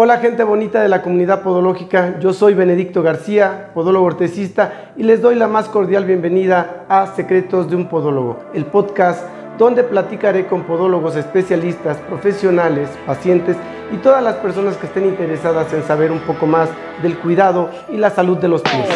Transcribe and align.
Hola 0.00 0.18
gente 0.18 0.44
bonita 0.44 0.80
de 0.80 0.88
la 0.88 1.02
comunidad 1.02 1.42
podológica, 1.42 2.20
yo 2.20 2.32
soy 2.32 2.54
Benedicto 2.54 3.02
García, 3.02 3.72
podólogo 3.74 4.06
ortesista, 4.06 4.92
y 4.96 5.02
les 5.02 5.20
doy 5.20 5.34
la 5.34 5.48
más 5.48 5.66
cordial 5.66 6.04
bienvenida 6.04 6.86
a 6.88 7.16
Secretos 7.16 7.68
de 7.68 7.74
un 7.74 7.88
Podólogo, 7.88 8.38
el 8.54 8.64
podcast 8.64 9.24
donde 9.58 9.82
platicaré 9.82 10.46
con 10.46 10.62
podólogos 10.62 11.16
especialistas, 11.16 11.96
profesionales, 12.08 12.88
pacientes 13.06 13.56
y 13.92 13.96
todas 13.96 14.22
las 14.22 14.36
personas 14.36 14.76
que 14.76 14.86
estén 14.86 15.04
interesadas 15.04 15.72
en 15.72 15.82
saber 15.82 16.12
un 16.12 16.20
poco 16.20 16.46
más 16.46 16.68
del 17.02 17.18
cuidado 17.18 17.68
y 17.90 17.96
la 17.96 18.10
salud 18.10 18.38
de 18.38 18.46
los 18.46 18.62
pies. 18.62 18.86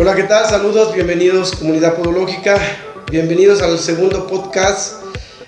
Hola, 0.00 0.16
¿qué 0.16 0.24
tal? 0.24 0.46
Saludos, 0.46 0.92
bienvenidos 0.92 1.54
comunidad 1.54 1.94
podológica, 1.94 2.56
bienvenidos 3.08 3.62
al 3.62 3.78
segundo 3.78 4.26
podcast 4.26 5.04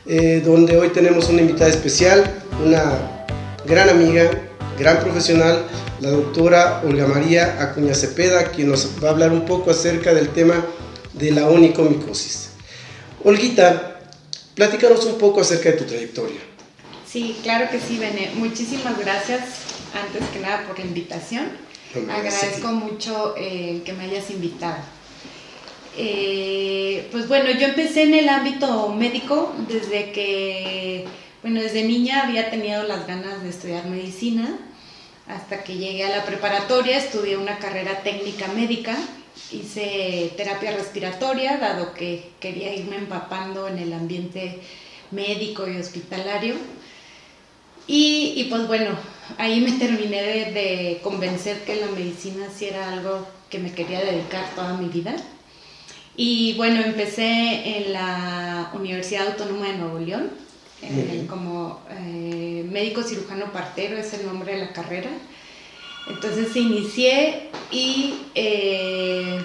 eh, 0.07 0.43
donde 0.45 0.77
hoy 0.77 0.91
tenemos 0.91 1.29
una 1.29 1.41
invitada 1.41 1.71
especial, 1.71 2.23
una 2.65 3.22
gran 3.67 3.89
amiga, 3.89 4.31
gran 4.79 5.01
profesional, 5.01 5.65
la 6.01 6.11
doctora 6.11 6.83
Olga 6.85 7.07
María 7.07 7.63
Acuña 7.63 7.95
Cepeda, 7.95 8.51
quien 8.51 8.71
nos 8.71 8.89
va 9.03 9.09
a 9.09 9.11
hablar 9.13 9.33
un 9.33 9.45
poco 9.45 9.71
acerca 9.71 10.13
del 10.13 10.31
tema 10.31 10.65
de 11.13 11.31
la 11.31 11.49
onicomicosis. 11.49 12.51
Olguita, 13.25 14.01
platícanos 14.55 15.05
un 15.07 15.19
poco 15.19 15.41
acerca 15.41 15.71
de 15.71 15.77
tu 15.77 15.85
trayectoria. 15.85 16.41
Sí, 17.07 17.37
claro 17.43 17.71
que 17.71 17.79
sí, 17.79 17.99
Bene. 17.99 18.33
Muchísimas 18.35 18.99
gracias, 18.99 19.41
antes 19.95 20.29
que 20.33 20.41
nada, 20.41 20.67
por 20.67 20.79
la 20.79 20.85
invitación. 20.85 21.45
Agradezco 22.11 22.69
mucho 22.69 23.35
eh, 23.37 23.83
que 23.85 23.93
me 23.93 24.05
hayas 24.05 24.31
invitado. 24.31 24.79
Eh, 25.97 27.07
pues 27.13 27.29
bueno, 27.29 27.51
yo 27.51 27.67
empecé 27.67 28.05
en 28.05 28.15
el 28.15 28.29
ámbito 28.31 28.89
médico 28.89 29.55
desde 29.69 30.11
que 30.11 31.05
bueno, 31.43 31.61
desde 31.61 31.83
niña 31.83 32.23
había 32.23 32.51
tenido 32.51 32.85
las 32.85 33.07
ganas 33.07 33.43
de 33.43 33.51
estudiar 33.51 33.87
medicina, 33.87 34.59
hasta 35.27 35.65
que 35.65 35.77
llegué 35.77 36.05
a 36.05 36.17
la 36.17 36.25
preparatoria, 36.25 36.99
estudié 36.99 37.37
una 37.37 37.59
carrera 37.59 38.03
técnica 38.03 38.47
médica, 38.49 38.97
hice 39.51 40.33
terapia 40.37 40.73
respiratoria, 40.77 41.59
dado 41.59 41.95
que 41.95 42.31
quería 42.41 42.75
irme 42.75 42.97
empapando 42.97 43.69
en 43.69 43.79
el 43.79 43.93
ambiente 43.93 44.61
médico 45.11 45.69
y 45.69 45.77
hospitalario. 45.77 46.55
Y, 47.87 48.47
pues 48.49 48.67
bueno, 48.69 48.91
ahí 49.39 49.61
me 49.61 49.73
terminé 49.79 50.53
de, 50.53 51.01
convencer 51.03 51.65
que 51.65 51.77
la 51.77 51.89
medicina 51.89 52.47
sí 52.55 52.67
era 52.67 52.93
algo 52.93 53.27
que 53.51 53.59
me 53.59 53.73
quería 53.73 54.01
dedicar 54.01 54.55
toda 54.55 54.77
mi 54.77 54.89
vida. 54.89 55.15
Y 56.17 56.55
bueno, 56.57 56.83
empecé 56.83 57.79
en 57.79 57.93
la 57.93 58.71
Universidad 58.75 59.29
Autónoma 59.29 59.69
de 59.69 59.79
Nuevo 59.79 59.99
León, 59.99 60.31
como 61.29 61.81
eh, 61.91 62.65
médico 62.71 63.03
cirujano 63.03 63.53
partero, 63.53 63.97
es 63.97 64.13
el 64.15 64.27
nombre 64.27 64.55
de 64.55 64.61
la 64.67 64.73
carrera. 64.73 65.11
Entonces 66.09 66.55
inicié 66.57 67.51
y 67.71 68.15
eh, 68.35 69.41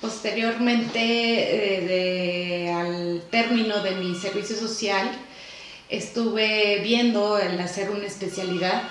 posteriormente 0.00 0.98
eh, 2.64 2.72
al 2.72 3.22
término 3.30 3.82
de 3.82 3.92
mi 3.96 4.14
servicio 4.14 4.56
social 4.56 5.10
estuve 5.90 6.80
viendo 6.82 7.38
el 7.38 7.60
hacer 7.60 7.90
una 7.90 8.06
especialidad 8.06 8.82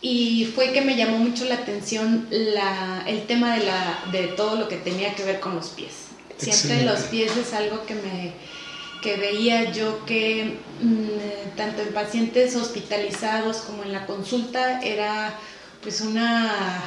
y 0.00 0.46
fue 0.54 0.72
que 0.72 0.80
me 0.80 0.96
llamó 0.96 1.18
mucho 1.18 1.44
la 1.44 1.56
atención 1.56 2.28
el 2.30 3.26
tema 3.26 3.56
de, 3.56 3.64
la, 3.64 4.04
de 4.12 4.28
todo 4.28 4.56
lo 4.56 4.68
que 4.68 4.76
tenía 4.76 5.14
que 5.14 5.24
ver 5.24 5.40
con 5.40 5.56
los 5.56 5.68
pies. 5.70 6.06
Siempre 6.38 6.84
los 6.84 7.00
pies 7.02 7.36
es 7.36 7.52
algo 7.54 7.84
que 7.86 7.94
me 7.94 8.32
veía 9.14 9.70
yo 9.70 10.04
que 10.04 10.58
mm, 10.80 11.56
tanto 11.56 11.82
en 11.82 11.94
pacientes 11.94 12.56
hospitalizados 12.56 13.58
como 13.58 13.84
en 13.84 13.92
la 13.92 14.06
consulta 14.06 14.80
era 14.80 15.38
pues 15.80 16.00
una 16.00 16.82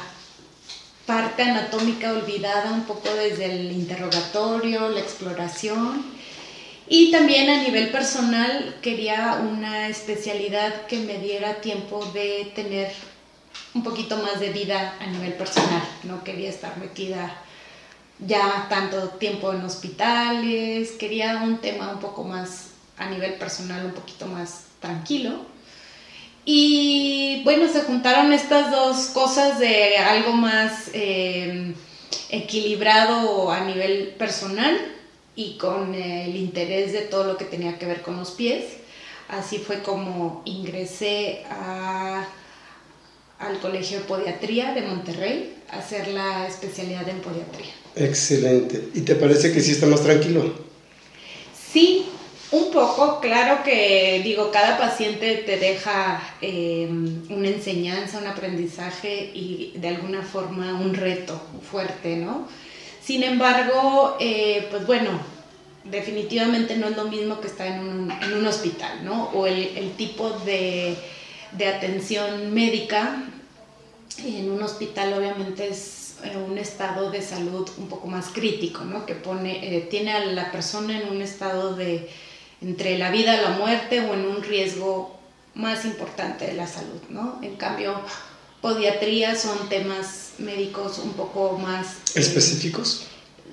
parte 1.06 1.42
anatómica 1.42 2.12
olvidada 2.12 2.72
un 2.72 2.84
poco 2.84 3.08
desde 3.14 3.46
el 3.46 3.72
interrogatorio, 3.72 4.90
la 4.90 5.00
exploración. 5.00 6.04
Y 6.88 7.10
también 7.10 7.48
a 7.48 7.62
nivel 7.62 7.88
personal 7.90 8.76
quería 8.82 9.40
una 9.40 9.88
especialidad 9.88 10.86
que 10.86 10.98
me 10.98 11.18
diera 11.18 11.60
tiempo 11.60 12.04
de 12.12 12.52
tener 12.54 12.92
un 13.74 13.82
poquito 13.82 14.16
más 14.18 14.40
de 14.40 14.50
vida 14.50 14.96
a 15.00 15.06
nivel 15.06 15.32
personal. 15.34 15.82
No 16.04 16.22
quería 16.22 16.50
estar 16.50 16.76
metida 16.76 17.42
ya 18.26 18.66
tanto 18.68 19.08
tiempo 19.10 19.52
en 19.52 19.62
hospitales, 19.62 20.92
quería 20.92 21.40
un 21.42 21.58
tema 21.58 21.90
un 21.90 22.00
poco 22.00 22.24
más 22.24 22.70
a 22.96 23.08
nivel 23.08 23.34
personal, 23.34 23.84
un 23.86 23.92
poquito 23.92 24.26
más 24.26 24.64
tranquilo. 24.80 25.46
Y 26.44 27.42
bueno, 27.44 27.70
se 27.72 27.82
juntaron 27.82 28.32
estas 28.32 28.70
dos 28.70 29.06
cosas 29.06 29.58
de 29.58 29.96
algo 29.98 30.32
más 30.32 30.90
eh, 30.92 31.74
equilibrado 32.30 33.50
a 33.50 33.60
nivel 33.60 34.14
personal 34.18 34.76
y 35.36 35.56
con 35.58 35.94
el 35.94 36.36
interés 36.36 36.92
de 36.92 37.02
todo 37.02 37.24
lo 37.24 37.36
que 37.36 37.44
tenía 37.44 37.78
que 37.78 37.86
ver 37.86 38.02
con 38.02 38.16
los 38.16 38.32
pies. 38.32 38.64
Así 39.28 39.58
fue 39.58 39.82
como 39.82 40.42
ingresé 40.44 41.44
a 41.50 42.26
al 43.40 43.58
Colegio 43.58 44.00
de 44.00 44.04
Podiatría 44.04 44.74
de 44.74 44.82
Monterrey 44.82 45.56
a 45.70 45.78
hacer 45.78 46.08
la 46.08 46.46
especialidad 46.46 47.08
en 47.08 47.20
podiatría. 47.20 47.72
Excelente. 47.96 48.88
¿Y 48.94 49.00
te 49.00 49.14
parece 49.14 49.52
que 49.52 49.60
sí 49.60 49.72
está 49.72 49.86
más 49.86 50.02
tranquilo? 50.02 50.54
Sí, 51.72 52.06
un 52.52 52.70
poco. 52.70 53.20
Claro 53.20 53.62
que 53.64 54.20
digo, 54.24 54.50
cada 54.50 54.78
paciente 54.78 55.42
te 55.46 55.56
deja 55.56 56.22
em, 56.40 57.22
una 57.30 57.48
enseñanza, 57.48 58.18
un 58.18 58.26
aprendizaje 58.26 59.30
y 59.34 59.72
de 59.76 59.88
alguna 59.88 60.22
forma 60.22 60.74
un 60.74 60.94
reto 60.94 61.40
fuerte, 61.70 62.16
¿no? 62.16 62.48
Sin 63.04 63.22
embargo, 63.22 64.16
eh, 64.20 64.66
pues 64.70 64.86
bueno, 64.86 65.10
definitivamente 65.84 66.76
no 66.76 66.88
es 66.88 66.96
lo 66.96 67.04
mismo 67.04 67.40
que 67.40 67.48
estar 67.48 67.66
en 67.66 67.80
un, 67.80 68.46
hospital, 68.46 69.04
¿no? 69.04 69.30
O 69.30 69.46
el, 69.46 69.76
el 69.76 69.92
tipo 69.92 70.30
de 70.44 70.96
de 71.52 71.66
atención 71.66 72.52
médica. 72.52 73.24
En 74.18 74.50
un 74.50 74.62
hospital 74.62 75.14
obviamente 75.14 75.68
es 75.68 75.78
eh, 76.24 76.36
un 76.36 76.58
estado 76.58 77.10
de 77.10 77.22
salud 77.22 77.68
un 77.78 77.88
poco 77.88 78.06
más 78.06 78.28
crítico, 78.28 78.84
¿no? 78.84 79.06
que 79.06 79.14
pone, 79.14 79.76
eh, 79.76 79.80
tiene 79.82 80.12
a 80.12 80.24
la 80.24 80.52
persona 80.52 81.00
en 81.00 81.08
un 81.08 81.22
estado 81.22 81.74
de 81.74 82.08
entre 82.60 82.98
la 82.98 83.10
vida 83.10 83.36
y 83.36 83.42
la 83.42 83.50
muerte 83.50 84.00
o 84.00 84.14
en 84.14 84.26
un 84.26 84.42
riesgo 84.42 85.18
más 85.54 85.84
importante 85.84 86.46
de 86.46 86.54
la 86.54 86.66
salud. 86.66 87.00
¿no? 87.08 87.38
En 87.42 87.56
cambio, 87.56 88.00
podiatría 88.60 89.34
son 89.34 89.68
temas 89.68 90.32
médicos 90.38 90.98
un 90.98 91.12
poco 91.12 91.58
más... 91.58 91.86
Eh, 92.14 92.20
¿Específicos? 92.20 93.06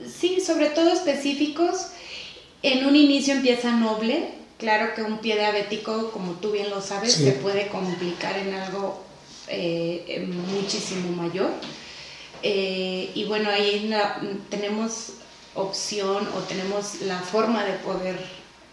sí, 0.07 0.41
sobre 0.41 0.67
todo 0.67 0.91
específicos. 0.91 1.87
En 2.63 2.85
un 2.85 2.95
inicio 2.95 3.33
empieza 3.33 3.71
noble, 3.71 4.37
Claro 4.57 4.95
que 4.95 5.03
un 5.03 5.19
pie 5.19 5.35
diabético, 5.35 6.09
como 6.11 6.33
tú 6.33 6.51
bien 6.51 6.71
lo 6.71 6.81
sabes, 6.81 7.13
se 7.13 7.31
puede 7.33 7.67
complicar 7.67 8.35
en 8.39 8.55
algo 8.55 9.03
eh, 9.47 10.27
muchísimo 10.51 11.15
mayor. 11.15 11.51
Eh, 12.43 13.11
y 13.13 13.25
bueno, 13.25 13.49
ahí 13.49 13.91
tenemos 14.49 15.13
opción 15.55 16.27
o 16.35 16.39
tenemos 16.41 17.01
la 17.01 17.19
forma 17.19 17.63
de 17.63 17.73
poder 17.73 18.15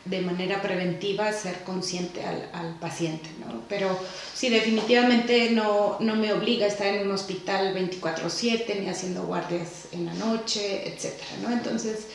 de 0.05 0.21
manera 0.21 0.61
preventiva 0.61 1.33
ser 1.33 1.65
consciente 1.65 2.23
al, 2.25 2.77
paciente, 2.79 3.31
¿no? 3.41 3.63
Pero 3.71 3.99
sí, 4.35 4.51
definitivamente 4.51 5.51
no, 5.51 5.97
no, 6.01 6.15
me 6.15 6.33
obliga 6.35 6.67
a 6.67 6.69
estar 6.69 6.89
en 6.89 7.07
un 7.07 7.13
hospital 7.13 7.75
24/7 7.75 8.81
ni 8.81 8.89
haciendo 8.91 9.23
guardias 9.23 9.87
en 9.93 10.05
la 10.05 10.15
noche, 10.15 10.87
etcétera, 10.87 11.31
¿no? 11.43 11.51
Entonces, 11.51 12.07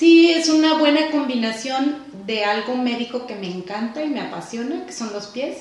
Sí, 0.00 0.30
es 0.30 0.48
una 0.48 0.78
buena 0.78 1.10
combinación 1.10 2.02
de 2.24 2.42
algo 2.42 2.74
médico 2.74 3.26
que 3.26 3.34
me 3.34 3.48
encanta 3.48 4.02
y 4.02 4.08
me 4.08 4.22
apasiona, 4.22 4.86
que 4.86 4.94
son 4.94 5.12
los 5.12 5.26
pies, 5.26 5.58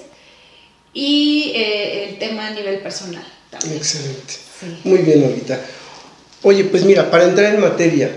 y 0.94 1.52
eh, 1.56 2.08
el 2.08 2.20
tema 2.20 2.48
a 2.48 2.52
nivel 2.52 2.80
personal. 2.80 3.28
También. 3.50 3.76
Excelente. 3.76 4.36
Muy 4.84 5.00
bien, 5.00 5.24
ahorita. 5.24 5.60
Oye, 6.44 6.66
pues 6.66 6.84
mira, 6.84 7.10
para 7.12 7.26
entrar 7.26 7.54
en 7.54 7.62
materia, 7.62 8.12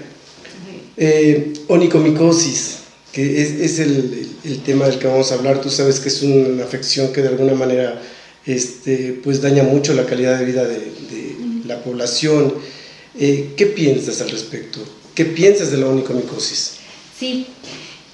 eh, 0.96 1.52
onicomicosis, 1.68 2.78
que 3.12 3.42
es, 3.64 3.78
el, 3.78 4.28
tema 4.64 4.86
del 4.86 4.98
que 4.98 5.06
vamos 5.06 5.32
a 5.32 5.34
hablar, 5.34 5.60
tú 5.60 5.70
sabes 5.70 6.00
que 6.00 6.08
es 6.08 6.22
una 6.22 6.64
afección 6.64 7.12
que 7.12 7.22
de 7.22 7.28
alguna 7.28 7.54
manera 7.54 8.00
este, 8.46 9.20
pues 9.22 9.42
daña 9.42 9.62
mucho 9.62 9.92
la 9.94 10.06
calidad 10.06 10.38
de 10.38 10.44
vida 10.44 10.64
de, 10.64 10.92
la 11.66 11.82
población. 11.82 12.54
Eh, 13.18 13.52
¿Qué 13.56 13.66
piensas 13.66 14.20
al 14.20 14.30
respecto? 14.30 14.80
¿Qué 15.14 15.24
piensas 15.24 15.70
de 15.70 15.78
la 15.78 15.86
onicomicosis? 15.86 16.78
Sí, 17.18 17.46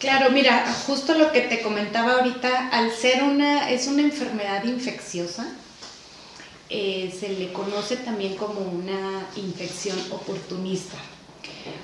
claro, 0.01 0.31
mira, 0.31 0.67
justo 0.87 1.17
lo 1.17 1.33
que 1.33 1.43
te 1.43 1.63
comentaba 1.63 2.19
ahorita, 2.19 2.69
al 2.69 2.91
ser 2.93 3.23
una, 3.23 3.71
es 3.71 3.87
una 3.87 4.03
enfermedad 4.03 4.65
infecciosa, 4.65 5.49
eh, 6.71 7.15
se 7.19 7.31
le 7.31 7.53
conoce 7.53 7.97
también 7.97 8.37
como 8.37 8.61
una 8.61 9.27
infección 9.37 9.99
oportunista. 10.11 10.97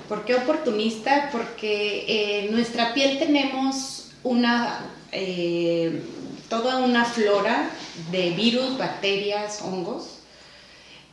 ¿Por 0.07 0.25
qué 0.25 0.35
oportunista? 0.35 1.29
Porque 1.31 2.45
en 2.45 2.51
nuestra 2.51 2.93
piel 2.93 3.19
tenemos 3.19 4.11
una 4.23 4.91
eh, 5.11 6.01
toda 6.49 6.77
una 6.77 7.05
flora 7.05 7.69
de 8.11 8.31
virus, 8.31 8.77
bacterias, 8.77 9.61
hongos, 9.61 10.19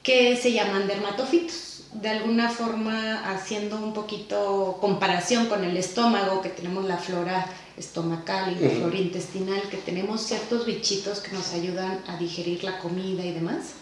que 0.02 0.36
se 0.36 0.52
llaman 0.52 0.86
dermatofitos. 0.86 1.71
De 1.92 2.08
alguna 2.08 2.48
forma, 2.48 3.30
haciendo 3.30 3.76
un 3.76 3.92
poquito 3.92 4.78
comparación 4.80 5.46
con 5.46 5.62
el 5.62 5.76
estómago, 5.76 6.40
que 6.40 6.48
tenemos 6.48 6.86
la 6.86 6.96
flora 6.96 7.46
estomacal 7.76 8.56
y 8.56 8.64
la 8.64 8.70
flora 8.70 8.96
intestinal, 8.96 9.60
que 9.70 9.76
tenemos 9.76 10.22
ciertos 10.22 10.64
bichitos 10.64 11.20
que 11.20 11.32
nos 11.32 11.52
ayudan 11.52 12.00
a 12.08 12.16
digerir 12.16 12.64
la 12.64 12.78
comida 12.78 13.24
y 13.24 13.32
demás. 13.32 13.74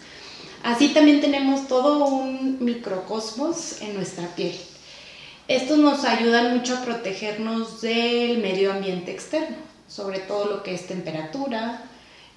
Así 0.63 0.89
también 0.89 1.21
tenemos 1.21 1.67
todo 1.67 2.05
un 2.05 2.57
microcosmos 2.59 3.81
en 3.81 3.95
nuestra 3.95 4.27
piel. 4.35 4.55
Estos 5.47 5.79
nos 5.79 6.03
ayudan 6.05 6.55
mucho 6.55 6.77
a 6.77 6.81
protegernos 6.81 7.81
del 7.81 8.37
medio 8.37 8.71
ambiente 8.71 9.11
externo, 9.11 9.57
sobre 9.87 10.19
todo 10.19 10.45
lo 10.45 10.63
que 10.63 10.73
es 10.73 10.87
temperatura, 10.87 11.83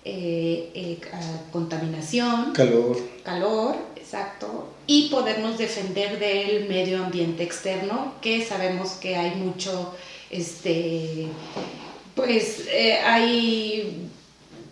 eh, 0.05 0.71
eh, 0.75 1.01
contaminación, 1.53 2.53
calor. 2.53 2.99
calor, 3.23 3.77
exacto, 4.05 4.69
y 4.87 5.09
podernos 5.09 5.57
defender 5.59 6.19
del 6.19 6.69
medio 6.69 7.03
ambiente 7.03 7.43
externo, 7.43 8.15
que 8.21 8.45
sabemos 8.45 8.93
que 8.93 9.17
hay 9.17 9.35
mucho, 9.37 9.95
este, 10.31 11.27
pues 12.15 12.65
eh, 12.71 12.99
hay 13.01 14.09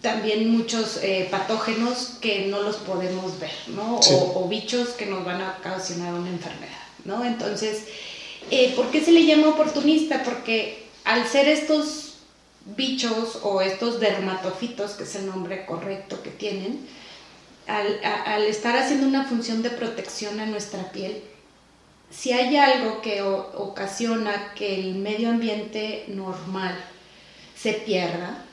también 0.02 0.50
muchos 0.50 1.00
patógenos 1.31 2.19
que 2.20 2.46
no 2.49 2.62
los 2.62 2.76
podemos 2.76 3.38
ver, 3.38 3.52
¿no? 3.69 3.96
O, 3.99 4.44
o, 4.44 4.49
bichos 4.49 4.90
que 4.90 5.06
nos 5.06 5.25
van 5.25 5.40
a 5.40 5.56
ocasionar 5.61 6.12
una 6.12 6.29
enfermedad, 6.29 6.82
¿no? 7.05 7.25
Entonces, 7.25 7.84
¿por 8.75 8.90
qué 8.90 9.00
se 9.00 9.12
le 9.12 9.25
llama 9.25 9.50
oportunista? 9.50 10.25
Porque 10.25 10.82
al 11.05 11.26
ser 11.29 11.49
estos 11.49 12.14
bichos 12.76 13.38
o 13.43 13.61
estos 13.61 14.00
dermatofitos, 14.00 14.93
que 14.93 15.05
es 15.05 15.14
el 15.17 15.26
nombre 15.26 15.67
correcto 15.67 16.23
que 16.23 16.31
tienen, 16.31 16.87
al, 17.66 18.42
estar 18.44 18.76
haciendo 18.76 19.06
una 19.06 19.24
función 19.24 19.62
de 19.62 19.70
protección 19.70 20.40
a 20.40 20.46
nuestra 20.46 20.90
piel, 20.92 21.22
si 22.10 22.32
hay 22.32 22.56
algo 22.56 23.00
que 23.00 23.22
ocasiona 23.22 24.52
que 24.54 24.78
el 24.78 24.96
medio 24.96 25.30
ambiente 25.30 26.04
normal 26.08 26.76
se 27.56 27.72
pierda, 27.74 28.44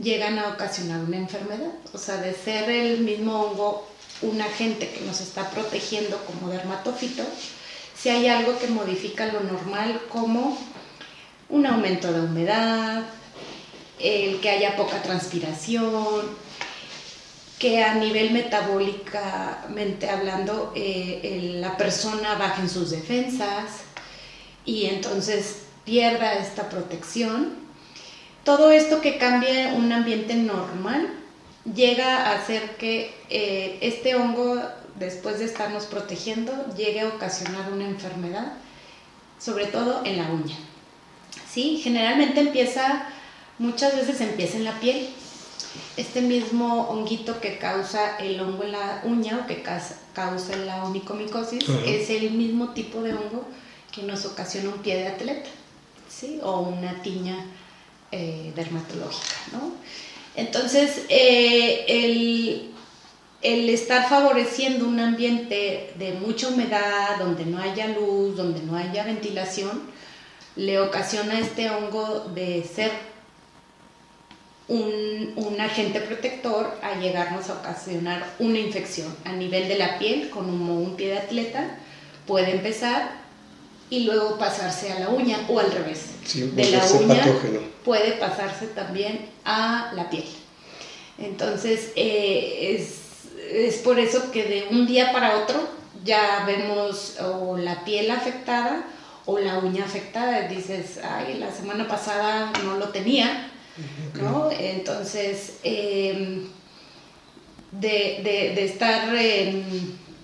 llegan 0.00 0.38
a 0.38 0.48
ocasionar 0.48 1.00
una 1.00 1.16
enfermedad. 1.16 1.72
O 1.92 1.98
sea, 1.98 2.18
de 2.18 2.34
ser 2.34 2.70
el 2.70 3.00
mismo 3.00 3.40
hongo 3.40 3.88
un 4.22 4.40
agente 4.40 4.88
que 4.90 5.00
nos 5.00 5.20
está 5.20 5.50
protegiendo 5.50 6.18
como 6.24 6.48
dermatofito, 6.48 7.24
si 7.96 8.08
hay 8.10 8.28
algo 8.28 8.58
que 8.58 8.68
modifica 8.68 9.26
lo 9.26 9.40
normal 9.40 10.00
como 10.08 10.56
un 11.48 11.66
aumento 11.66 12.12
de 12.12 12.20
humedad, 12.20 13.04
el 13.98 14.40
que 14.40 14.50
haya 14.50 14.76
poca 14.76 15.02
transpiración, 15.02 16.43
que 17.64 17.82
a 17.82 17.94
nivel 17.94 18.30
metabólicamente 18.32 20.10
hablando 20.10 20.74
eh, 20.76 21.56
la 21.62 21.78
persona 21.78 22.34
baje 22.34 22.60
en 22.60 22.68
sus 22.68 22.90
defensas 22.90 23.84
y 24.66 24.84
entonces 24.84 25.62
pierda 25.86 26.34
esta 26.34 26.68
protección. 26.68 27.54
Todo 28.44 28.70
esto 28.70 29.00
que 29.00 29.16
cambie 29.16 29.72
un 29.72 29.90
ambiente 29.92 30.34
normal 30.34 31.08
llega 31.74 32.26
a 32.26 32.34
hacer 32.34 32.76
que 32.76 33.14
eh, 33.30 33.78
este 33.80 34.14
hongo, 34.14 34.60
después 34.96 35.38
de 35.38 35.46
estarnos 35.46 35.86
protegiendo, 35.86 36.52
llegue 36.76 37.00
a 37.00 37.08
ocasionar 37.08 37.72
una 37.72 37.86
enfermedad, 37.86 38.52
sobre 39.40 39.68
todo 39.68 40.04
en 40.04 40.18
la 40.18 40.24
uña. 40.24 40.56
¿Sí? 41.50 41.80
Generalmente 41.82 42.40
empieza 42.40 43.06
muchas 43.58 43.96
veces 43.96 44.20
empieza 44.20 44.58
en 44.58 44.64
la 44.64 44.78
piel. 44.80 45.08
Este 45.96 46.20
mismo 46.20 46.88
honguito 46.88 47.40
que 47.40 47.58
causa 47.58 48.16
el 48.18 48.40
hongo 48.40 48.64
en 48.64 48.72
la 48.72 49.02
uña 49.04 49.40
o 49.42 49.46
que 49.46 49.62
causa 49.62 50.56
la 50.56 50.84
onicomicosis 50.84 51.64
es 51.86 52.10
el 52.10 52.30
mismo 52.32 52.70
tipo 52.70 53.02
de 53.02 53.14
hongo 53.14 53.44
que 53.92 54.02
nos 54.02 54.24
ocasiona 54.24 54.70
un 54.70 54.78
pie 54.80 54.96
de 54.96 55.08
atleta, 55.08 55.50
¿sí? 56.08 56.40
O 56.42 56.60
una 56.60 57.00
tiña 57.02 57.36
eh, 58.10 58.52
dermatológica, 58.56 59.36
¿no? 59.52 59.72
Entonces, 60.36 61.02
eh, 61.08 61.84
el, 61.86 62.72
el 63.42 63.68
estar 63.68 64.08
favoreciendo 64.08 64.88
un 64.88 64.98
ambiente 64.98 65.92
de 65.96 66.12
mucha 66.14 66.48
humedad, 66.48 67.18
donde 67.18 67.44
no 67.46 67.58
haya 67.58 67.88
luz, 67.88 68.36
donde 68.36 68.60
no 68.62 68.76
haya 68.76 69.04
ventilación, 69.04 69.82
le 70.56 70.80
ocasiona 70.80 71.34
a 71.34 71.40
este 71.40 71.70
hongo 71.70 72.30
de 72.34 72.64
ser 72.64 72.90
un, 74.68 75.56
agente 75.60 76.00
protector 76.00 76.74
a 76.82 76.98
llegarnos 77.00 77.48
a 77.48 77.54
ocasionar 77.54 78.26
una 78.38 78.58
infección 78.58 79.14
a 79.24 79.32
nivel 79.32 79.68
de 79.68 79.78
la 79.78 79.98
piel, 79.98 80.28
como 80.30 80.78
un 80.78 80.94
pie 80.94 81.08
de 81.08 81.18
atleta, 81.18 81.78
puede 82.26 82.52
empezar 82.52 83.12
y 83.88 84.00
luego 84.00 84.36
pasarse 84.38 84.92
a 84.92 84.98
la 85.00 85.08
uña 85.08 85.38
o 85.48 85.58
al 85.58 85.70
revés. 85.72 86.06
de 86.34 86.70
la 86.70 86.84
uña 86.84 87.24
puede 87.84 88.12
pasarse 88.12 88.66
también 88.68 89.26
a 89.44 89.92
la 89.94 90.10
piel. 90.10 90.24
Entonces, 91.18 91.92
eh, 91.96 92.86
es, 93.48 93.76
por 93.78 93.98
eso 93.98 94.30
que 94.32 94.44
de 94.44 94.66
un 94.70 94.86
día 94.86 95.12
para 95.12 95.38
otro 95.38 95.68
ya 96.04 96.44
vemos 96.46 97.18
o 97.20 97.56
la 97.56 97.84
piel 97.84 98.10
afectada 98.10 98.84
o 99.26 99.38
la 99.38 99.58
uña 99.58 99.84
afectada. 99.84 100.48
Dices, 100.48 100.98
ay, 101.02 101.38
la 101.38 101.52
semana 101.52 101.86
pasada 101.86 102.52
no 102.64 102.76
lo 102.76 102.88
tenía, 102.88 103.50
¿no? 104.14 104.50
Entonces, 104.50 105.54
em, 105.62 106.46
de, 107.72 108.64
estar 108.64 109.08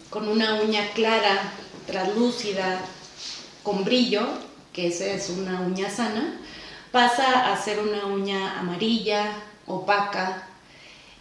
con 0.08 0.29
una 0.29 0.61
uña 0.62 0.91
clara, 0.94 1.52
translúcida, 1.87 2.81
con 3.62 3.85
brillo, 3.85 4.26
que 4.73 4.88
esa 4.88 5.06
es 5.06 5.31
una 5.31 5.61
uña 5.61 5.91
sana, 5.91 6.41
pasa 6.93 7.52
a 7.52 7.62
ser 7.62 7.81
una 7.81 8.06
uña 8.06 8.58
amarilla, 8.58 9.32
opaca, 9.67 10.46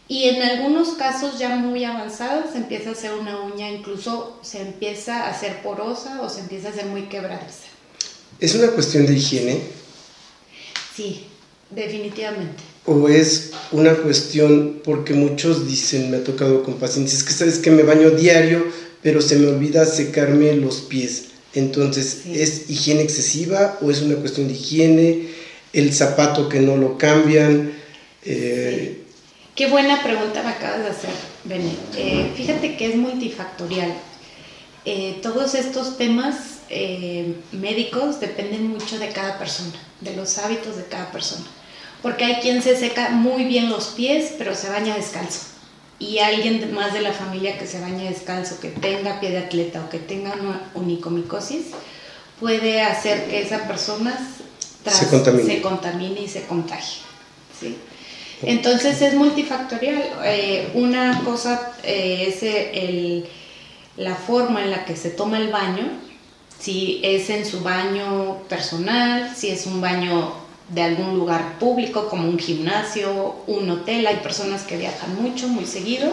y 0.08 0.24
en 0.24 0.42
algunos 0.42 0.90
casos 0.90 1.38
ya 1.38 1.56
muy 1.56 1.84
avanzados 1.84 2.56
empieza 2.56 2.92
a 2.92 2.96
ser 2.96 3.14
una 3.14 3.42
uña, 3.42 3.70
incluso 3.70 4.40
se 4.42 4.62
empieza 4.62 5.30
a 5.30 5.40
ser 5.40 5.62
porosa 5.62 6.22
o 6.24 6.30
se 6.30 6.40
empieza 6.40 6.70
a 6.70 6.74
ser 6.74 6.88
muy 6.88 7.04
quebradiza. 7.04 7.68
¿Es 8.40 8.56
una 8.56 8.72
cuestión 8.72 9.06
de 9.06 9.14
higiene? 9.14 9.62
Sí, 10.96 11.28
Definitivamente. 11.70 12.64
O 12.86 13.08
es 13.08 13.52
una 13.72 13.94
cuestión, 13.94 14.82
porque 14.84 15.14
muchos 15.14 15.68
dicen, 15.68 16.10
me 16.10 16.18
ha 16.18 16.24
tocado 16.24 16.64
con 16.64 16.76
pacientes, 16.76 17.14
es 17.14 17.24
que 17.24 17.34
sabes 17.34 17.60
que 17.60 17.70
me 17.70 17.84
baño 17.84 18.12
diario, 18.12 18.66
pero 19.04 19.22
se 19.22 19.36
me 19.36 19.48
olvida 19.48 19.86
secarme 19.86 20.56
los 20.56 20.82
pies. 20.82 21.26
Entonces, 21.54 22.24
¿es 22.28 22.70
higiene 22.70 23.02
excesiva 23.02 23.78
o 23.82 23.92
es 23.92 24.02
una 24.02 24.16
cuestión 24.16 24.48
de 24.48 24.54
higiene? 24.54 25.28
El 25.74 25.94
zapato 25.94 26.50
que 26.50 26.60
no 26.60 26.78
lo 26.78 26.98
cambian. 26.98 27.74
Eh, 28.26 29.04
Qué 29.56 29.68
buena 29.68 30.02
pregunta 30.02 30.42
me 30.42 30.50
acabas 30.50 30.80
de 30.80 30.90
hacer, 30.90 31.10
Bené. 31.44 31.74
Eh, 31.98 32.32
fíjate 32.36 32.78
que 32.78 32.88
es 32.88 32.96
multifactorial. 32.96 33.94
Eh, 34.86 35.20
todos 35.22 35.54
estos 35.54 35.98
temas 35.98 36.59
médicos 37.52 38.20
dependen 38.20 38.68
mucho 38.68 39.00
de 39.00 39.10
cada 39.10 39.38
persona, 39.40 39.74
de 40.02 40.16
los 40.16 40.38
hábitos 40.38 40.78
de 40.78 40.86
cada 40.86 41.12
persona 41.12 41.46
porque 42.02 42.26
hay 42.26 42.36
quien 42.36 42.62
se 42.62 42.78
seca 42.78 43.10
muy 43.10 43.44
bien 43.44 43.70
los 43.70 43.88
pies, 43.88 44.34
pero 44.38 44.56
se 44.56 44.70
baña 44.70 44.96
descalzo. 44.96 45.42
Y 46.00 46.20
alguien 46.20 46.74
más 46.74 46.94
de 46.94 47.02
la 47.02 47.12
familia 47.12 47.58
que 47.58 47.68
se 47.68 47.82
baña 47.82 48.10
descalzo, 48.10 48.60
que 48.62 48.70
tenga 48.70 49.20
pie 49.20 49.32
de 49.32 49.40
atleta 49.40 49.84
o 49.84 49.90
que 49.90 50.00
tenga 50.00 50.34
una 50.34 50.72
unicomicosis, 50.76 51.68
puede 52.40 52.82
hacer 52.82 53.26
que 53.26 53.42
esa 53.42 53.68
persona 53.68 54.18
se, 54.86 55.62
contamine. 55.62 56.22
y 56.22 56.28
se 56.30 56.44
contagie. 56.44 57.02
Entonces 58.44 59.02
es 59.02 59.14
multifactorial. 59.16 60.02
Eh, 60.24 60.70
una 60.76 61.22
cosa 61.26 61.74
eh, 61.84 62.34
es 62.42 63.30
la 63.98 64.16
forma 64.16 64.64
en 64.64 64.72
la 64.72 64.86
que 64.86 64.96
se 64.96 65.10
toma 65.10 65.38
el 65.38 65.50
baño, 65.50 65.92
si 66.60 67.00
es 67.04 67.30
en 67.30 67.46
su 67.46 67.62
baño 67.62 68.40
personal, 68.50 69.34
si 69.36 69.50
es 69.50 69.66
un 69.66 69.80
baño 69.82 70.34
de 70.70 70.84
algún 70.84 71.18
lugar 71.18 71.58
público 71.58 72.10
como 72.10 72.28
un 72.28 72.38
gimnasio, 72.38 73.38
un 73.48 73.70
hotel, 73.70 74.06
hay 74.06 74.18
personas 74.18 74.64
que 74.64 74.78
viajan 74.78 75.22
mucho, 75.22 75.48
muy 75.48 75.66
seguido. 75.66 76.12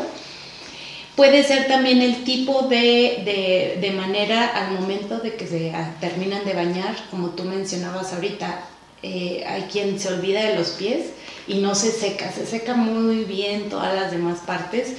Puede 1.15 1.45
ser 1.45 1.67
también 1.67 2.03
el 2.03 2.25
tipo 2.25 2.63
de, 2.63 3.79
de, 3.81 3.91
manera 3.93 4.47
al 4.49 4.79
momento 4.79 5.19
de 5.19 5.35
que 5.35 5.47
se 5.47 5.73
terminan 6.01 6.45
de 6.45 6.53
bañar, 6.53 6.95
como 7.11 7.31
tú 7.31 7.45
mencionabas 7.45 8.13
ahorita, 8.13 8.61
eh, 9.03 9.45
hay 9.47 9.63
quien 9.63 9.99
se 9.99 10.13
olvida 10.13 10.43
de 10.43 10.57
los 10.57 10.71
pies 10.71 11.07
y 11.49 11.59
no 11.59 11.75
se 11.75 11.91
seca, 11.91 12.31
se 12.33 12.47
seca 12.47 12.75
muy 12.75 13.25
bien 13.25 13.71
todas 13.71 13.95
las 13.95 14.11
demás 14.11 14.41
partes 14.47 14.95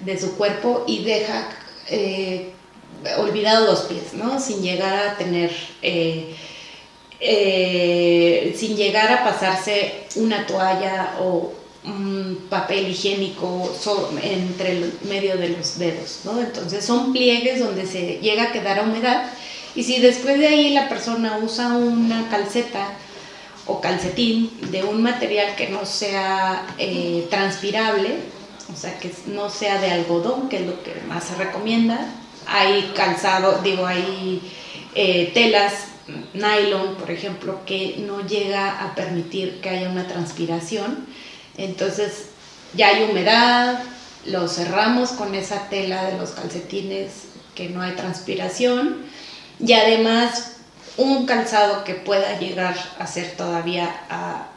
de 0.00 0.18
su 0.18 0.36
cuerpo 0.36 0.84
y 0.86 1.04
deja 1.04 1.48
eh, 1.88 2.52
olvidado 3.18 3.66
los 3.66 3.82
pies, 3.82 4.14
¿no? 4.14 4.40
Sin 4.40 4.62
llegar 4.62 4.94
a 4.94 5.16
tener... 5.16 5.50
Eh, 5.82 6.34
eh, 7.18 8.54
sin 8.58 8.76
llegar 8.76 9.10
a 9.10 9.24
pasarse 9.24 10.04
una 10.16 10.46
toalla 10.46 11.16
o 11.20 11.50
un 11.84 12.46
papel 12.50 12.88
higiénico 12.88 13.72
entre 14.22 14.72
el 14.72 14.98
medio 15.08 15.38
de 15.38 15.50
los 15.50 15.78
dedos, 15.78 16.20
¿no? 16.24 16.38
Entonces 16.40 16.84
son 16.84 17.12
pliegues 17.12 17.60
donde 17.60 17.86
se 17.86 18.18
llega 18.18 18.44
a 18.44 18.52
quedar 18.52 18.84
humedad 18.84 19.30
y 19.74 19.82
si 19.84 20.00
después 20.00 20.38
de 20.38 20.48
ahí 20.48 20.70
la 20.74 20.88
persona 20.88 21.38
usa 21.42 21.68
una 21.68 22.28
calceta 22.28 22.88
o 23.66 23.80
calcetín 23.80 24.50
de 24.70 24.84
un 24.84 25.02
material 25.02 25.54
que 25.54 25.68
no 25.68 25.84
sea 25.86 26.66
eh, 26.78 27.26
transpirable, 27.30 28.16
o 28.72 28.76
sea, 28.76 28.98
que 28.98 29.12
no 29.26 29.48
sea 29.48 29.80
de 29.80 29.90
algodón, 29.90 30.48
que 30.48 30.56
es 30.56 30.66
lo 30.66 30.82
que 30.82 30.94
más 31.08 31.24
se 31.24 31.34
recomienda, 31.36 32.06
hay 32.46 32.92
calzado, 32.94 33.60
digo, 33.62 33.86
hay 33.86 34.40
eh, 34.94 35.30
telas 35.34 35.72
nylon, 36.34 36.94
por 36.96 37.10
ejemplo, 37.10 37.60
que 37.66 37.96
no 38.06 38.26
llega 38.26 38.84
a 38.84 38.94
permitir 38.94 39.60
que 39.60 39.70
haya 39.70 39.90
una 39.90 40.06
transpiración. 40.06 41.06
Entonces 41.56 42.26
ya 42.74 42.88
hay 42.88 43.08
humedad, 43.10 43.82
lo 44.26 44.48
cerramos 44.48 45.10
con 45.10 45.34
esa 45.34 45.68
tela 45.68 46.04
de 46.04 46.18
los 46.18 46.30
calcetines 46.30 47.12
que 47.54 47.68
no 47.68 47.80
hay 47.80 47.92
transpiración 47.92 48.96
y 49.58 49.72
además 49.72 50.52
un 50.96 51.26
calzado 51.26 51.84
que 51.84 51.94
pueda 51.94 52.38
llegar 52.38 52.76
a 52.98 53.06
ser 53.06 53.32
todavía 53.36 53.88
a, 54.10 54.52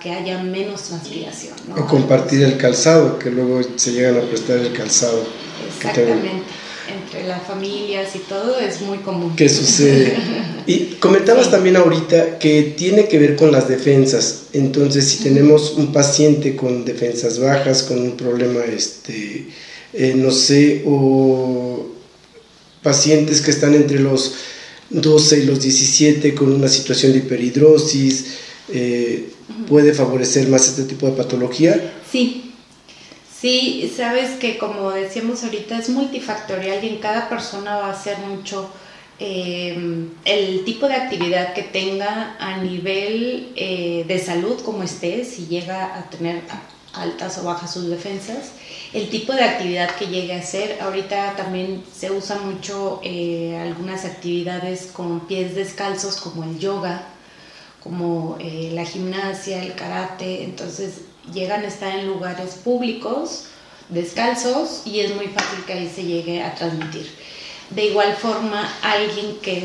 que 0.00 0.12
haya 0.12 0.38
menos 0.38 0.82
transpiración. 0.84 1.54
O 1.76 1.84
compartir 1.84 2.42
el 2.42 2.56
calzado, 2.56 3.18
que 3.18 3.30
luego 3.30 3.60
se 3.76 3.92
llegan 3.92 4.18
a 4.18 4.20
prestar 4.20 4.58
el 4.58 4.72
calzado. 4.72 5.24
Exactamente 5.88 6.44
entre 6.90 7.26
las 7.26 7.46
familias 7.46 8.14
y 8.14 8.18
todo 8.20 8.58
es 8.58 8.80
muy 8.82 8.98
común. 8.98 9.34
¿Qué 9.36 9.48
sucede? 9.48 10.16
Y 10.66 10.96
comentabas 11.00 11.50
también 11.50 11.76
ahorita 11.76 12.38
que 12.38 12.74
tiene 12.76 13.08
que 13.08 13.18
ver 13.18 13.36
con 13.36 13.52
las 13.52 13.68
defensas. 13.68 14.44
Entonces, 14.52 15.06
si 15.06 15.22
tenemos 15.22 15.74
un 15.76 15.92
paciente 15.92 16.56
con 16.56 16.84
defensas 16.84 17.38
bajas, 17.38 17.82
con 17.82 18.00
un 18.00 18.16
problema, 18.16 18.60
este, 18.64 19.46
eh, 19.92 20.14
no 20.16 20.30
sé, 20.30 20.82
o 20.86 21.86
pacientes 22.82 23.40
que 23.40 23.50
están 23.50 23.74
entre 23.74 24.00
los 24.00 24.34
12 24.90 25.40
y 25.40 25.46
los 25.46 25.60
17 25.60 26.34
con 26.34 26.52
una 26.52 26.68
situación 26.68 27.12
de 27.12 27.18
hiperhidrosis, 27.18 28.26
eh, 28.72 29.28
¿puede 29.68 29.92
favorecer 29.92 30.48
más 30.48 30.68
este 30.68 30.84
tipo 30.84 31.06
de 31.06 31.12
patología? 31.12 31.94
Sí, 32.10 32.49
Sí, 33.40 33.90
sabes 33.96 34.32
que 34.32 34.58
como 34.58 34.90
decíamos 34.90 35.42
ahorita 35.44 35.78
es 35.78 35.88
multifactorial 35.88 36.84
y 36.84 36.88
en 36.88 36.96
cada 36.98 37.30
persona 37.30 37.76
va 37.78 37.90
a 37.90 37.98
ser 37.98 38.18
mucho 38.18 38.70
eh, 39.18 40.08
el 40.26 40.64
tipo 40.66 40.86
de 40.86 40.94
actividad 40.94 41.54
que 41.54 41.62
tenga 41.62 42.36
a 42.38 42.58
nivel 42.58 43.52
eh, 43.56 44.04
de 44.06 44.18
salud 44.18 44.60
como 44.62 44.82
esté, 44.82 45.24
si 45.24 45.46
llega 45.46 45.98
a 45.98 46.10
tener 46.10 46.42
altas 46.92 47.38
o 47.38 47.44
bajas 47.44 47.72
sus 47.72 47.88
defensas, 47.88 48.52
el 48.92 49.08
tipo 49.08 49.32
de 49.32 49.44
actividad 49.44 49.94
que 49.96 50.08
llegue 50.08 50.34
a 50.34 50.40
hacer. 50.40 50.76
Ahorita 50.82 51.34
también 51.34 51.82
se 51.96 52.10
usa 52.10 52.36
mucho 52.36 53.00
eh, 53.02 53.58
algunas 53.58 54.04
actividades 54.04 54.90
con 54.92 55.20
pies 55.26 55.54
descalzos 55.54 56.16
como 56.16 56.44
el 56.44 56.58
yoga, 56.58 57.06
como 57.82 58.36
la 58.38 58.84
gimnasia, 58.84 59.62
el 59.62 59.74
karate, 59.74 60.44
entonces 60.44 61.00
llegan 61.32 61.64
a 61.64 61.68
estar 61.68 61.98
en 61.98 62.06
lugares 62.06 62.54
públicos, 62.56 63.46
descalzos, 63.88 64.82
y 64.84 65.00
es 65.00 65.14
muy 65.14 65.26
fácil 65.26 65.64
que 65.66 65.72
ahí 65.72 65.92
se 65.94 66.04
llegue 66.04 66.42
a 66.42 66.54
transmitir. 66.54 67.10
De 67.70 67.86
igual 67.86 68.14
forma, 68.14 68.68
alguien 68.82 69.36
que 69.40 69.64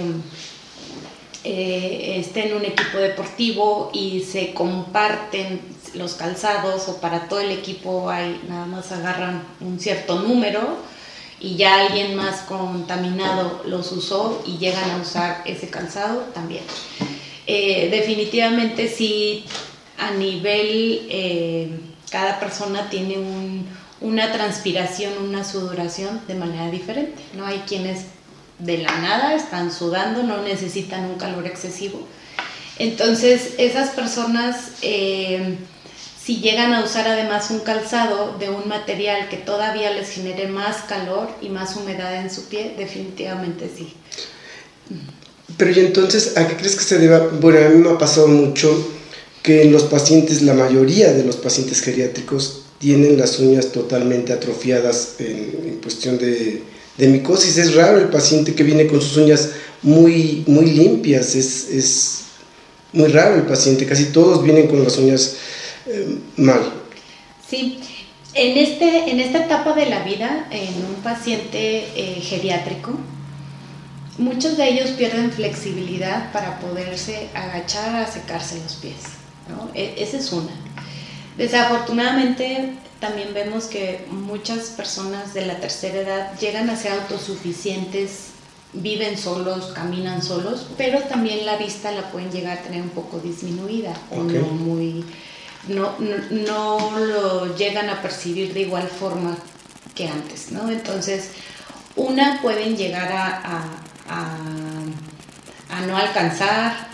eh, 1.44 2.16
esté 2.20 2.48
en 2.50 2.56
un 2.56 2.66
equipo 2.66 2.98
deportivo 2.98 3.92
y 3.94 4.22
se 4.22 4.54
comparten 4.54 5.62
los 5.94 6.16
calzados 6.16 6.88
o 6.90 7.00
para 7.00 7.28
todo 7.28 7.40
el 7.40 7.52
equipo 7.52 8.10
hay 8.10 8.42
nada 8.50 8.66
más 8.66 8.92
agarran 8.92 9.44
un 9.62 9.80
cierto 9.80 10.20
número 10.20 10.78
y 11.40 11.56
ya 11.56 11.82
alguien 11.82 12.16
más 12.16 12.42
contaminado 12.42 13.62
los 13.66 13.92
usó 13.92 14.42
y 14.46 14.58
llegan 14.58 14.90
a 14.90 14.98
usar 14.98 15.44
ese 15.46 15.70
calzado 15.70 16.22
también. 16.34 16.64
Eh, 17.46 17.90
definitivamente 17.92 18.88
sí 18.88 19.46
a 19.98 20.12
nivel, 20.12 21.08
eh, 21.10 21.70
cada 22.12 22.40
persona 22.40 22.90
tiene 22.90 23.18
una 24.02 24.32
transpiración, 24.32 25.14
una 25.24 25.44
sudoración 25.44 26.22
de 26.28 26.36
manera 26.36 26.70
diferente. 26.70 27.22
¿no? 27.36 27.46
Hay 27.46 27.64
quienes 27.68 28.06
de 28.60 28.78
la 28.78 29.00
nada 29.00 29.36
están 29.36 29.72
sudando, 29.72 30.24
no 30.24 30.42
necesitan 30.42 31.06
un 31.06 31.16
calor 31.16 31.46
excesivo. 31.46 32.08
Entonces, 32.78 33.54
esas 33.58 33.90
personas, 33.90 34.72
eh, 34.82 35.58
si 36.22 36.38
llegan 36.38 36.74
a 36.74 36.84
usar 36.84 37.08
además 37.08 37.50
un 37.52 37.60
calzado 37.60 38.38
de 38.38 38.50
un 38.50 38.68
material 38.68 39.30
que 39.30 39.38
todavía 39.38 39.92
les 39.92 40.10
genere 40.10 40.48
más 40.48 40.78
calor 40.88 41.30
y 41.42 41.50
más 41.50 41.76
humedad 41.76 42.16
en 42.16 42.30
su 42.30 42.46
pie, 42.46 42.76
definitivamente 42.78 43.72
sí. 43.76 43.94
Pero 45.58 45.72
y 45.72 45.80
entonces, 45.80 46.36
¿a 46.38 46.48
qué 46.48 46.58
crees 46.58 46.76
que 46.76 46.84
se 46.84 46.98
deba? 46.98 47.20
Bueno, 47.40 47.66
a 47.66 47.70
mí 47.70 47.78
me 47.78 47.90
ha 47.92 47.98
pasado 47.98 48.28
mucho 48.28 48.95
que 49.46 49.66
los 49.66 49.84
pacientes, 49.84 50.42
la 50.42 50.56
mayoría 50.56 51.14
de 51.14 51.24
los 51.24 51.36
pacientes 51.36 51.80
geriátricos 51.82 52.64
tienen 52.80 53.16
las 53.20 53.38
uñas 53.38 53.72
totalmente 53.72 54.34
atrofiadas 54.34 55.18
en, 55.20 55.78
cuestión 55.84 56.18
de, 56.18 56.64
de, 56.98 57.08
micosis. 57.08 57.56
Es 57.58 57.76
raro 57.76 58.00
el 58.00 58.10
paciente 58.10 58.56
que 58.56 58.64
viene 58.64 58.88
con 58.88 59.00
sus 59.00 59.18
uñas 59.18 59.52
muy, 59.84 60.44
muy 60.48 60.72
limpias, 60.72 61.36
es, 61.36 61.70
es 61.70 62.22
muy 62.92 63.08
raro 63.10 63.36
el 63.36 63.44
paciente, 63.44 63.86
casi 63.86 64.06
todos 64.06 64.44
vienen 64.44 64.66
con 64.66 64.84
las 64.84 64.98
uñas 64.98 65.36
eh, 65.86 66.18
mal. 66.38 66.62
Sí, 67.48 67.78
en, 68.34 68.58
este, 68.58 69.12
en 69.12 69.20
esta 69.20 69.46
etapa 69.46 69.74
de 69.74 69.86
la 69.86 70.04
vida, 70.04 70.48
en 70.50 70.74
un 70.86 70.96
paciente 71.04 71.86
eh, 71.96 72.20
geriátrico, 72.20 72.98
muchos 74.18 74.58
de 74.58 74.70
ellos 74.70 74.90
pierden 74.98 75.32
flexibilidad 75.32 76.32
para 76.32 76.60
poderse 76.60 77.30
agachar 77.36 77.96
a 77.96 78.12
secarse 78.12 78.60
los 78.64 78.74
pies. 78.78 79.25
E, 79.74 79.96
esa 79.98 80.18
es 80.18 80.32
una. 80.32 80.52
Desafortunadamente 81.38 82.74
también 83.00 83.34
vemos 83.34 83.66
que 83.66 84.06
muchas 84.10 84.70
personas 84.70 85.34
de 85.34 85.46
la 85.46 85.60
tercera 85.60 86.00
edad 86.00 86.40
llegan 86.40 86.70
a 86.70 86.76
ser 86.76 86.94
autosuficientes, 86.94 88.30
viven 88.74 89.18
solos, 89.18 89.74
caminan 89.74 90.22
solos, 90.22 90.68
pero 90.78 91.00
también 91.02 91.46
la 91.46 91.58
vista 91.58 91.92
la 91.92 92.12
pueden 92.12 92.32
llegar 92.32 92.58
a 92.58 92.62
tener 92.62 92.82
un 92.82 92.90
poco 92.90 93.20
disminuida 93.20 93.94
o 94.12 94.24
no 94.24 94.42
muy 94.42 95.06
no, 95.68 95.96
no, 96.00 97.00
lo 97.00 97.56
llegan 97.56 97.90
a 97.90 98.02
percibir 98.02 98.54
de 98.54 98.62
igual 98.62 98.88
forma 98.88 99.36
que 99.96 100.08
antes, 100.08 100.52
¿no? 100.52 100.70
Entonces, 100.70 101.32
una 101.96 102.40
pueden 102.42 102.78
llegar 102.78 103.12
a, 103.12 103.42
a, 104.08 104.38
a 105.70 105.82
no 105.88 105.98
alcanzar, 105.98 106.88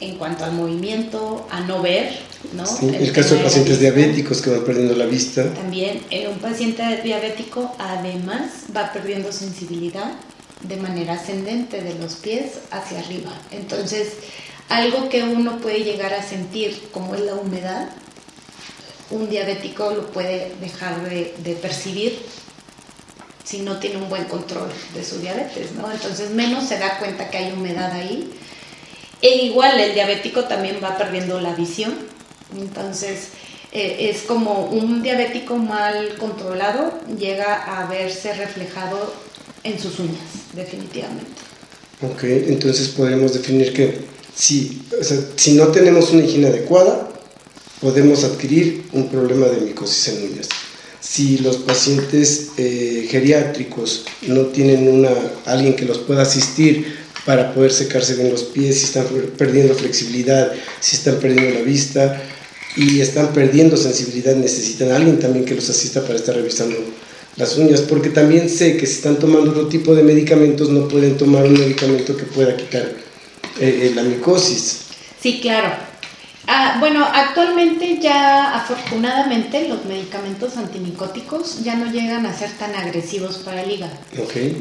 en 0.00 0.16
cuanto 0.18 0.44
al 0.44 0.52
movimiento, 0.52 1.46
a 1.50 1.60
no 1.60 1.80
ver, 1.80 2.18
¿no? 2.52 2.64
el, 2.88 3.12
caso 3.12 3.34
de 3.34 3.42
pacientes 3.42 3.80
diabéticos 3.80 4.42
que 4.42 4.50
van 4.50 4.64
perdiendo 4.64 4.94
la 4.94 5.06
vista. 5.06 5.52
También 5.54 6.02
eh, 6.10 6.28
un 6.28 6.38
paciente 6.38 6.82
diabético 7.02 7.74
además 7.78 8.50
va 8.76 8.92
perdiendo 8.92 9.32
sensibilidad 9.32 10.12
de 10.62 10.76
manera 10.76 11.14
ascendente 11.14 11.80
de 11.80 11.94
los 11.94 12.16
pies 12.16 12.52
hacia 12.70 12.98
arriba. 12.98 13.32
Entonces, 13.50 14.14
algo 14.68 15.08
que 15.08 15.22
uno 15.22 15.58
puede 15.58 15.80
llegar 15.80 16.12
a 16.12 16.22
sentir 16.22 16.88
como 16.92 17.14
es 17.14 17.22
la 17.22 17.34
humedad, 17.34 17.88
un 19.10 19.30
diabético 19.30 19.92
lo 19.92 20.10
puede 20.10 20.52
dejar 20.60 21.08
de, 21.08 21.34
de 21.42 21.52
percibir 21.54 22.18
si 23.44 23.60
no 23.60 23.78
tiene 23.78 23.98
un 23.98 24.08
buen 24.08 24.24
control 24.24 24.68
de 24.92 25.04
su 25.04 25.20
diabetes, 25.20 25.72
¿no? 25.72 25.90
Entonces 25.90 26.30
menos 26.30 26.68
se 26.68 26.78
da 26.78 26.98
cuenta 26.98 27.30
que 27.30 27.38
hay 27.38 27.52
humedad 27.52 27.92
ahí 27.92 28.28
e 29.22 29.46
igual 29.46 29.80
el 29.80 29.94
diabético 29.94 30.44
también 30.44 30.78
va 30.82 30.96
perdiendo 30.98 31.40
la 31.40 31.54
visión. 31.54 31.94
Entonces 32.56 33.28
eh, 33.72 34.10
es 34.10 34.22
como 34.22 34.66
un 34.66 35.02
diabético 35.02 35.56
mal 35.56 36.16
controlado 36.18 36.92
llega 37.18 37.54
a 37.54 37.86
verse 37.86 38.32
reflejado 38.34 39.12
en 39.64 39.78
sus 39.78 39.98
uñas, 39.98 40.22
definitivamente. 40.54 41.26
Ok, 42.02 42.24
entonces 42.24 42.88
podemos 42.88 43.32
definir 43.32 43.72
que 43.72 44.00
si, 44.34 44.82
si 45.36 45.54
no 45.54 45.68
tenemos 45.68 46.10
una 46.10 46.24
higiene 46.24 46.48
adecuada, 46.48 47.08
podemos 47.80 48.22
adquirir 48.24 48.84
un 48.92 49.08
problema 49.08 49.46
de 49.46 49.60
micosis 49.60 50.08
en 50.08 50.32
uñas. 50.32 50.48
Si 51.00 51.38
los 51.38 51.58
pacientes 51.58 52.48
eh, 52.56 53.06
geriátricos 53.10 54.04
no 54.22 54.46
tienen 54.46 54.88
una, 54.88 55.10
alguien 55.44 55.74
que 55.76 55.84
los 55.84 55.98
pueda 55.98 56.22
asistir 56.22 57.05
para 57.26 57.52
poder 57.52 57.72
secarse 57.72 58.14
bien 58.14 58.30
los 58.30 58.44
pies, 58.44 58.78
si 58.78 58.84
están 58.84 59.04
perdiendo 59.36 59.74
flexibilidad, 59.74 60.52
si 60.80 60.96
están 60.96 61.16
perdiendo 61.16 61.58
la 61.58 61.64
vista 61.64 62.22
y 62.76 63.00
están 63.00 63.32
perdiendo 63.32 63.76
sensibilidad, 63.76 64.36
necesitan 64.36 64.92
a 64.92 64.96
alguien 64.96 65.18
también 65.18 65.44
que 65.44 65.56
los 65.56 65.68
asista 65.68 66.02
para 66.02 66.14
estar 66.14 66.36
revisando 66.36 66.76
las 67.36 67.58
uñas, 67.58 67.82
porque 67.82 68.10
también 68.10 68.48
sé 68.48 68.76
que 68.76 68.86
si 68.86 68.94
están 68.94 69.18
tomando 69.18 69.50
otro 69.50 69.66
tipo 69.66 69.94
de 69.94 70.04
medicamentos 70.04 70.70
no 70.70 70.86
pueden 70.88 71.16
tomar 71.18 71.44
un 71.44 71.54
medicamento 71.54 72.16
que 72.16 72.24
pueda 72.24 72.56
quitar 72.56 72.94
eh, 73.60 73.88
eh, 73.90 73.92
la 73.94 74.02
micosis. 74.02 74.82
Sí, 75.20 75.40
claro. 75.40 75.85
Ah, 76.48 76.76
bueno, 76.78 77.04
actualmente 77.04 77.98
ya 78.00 78.54
afortunadamente 78.54 79.68
los 79.68 79.84
medicamentos 79.84 80.56
antimicóticos 80.56 81.64
ya 81.64 81.74
no 81.74 81.90
llegan 81.90 82.24
a 82.24 82.32
ser 82.32 82.50
tan 82.52 82.74
agresivos 82.74 83.38
para 83.38 83.62
el 83.62 83.72
hígado. 83.72 83.94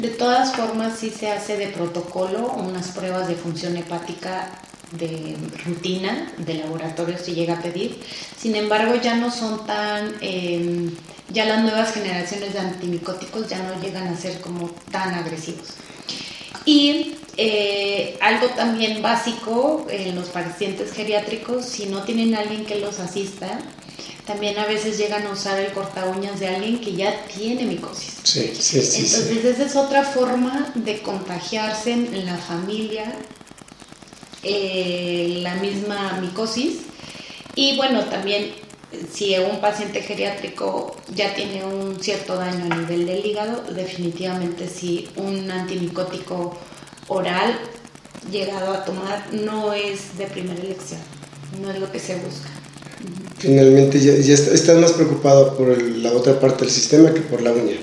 De 0.02 0.10
todas 0.10 0.56
formas, 0.56 0.98
sí 0.98 1.12
se 1.12 1.32
hace 1.32 1.58
de 1.58 1.68
protocolo 1.68 2.54
unas 2.58 2.88
pruebas 2.90 3.28
de 3.28 3.36
función 3.36 3.78
hepática 3.78 4.50
de 4.92 5.38
rutina, 5.66 6.32
de 6.38 6.56
laboratorio 6.56 7.18
si 7.18 7.34
llega 7.34 7.56
a 7.56 7.62
pedir. 7.62 8.00
Sin 8.38 8.56
embargo, 8.56 8.96
ya 8.96 9.16
no 9.16 9.32
son 9.32 9.66
tan, 9.66 10.16
em, 10.22 10.92
ya 11.32 11.46
las 11.46 11.62
nuevas 11.62 11.94
generaciones 11.94 12.54
de 12.54 12.60
antimicóticos 12.60 13.48
ya 13.48 13.60
no 13.60 13.80
llegan 13.82 14.08
a 14.08 14.18
ser 14.18 14.40
como 14.42 14.70
tan 14.92 15.14
agresivos. 15.14 15.68
Y 16.66 17.16
eh, 17.38 18.18
algo 18.22 18.48
también 18.50 19.02
básico 19.02 19.86
en 19.90 20.16
los 20.16 20.30
pacientes 20.30 20.94
geriátricos, 20.94 21.66
si 21.66 21.86
no 21.86 22.04
tienen 22.04 22.34
alguien 22.36 22.66
que 22.66 22.80
los 22.80 23.00
asista, 23.00 23.60
también 24.26 24.58
a 24.58 24.66
veces 24.66 24.98
llegan 24.98 25.28
a 25.28 25.32
usar 25.32 25.60
el 25.60 25.72
corta 25.72 26.06
uñas 26.06 26.40
de 26.40 26.48
alguien 26.48 26.80
que 26.80 26.94
ya 26.94 27.26
tiene 27.28 27.64
micosis. 27.66 28.16
Sí, 28.24 28.52
sí, 28.56 28.82
sí. 28.82 29.06
Entonces, 29.06 29.46
esa 29.46 29.66
es 29.66 29.76
otra 29.76 30.04
forma 30.04 30.72
de 30.74 31.02
contagiarse 31.02 31.92
en 31.92 32.26
la 32.26 32.38
familia 32.38 33.14
eh, 34.48 35.40
la 35.42 35.56
misma 35.56 36.20
micosis. 36.22 36.78
Y 37.56 37.78
bueno, 37.78 38.06
también 38.06 38.54
si 39.12 39.36
un 39.38 39.60
paciente 39.62 40.02
geriátrico 40.02 40.96
ya 41.14 41.34
tiene 41.36 41.64
un 41.64 42.00
cierto 42.02 42.36
daño 42.36 42.66
a 42.72 42.78
nivel 42.78 43.06
del 43.06 43.26
hígado, 43.26 43.64
definitivamente 43.74 44.68
si 44.68 45.10
un 45.16 45.50
antimicótico 45.52 46.58
oral 47.08 47.58
llegado 48.32 48.74
a 48.74 48.86
tomar 48.86 49.34
no 49.34 49.74
es 49.74 50.18
de 50.18 50.26
primera 50.28 50.62
elección, 50.62 51.00
no 51.62 51.72
es 51.72 51.80
lo 51.80 51.92
que 51.92 52.00
se 52.00 52.16
busca. 52.16 52.50
Finalmente 53.38 54.00
ya, 54.00 54.14
estás 54.14 54.78
más 54.78 54.94
preocupado 54.94 55.56
por 55.58 55.80
la 55.82 56.12
otra 56.12 56.40
parte 56.40 56.66
del 56.66 56.74
sistema 56.74 57.14
que 57.14 57.22
por 57.22 57.42
la 57.42 57.52
uña. 57.52 57.76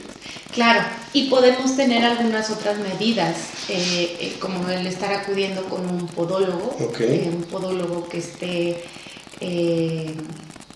Claro, 0.53 0.83
y 1.15 1.29
podemos 1.29 1.77
tener 1.77 2.05
algunas 2.05 2.51
otras 2.51 2.79
medidas, 2.79 3.37
eh, 3.69 4.17
eh, 4.21 4.33
como 4.39 4.69
el 4.69 4.87
estar 4.87 5.13
acudiendo 5.13 5.65
con 5.65 5.89
un 5.89 6.07
podólogo, 6.09 6.77
eh, 7.01 7.31
un 7.33 7.43
podólogo 7.45 8.09
que 8.09 8.19
esté, 8.19 8.85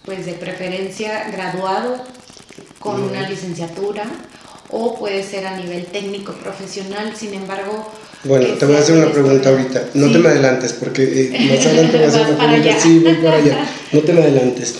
pues 0.06 0.24
de 0.24 0.32
preferencia, 0.32 1.28
graduado 1.30 2.02
con 2.78 3.02
una 3.02 3.28
licenciatura, 3.28 4.04
o 4.70 4.98
puede 4.98 5.22
ser 5.22 5.46
a 5.46 5.56
nivel 5.56 5.86
técnico 5.86 6.32
profesional, 6.32 7.14
sin 7.16 7.34
embargo, 7.34 7.92
bueno, 8.24 8.54
te 8.54 8.66
voy 8.66 8.74
a 8.76 8.80
hacer 8.80 8.96
una 8.96 9.12
pregunta 9.12 9.50
ahorita. 9.50 9.90
No 9.94 10.10
te 10.10 10.18
me 10.18 10.28
adelantes, 10.28 10.72
porque 10.72 11.02
eh, 11.02 11.56
más 11.56 11.64
adelante 11.64 11.96
voy 11.96 12.06
a 12.06 12.08
hacer 12.08 12.26
una 12.34 12.38
pregunta. 12.38 12.80
Sí, 12.80 12.98
voy 12.98 13.14
para 13.14 13.36
allá. 13.36 13.70
No 13.92 14.00
te 14.00 14.12
me 14.12 14.22
adelantes. 14.22 14.74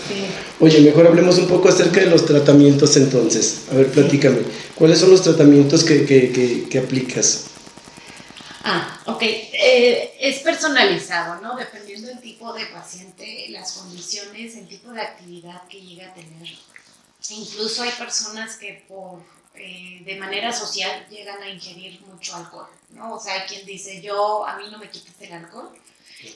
Oye, 0.58 0.80
mejor 0.80 1.06
hablemos 1.06 1.38
un 1.38 1.46
poco 1.46 1.68
acerca 1.68 2.00
de 2.00 2.06
los 2.06 2.24
tratamientos 2.24 2.96
entonces. 2.96 3.64
A 3.70 3.74
ver, 3.74 3.88
platícame. 3.88 4.38
¿Cuáles 4.74 4.98
son 4.98 5.10
los 5.10 5.22
tratamientos 5.22 5.84
que, 5.84 6.04
que, 6.06 6.66
que, 6.68 6.78
aplicas? 6.78 7.44
Ah, 8.64 9.00
ok. 9.04 9.22
Eh, 9.22 10.14
es 10.20 10.38
personalizado, 10.38 11.40
¿no? 11.40 11.56
Dependiendo 11.56 11.95
tipo 12.36 12.52
de 12.52 12.66
paciente, 12.66 13.46
las 13.48 13.72
condiciones, 13.72 14.56
el 14.56 14.68
tipo 14.68 14.92
de 14.92 15.00
actividad 15.00 15.66
que 15.68 15.80
llega 15.80 16.10
a 16.10 16.14
tener. 16.14 16.46
Incluso 17.30 17.82
hay 17.82 17.90
personas 17.92 18.56
que 18.56 18.84
por 18.86 19.20
eh, 19.54 20.02
de 20.04 20.16
manera 20.16 20.52
social 20.52 21.06
llegan 21.08 21.42
a 21.42 21.48
ingerir 21.48 22.00
mucho 22.02 22.36
alcohol, 22.36 22.68
¿no? 22.90 23.14
O 23.14 23.20
sea, 23.20 23.34
hay 23.34 23.48
quien 23.48 23.64
dice, 23.64 24.02
yo, 24.02 24.46
a 24.46 24.58
mí 24.58 24.64
no 24.70 24.78
me 24.78 24.90
quites 24.90 25.14
el 25.20 25.32
alcohol. 25.32 25.70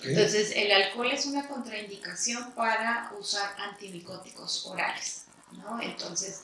Entonces, 0.02 0.52
el 0.54 0.73
alcohol 0.73 1.11
es 1.12 1.26
una 1.26 1.47
contraindicación 1.47 2.52
para 2.52 3.12
usar 3.19 3.54
antimicóticos 3.59 4.64
orales, 4.66 5.25
¿no? 5.52 5.80
Entonces, 5.83 6.42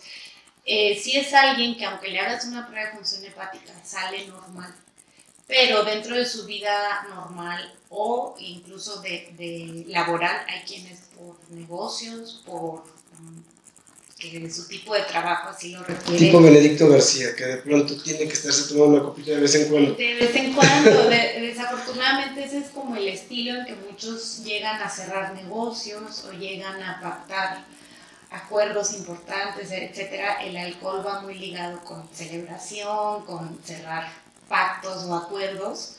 eh, 0.67 1.01
si 1.03 1.17
es 1.17 1.33
alguien 1.33 1.77
que 1.77 1.87
aunque 1.87 2.09
le 2.09 2.21
hagas 2.21 2.45
una 2.45 2.67
prueba 2.67 2.91
de 2.91 2.97
función 2.97 3.25
hepática, 3.25 3.73
sale 3.83 4.27
normal, 4.27 4.75
pero 5.47 5.85
dentro 5.85 6.17
de 6.17 6.27
su 6.27 6.45
vida 6.45 7.07
normal 7.09 7.75
o 7.89 8.35
incluso 8.39 9.01
de, 9.01 9.33
de 9.37 9.85
laboral, 9.89 10.45
hay 10.49 10.61
quienes 10.63 11.01
por 11.17 11.37
negocios, 11.51 12.43
por 12.45 12.83
que 14.19 14.51
su 14.51 14.67
tipo 14.67 14.95
de 14.95 15.03
trabajo 15.03 15.51
así 15.51 15.73
lo 15.73 15.83
requiere. 15.83 16.19
Tipo 16.19 16.41
Benedicto 16.41 16.89
García, 16.89 17.37
que 17.37 17.45
de 17.45 17.57
pronto 17.59 18.01
tiene 18.03 18.21
que 18.21 18.33
estarse 18.33 18.73
tomando 18.73 18.97
una 18.97 19.05
copita 19.05 19.33
de 19.33 19.41
vez 19.41 19.55
en 19.55 19.69
cuando. 19.69 19.95
De 19.95 20.15
vez 20.15 20.35
en 20.35 20.55
cuando, 20.55 21.09
desafortunadamente 21.11 22.45
ese 22.45 22.59
es 22.59 22.69
como 22.71 22.97
el 22.97 23.09
estilo 23.09 23.59
en 23.59 23.67
que 23.67 23.75
muchos 23.75 24.43
llegan 24.43 24.81
a 24.81 24.89
cerrar 24.89 25.35
negocios 25.35 26.25
o 26.25 26.33
llegan 26.33 26.83
a 26.83 27.01
pactar 27.01 27.65
acuerdos 28.31 28.95
importantes, 28.95 29.71
etcétera. 29.71 30.43
El 30.43 30.57
alcohol 30.57 31.05
va 31.07 31.21
muy 31.21 31.35
ligado 31.35 31.85
con 31.85 32.09
celebración, 32.13 33.27
con 33.27 33.59
cerrar 33.65 34.09
pactos 34.49 35.05
o 35.05 35.15
acuerdos. 35.15 35.97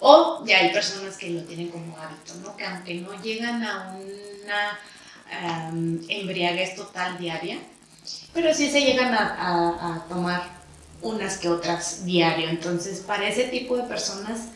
O 0.00 0.44
ya 0.46 0.58
hay 0.58 0.72
personas 0.72 1.16
que 1.16 1.30
lo 1.30 1.42
tienen 1.42 1.68
como 1.68 1.96
hábito, 1.98 2.34
¿no? 2.42 2.56
Que 2.56 2.64
aunque 2.64 2.94
no 2.94 3.20
llegan 3.20 3.64
a 3.64 3.96
una 3.96 4.78
embriaguez 6.08 6.76
total 6.76 7.18
diaria, 7.18 7.58
pero 8.32 8.54
sí 8.54 8.70
se 8.70 8.80
llegan 8.80 9.12
a, 9.14 10.04
tomar 10.08 10.42
unas 11.02 11.38
que 11.38 11.48
otras 11.48 12.04
diario. 12.04 12.48
Entonces, 12.48 13.00
para 13.00 13.28
ese 13.28 13.44
tipo 13.44 13.76
de 13.76 13.84
personas, 13.84 14.48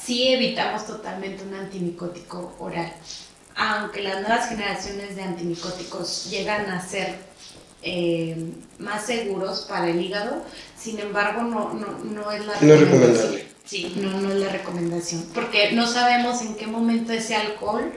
sí 0.00 0.28
evitamos 0.28 0.86
totalmente 0.86 1.42
un 1.42 1.54
antimicótico 1.54 2.54
oral. 2.58 2.92
Aunque 3.54 4.02
las 4.02 4.20
nuevas 4.20 4.48
generaciones 4.48 5.16
de 5.16 5.22
antimicóticos 5.22 6.30
llegan 6.30 6.70
a 6.70 6.86
ser 6.86 7.18
eh, 7.82 8.36
más 8.78 9.06
seguros 9.06 9.66
para 9.68 9.88
el 9.88 10.00
hígado, 10.00 10.42
sin 10.78 10.98
embargo, 10.98 11.42
no, 11.42 11.72
no, 11.74 11.98
no 12.04 12.32
es 12.32 12.46
la 12.46 12.54
no 12.60 12.76
recomendable. 12.76 13.48
Sí, 13.64 13.94
no, 13.96 14.20
no 14.20 14.32
es 14.32 14.40
la 14.40 14.48
recomendación, 14.48 15.24
porque 15.34 15.72
no 15.72 15.86
sabemos 15.86 16.42
en 16.42 16.56
qué 16.56 16.66
momento 16.66 17.12
ese 17.12 17.36
alcohol 17.36 17.92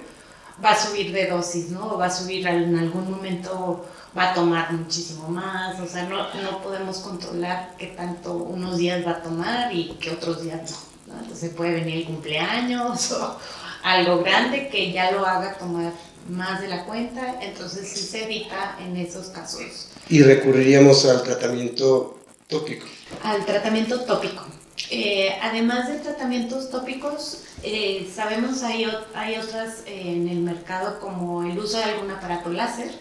va 0.64 0.72
a 0.72 0.80
subir 0.80 1.12
de 1.12 1.28
dosis, 1.28 1.70
¿no? 1.70 1.94
O 1.94 1.98
va 1.98 2.06
a 2.06 2.12
subir 2.12 2.48
en 2.48 2.78
algún 2.78 3.10
momento, 3.10 3.86
va 4.18 4.32
a 4.32 4.34
tomar 4.34 4.72
muchísimo 4.72 5.28
más, 5.28 5.80
o 5.80 5.88
sea, 5.88 6.04
no, 6.04 6.34
no 6.42 6.62
podemos 6.62 7.00
controlar 7.00 7.76
qué 7.78 7.88
tanto 7.88 8.34
unos 8.34 8.78
días 8.78 9.06
va 9.06 9.12
a 9.12 9.22
tomar 9.22 9.74
y 9.74 9.90
qué 10.00 10.12
otros 10.12 10.44
días 10.44 10.72
no, 11.08 11.14
¿no? 11.14 11.22
Entonces 11.22 11.52
puede 11.54 11.74
venir 11.74 11.98
el 11.98 12.06
cumpleaños 12.06 13.12
o 13.14 13.38
algo 13.84 14.24
grande 14.24 14.70
que 14.70 14.92
ya 14.92 15.12
lo 15.12 15.26
haga 15.26 15.58
tomar 15.58 15.92
más 16.30 16.62
de 16.62 16.68
la 16.68 16.86
cuenta, 16.86 17.40
entonces 17.42 17.88
sí 17.88 18.00
se 18.00 18.24
evita 18.24 18.78
en 18.80 18.98
esos 18.98 19.28
casos. 19.28 19.90
Y 20.10 20.22
recurriríamos 20.24 21.06
al 21.06 21.24
tratamiento 21.24 22.20
tópico. 22.48 22.86
Al 23.24 23.46
tratamiento 23.46 24.02
tópico. 24.02 24.46
Eh, 24.90 25.38
además 25.42 25.88
de 25.88 26.00
tratamientos 26.00 26.70
tópicos, 26.70 27.44
eh, 27.64 28.10
sabemos 28.14 28.62
hay, 28.62 28.86
hay 29.14 29.38
otras 29.38 29.84
en 29.86 30.28
el 30.28 30.40
mercado 30.40 31.00
como 31.00 31.44
el 31.44 31.58
uso 31.58 31.78
de 31.78 31.84
algún 31.86 32.12
aparato 32.12 32.50
láser. 32.50 32.92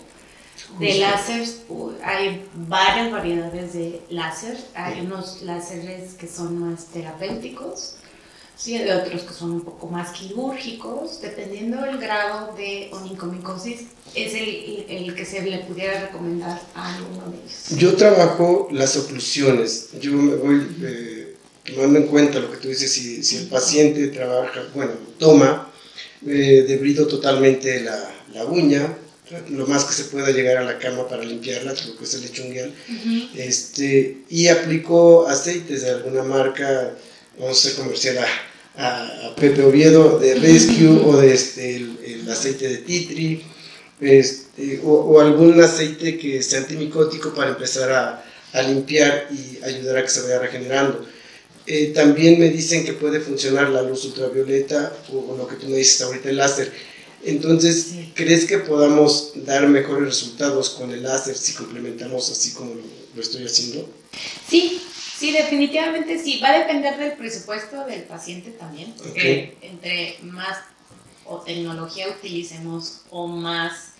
De 0.78 0.94
láser 0.98 1.46
hay 2.04 2.48
varias 2.54 3.10
variedades 3.10 3.72
de 3.74 4.00
láser. 4.08 4.56
Hay 4.74 5.00
unos 5.00 5.42
láseres 5.42 6.14
que 6.14 6.26
son 6.26 6.58
más 6.58 6.86
terapéuticos, 6.86 7.96
¿sí? 8.56 8.76
hay 8.76 8.90
otros 8.90 9.22
que 9.22 9.34
son 9.34 9.52
un 9.52 9.60
poco 9.62 9.86
más 9.88 10.10
quirúrgicos. 10.10 11.20
Dependiendo 11.20 11.80
del 11.82 11.98
grado 11.98 12.54
de 12.56 12.88
onicomicosis, 12.92 13.82
es 14.14 14.34
el, 14.34 14.86
el, 14.88 15.14
que 15.14 15.24
se 15.24 15.42
le 15.42 15.58
pudiera 15.58 16.00
recomendar 16.00 16.60
a 16.74 16.94
alguno 16.94 17.30
de 17.30 17.38
ellos. 17.38 17.78
Yo 17.78 17.94
trabajo 17.96 18.68
las 18.70 18.96
oclusiones. 18.96 19.90
Yo 20.00 20.12
me 20.12 20.34
voy. 20.36 20.76
Eh, 20.82 21.24
tomando 21.64 21.98
en 21.98 22.06
cuenta 22.06 22.40
lo 22.40 22.50
que 22.50 22.58
tú 22.58 22.68
dices, 22.68 22.92
si, 22.92 23.22
si 23.22 23.36
el 23.36 23.46
paciente 23.46 24.08
trabaja, 24.08 24.64
bueno, 24.74 24.92
toma, 25.18 25.70
eh, 26.26 26.64
debrido 26.68 27.06
totalmente 27.06 27.80
la, 27.80 28.14
la, 28.34 28.44
uña, 28.44 28.96
lo 29.50 29.66
más 29.66 29.84
que 29.84 29.94
se 29.94 30.04
pueda 30.04 30.30
llegar 30.30 30.58
a 30.58 30.64
la 30.64 30.78
cama 30.78 31.08
para 31.08 31.24
limpiarla, 31.24 31.72
lo 31.72 31.96
que 31.96 32.04
es 32.04 32.14
el 32.14 32.22
lechunguial, 32.22 32.74
este, 33.34 34.18
y 34.28 34.48
aplicó 34.48 35.26
aceites 35.26 35.82
de 35.82 35.90
alguna 35.90 36.22
marca, 36.22 36.94
vamos 37.38 37.64
a 37.64 37.68
hacer 37.68 37.82
comercial 37.82 38.18
a, 38.76 39.28
a, 39.28 39.34
Pepe 39.36 39.62
Oviedo 39.62 40.18
de 40.18 40.34
Rescue 40.36 40.88
o 40.88 41.16
de 41.16 41.34
este, 41.34 41.76
el, 41.76 42.28
aceite 42.30 42.68
de 42.68 42.78
Titri, 42.78 43.44
este, 44.00 44.80
o, 44.84 44.92
o, 44.92 45.20
algún 45.20 45.60
aceite 45.60 46.18
que 46.18 46.42
sea 46.42 46.60
antimicótico 46.60 47.34
para 47.34 47.50
empezar 47.50 47.92
a, 47.92 48.24
a 48.54 48.62
limpiar 48.62 49.28
y 49.32 49.62
ayudar 49.64 49.98
a 49.98 50.02
que 50.02 50.08
se 50.08 50.22
vaya 50.22 50.38
regenerando. 50.38 51.06
Eh, 51.66 51.92
también 51.94 52.38
me 52.38 52.50
dicen 52.50 52.84
que 52.84 52.92
puede 52.92 53.20
funcionar 53.20 53.70
la 53.70 53.82
luz 53.82 54.04
ultravioleta 54.04 54.92
o, 55.12 55.34
lo 55.36 55.48
que 55.48 55.56
tú 55.56 55.66
me 55.68 55.78
dices 55.78 56.00
ahorita, 56.02 56.28
el 56.30 56.36
láser. 56.36 56.72
Entonces, 57.24 57.94
¿crees 58.14 58.44
que 58.44 58.58
podamos 58.58 59.32
dar 59.34 59.66
mejores 59.66 60.04
resultados 60.04 60.70
con 60.70 60.92
el 60.92 61.02
láser 61.02 61.36
si 61.36 61.54
complementamos 61.54 62.30
así 62.30 62.52
como 62.52 62.74
lo, 63.14 63.22
estoy 63.22 63.46
haciendo? 63.46 63.88
Sí, 64.48 64.82
sí, 65.24 65.32
definitivamente 65.32 66.18
sí. 66.18 66.40
Va 66.40 66.50
a 66.50 66.58
depender 66.58 66.96
del 66.96 67.12
presupuesto 67.12 67.84
del 67.86 68.02
paciente 68.02 68.50
también, 68.50 68.92
porque 68.96 69.56
entre 69.62 70.18
más 70.22 70.58
o 71.24 71.38
tecnología 71.38 72.08
utilicemos 72.08 73.02
o 73.10 73.26
más, 73.26 73.94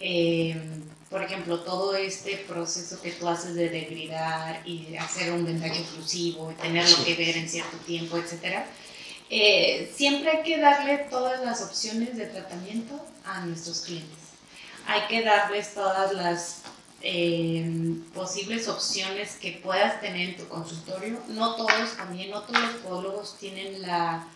eh, 0.00 0.60
por 1.08 1.22
ejemplo, 1.22 1.60
todo 1.60 1.94
este 1.94 2.38
proceso 2.48 3.00
que 3.00 3.12
tú 3.12 3.28
haces 3.28 3.54
de 3.54 3.68
degradar 3.68 4.62
y 4.64 4.86
de 4.86 4.98
hacer 4.98 5.32
un 5.32 5.44
vendaje 5.44 5.80
oclusivo, 5.80 6.50
y 6.50 6.54
tenerlo 6.54 7.04
que 7.04 7.14
ver 7.14 7.36
en 7.36 7.48
cierto 7.48 7.76
tiempo, 7.86 8.16
etcétera, 8.16 8.66
eh, 9.30 9.90
siempre 9.94 10.30
hay 10.30 10.42
que 10.42 10.58
darle 10.58 10.98
todas 11.08 11.44
las 11.44 11.62
opciones 11.62 12.16
de 12.16 12.26
tratamiento 12.26 13.00
a 13.24 13.44
nuestros 13.46 13.82
clientes. 13.82 14.18
Hay 14.86 15.02
que 15.08 15.22
darles 15.22 15.72
todas 15.72 16.12
las 16.12 16.63
eh, 17.06 17.96
posibles 18.14 18.66
opciones 18.66 19.36
que 19.36 19.60
puedas 19.62 20.00
tener 20.00 20.30
en 20.30 20.36
tu 20.38 20.48
consultorio. 20.48 21.20
No 21.28 21.54
todos, 21.54 21.96
también 21.98 22.30
no 22.30 22.40
todos 22.42 22.62
los 22.62 22.72
podólogos 22.76 23.36
tienen 23.38 23.82
la, 23.82 24.26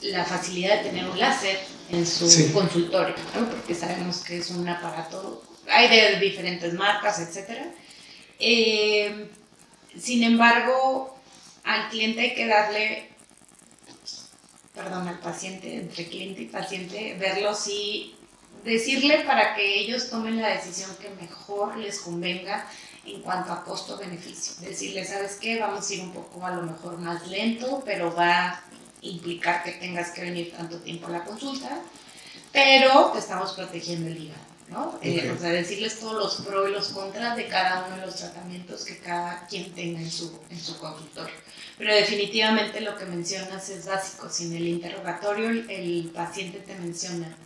la 0.00 0.24
facilidad 0.24 0.78
de 0.78 0.90
tener 0.90 1.08
un 1.08 1.16
láser 1.16 1.60
en 1.90 2.04
su 2.04 2.52
consultorio, 2.52 3.14
porque 3.32 3.72
sabemos 3.72 4.18
que 4.24 4.38
es 4.38 4.50
un 4.50 4.68
aparato, 4.68 5.44
hay 5.68 5.88
de 5.88 6.18
diferentes 6.18 6.74
marcas, 6.74 7.20
etc. 7.20 7.66
Eh, 8.40 9.30
sin 9.96 10.24
embargo, 10.24 11.16
al 11.62 11.88
cliente 11.90 12.20
hay 12.20 12.34
que 12.34 12.48
darle 12.48 13.10
perdón, 14.74 15.06
al 15.06 15.20
paciente, 15.20 15.72
entre 15.76 16.08
cliente 16.08 16.42
y 16.42 16.46
paciente, 16.46 17.16
verlos 17.18 17.68
y 17.68 18.16
decirle 18.66 19.20
para 19.20 19.54
que 19.54 19.80
ellos 19.80 20.10
tomen 20.10 20.42
la 20.42 20.48
decisión 20.48 20.90
que 20.96 21.08
mejor 21.10 21.76
les 21.76 22.00
convenga 22.00 22.68
en 23.04 23.22
cuanto 23.22 23.52
a 23.52 23.64
costo-beneficio. 23.64 24.54
Decirle, 24.60 25.04
¿sabes 25.04 25.38
qué? 25.40 25.60
Vamos 25.60 25.88
a 25.88 25.94
ir 25.94 26.00
un 26.02 26.12
poco 26.12 26.44
a 26.44 26.50
lo 26.50 26.62
mejor 26.62 26.98
más 26.98 27.26
lento, 27.28 27.82
pero 27.84 28.14
va 28.14 28.48
a 28.48 28.62
implicar 29.00 29.62
que 29.62 29.72
tengas 29.72 30.10
que 30.10 30.22
venir 30.22 30.52
tanto 30.52 30.78
tiempo 30.80 31.06
a 31.06 31.10
la 31.10 31.24
consulta, 31.24 31.78
pero 32.52 33.10
te 33.12 33.20
estamos 33.20 33.52
protegiendo 33.52 34.08
el 34.08 34.24
hígado. 34.24 34.46
¿no? 34.68 34.98
Eh, 35.00 35.32
o 35.34 35.38
sea, 35.38 35.50
decirles 35.50 36.00
todos 36.00 36.14
los 36.14 36.46
pros 36.46 36.68
y 36.68 36.72
los 36.72 36.88
contras 36.88 37.36
de 37.36 37.46
cada 37.46 37.86
uno 37.86 37.96
de 37.96 38.06
los 38.06 38.16
tratamientos 38.16 38.84
que 38.84 38.98
cada 38.98 39.46
quien 39.46 39.72
tenga 39.72 40.00
en 40.00 40.10
su, 40.10 40.38
en 40.50 40.58
su 40.58 40.76
consultorio. 40.78 41.34
Pero 41.78 41.94
definitivamente 41.94 42.80
lo 42.80 42.96
que 42.96 43.04
mencionas 43.04 43.68
es 43.68 43.86
básico. 43.86 44.28
Si 44.30 44.46
en 44.46 44.56
el 44.56 44.66
interrogatorio 44.66 45.50
el, 45.50 46.10
paciente 46.14 46.58
te 46.58 46.74
menciona 46.76 47.36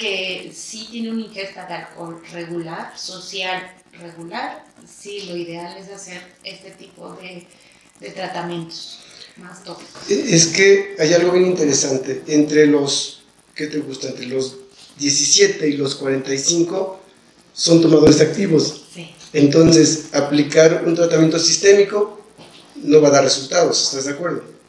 que 0.00 0.50
sí 0.54 0.88
tiene 0.90 1.10
una 1.10 1.20
ingesta 1.20 1.66
de 1.66 1.74
alcohol 1.74 2.20
regular, 2.32 2.98
social 2.98 3.70
regular, 4.00 4.64
sí, 4.88 5.26
lo 5.28 5.36
ideal 5.36 5.76
es 5.76 5.90
hacer 5.90 6.22
este 6.42 6.70
tipo 6.70 7.12
de, 7.14 7.46
de 8.00 8.10
tratamientos 8.10 9.00
más 9.36 9.62
tópicos. 9.62 10.10
Es 10.10 10.46
que 10.48 10.96
hay 10.98 11.12
algo 11.12 11.32
bien 11.32 11.46
interesante. 11.46 12.22
Entre 12.26 12.66
los, 12.66 13.24
¿qué 13.54 13.66
te 13.66 13.78
gusta? 13.78 14.08
Entre 14.08 14.26
los 14.26 14.56
17 14.98 15.68
y 15.68 15.76
los 15.76 15.94
45 15.96 17.00
son 17.52 17.82
tomadores 17.82 18.20
activos. 18.22 18.86
Sí. 18.92 19.10
Entonces, 19.34 20.06
aplicar 20.12 20.82
un 20.86 20.94
tratamiento 20.94 21.38
sistémico 21.38 22.20
no 22.76 23.02
va 23.02 23.08
a 23.08 23.12
dar 23.12 23.24
resultados, 23.24 23.82
¿estás 23.82 24.06
de 24.06 24.12
acuerdo? 24.12 24.59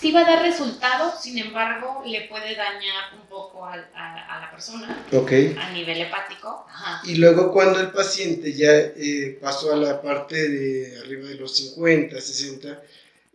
Sí 0.00 0.12
va 0.12 0.20
a 0.20 0.24
dar 0.24 0.42
resultados, 0.42 1.22
sin 1.22 1.38
embargo, 1.38 2.04
le 2.06 2.28
puede 2.28 2.54
dañar 2.54 3.14
un 3.20 3.26
poco 3.28 3.64
a, 3.64 3.76
la 3.76 4.48
persona 4.52 5.04
a 5.10 5.72
nivel 5.72 6.02
hepático. 6.02 6.66
Y 7.04 7.16
luego 7.16 7.52
cuando 7.52 7.80
el 7.80 7.90
paciente 7.90 8.52
ya 8.52 8.70
eh, 8.72 9.36
pasó 9.40 9.72
a 9.72 9.76
la 9.76 10.00
parte 10.00 10.48
de 10.48 11.00
arriba 11.00 11.28
de 11.28 11.34
los 11.34 11.56
50, 11.56 12.20
60, 12.20 12.82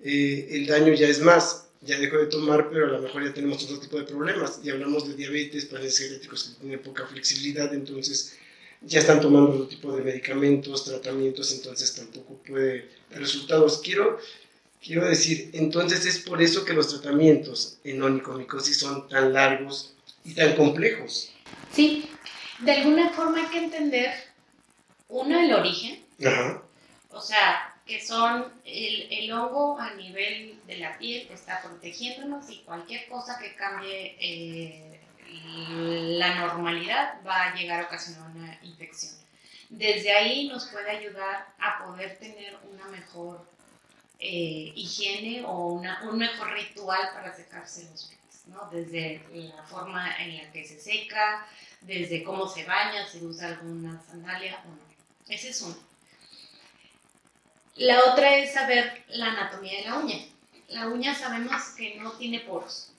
eh, 0.03 0.47
el 0.51 0.65
daño 0.65 0.93
ya 0.93 1.07
es 1.07 1.19
más. 1.19 1.67
Ya 1.81 1.99
dejó 1.99 2.15
de 2.15 2.27
tomar, 2.27 2.69
pero 2.69 2.85
a 2.85 2.91
lo 2.91 3.01
mejor 3.01 3.25
ya 3.25 3.33
tenemos 3.33 3.61
otro 3.65 3.77
tipo 3.77 3.97
de 3.97 4.05
problemas. 4.05 4.61
Y 4.63 4.69
hablamos 4.69 5.05
de 5.05 5.15
diabetes, 5.15 5.65
pacientes 5.65 5.99
genéticos 5.99 6.43
que 6.43 6.61
tienen 6.61 6.81
poca 6.81 7.05
flexibilidad, 7.05 7.73
entonces 7.73 8.37
ya 8.85 8.99
están 8.99 9.19
tomando 9.19 9.51
otro 9.51 9.67
tipo 9.67 9.95
de 9.95 10.01
medicamentos, 10.01 10.85
tratamientos, 10.85 11.53
entonces 11.53 11.93
tampoco 11.93 12.35
puede 12.47 12.89
dar 13.09 13.19
resultados. 13.19 13.81
Quiero, 13.83 14.17
quiero 14.83 15.07
decir, 15.07 15.49
entonces 15.53 16.05
es 16.05 16.19
por 16.19 16.41
eso 16.41 16.65
que 16.65 16.73
los 16.73 16.89
tratamientos 16.89 17.79
en 17.83 18.01
onicomicosis 18.03 18.79
son 18.79 19.07
tan 19.07 19.33
largos 19.33 19.93
y 20.25 20.35
tan 20.35 20.55
complejos. 20.55 21.31
Sí, 21.71 22.09
de 22.59 22.71
alguna 22.71 23.09
forma 23.11 23.39
hay 23.39 23.47
que 23.47 23.63
entender, 23.63 24.13
uno, 25.07 25.39
el 25.39 25.53
origen, 25.53 26.03
o 27.09 27.21
sea, 27.21 27.75
que 27.85 28.05
son 28.05 28.45
el, 28.65 29.07
el, 29.11 29.31
hongo 29.31 29.77
a 29.79 29.93
nivel 29.95 30.59
de 30.67 30.77
la 30.77 30.97
piel 30.97 31.27
que 31.27 31.33
está 31.33 31.61
protegiéndonos 31.61 32.49
y 32.49 32.59
cualquier 32.59 33.07
cosa 33.09 33.37
que 33.39 33.55
cambie 33.55 34.15
eh, 34.19 34.99
la 36.17 36.35
normalidad 36.35 37.15
va 37.27 37.47
a 37.47 37.55
llegar 37.55 37.81
a 37.81 37.87
ocasionar 37.87 38.29
una 38.35 38.59
infección. 38.63 39.13
Desde 39.69 40.11
ahí 40.13 40.47
nos 40.47 40.67
puede 40.67 40.89
ayudar 40.89 41.47
a 41.59 41.85
poder 41.85 42.17
tener 42.19 42.57
una 42.71 42.87
mejor 42.87 43.45
eh, 44.25 44.71
higiene 44.73 45.43
o 45.43 45.67
una, 45.67 46.01
un 46.09 46.17
mejor 46.17 46.53
ritual 46.53 47.09
para 47.13 47.35
secarse 47.35 47.83
los 47.91 48.05
pies, 48.05 48.47
¿no? 48.47 48.69
Desde 48.71 49.21
la 49.33 49.63
forma 49.63 50.17
en 50.17 50.37
la 50.37 50.51
que 50.53 50.65
se 50.65 50.79
seca, 50.79 51.45
desde 51.81 52.23
cómo 52.23 52.47
se 52.47 52.63
baña, 52.63 53.05
si 53.05 53.17
usa 53.25 53.49
alguna 53.49 54.01
sandalia 54.01 54.63
o 54.65 54.69
no. 54.69 54.79
Ese 55.27 55.49
es 55.49 55.61
uno. 55.61 55.75
La 57.75 58.05
otra 58.05 58.37
es 58.37 58.53
saber 58.53 59.03
la 59.09 59.31
anatomía 59.31 59.79
de 59.79 59.89
la 59.89 59.97
uña. 59.97 60.25
La 60.69 60.87
uña 60.87 61.13
sabemos 61.13 61.61
que 61.75 61.95
no 61.95 62.13
tiene 62.13 62.39
poros 62.39 62.93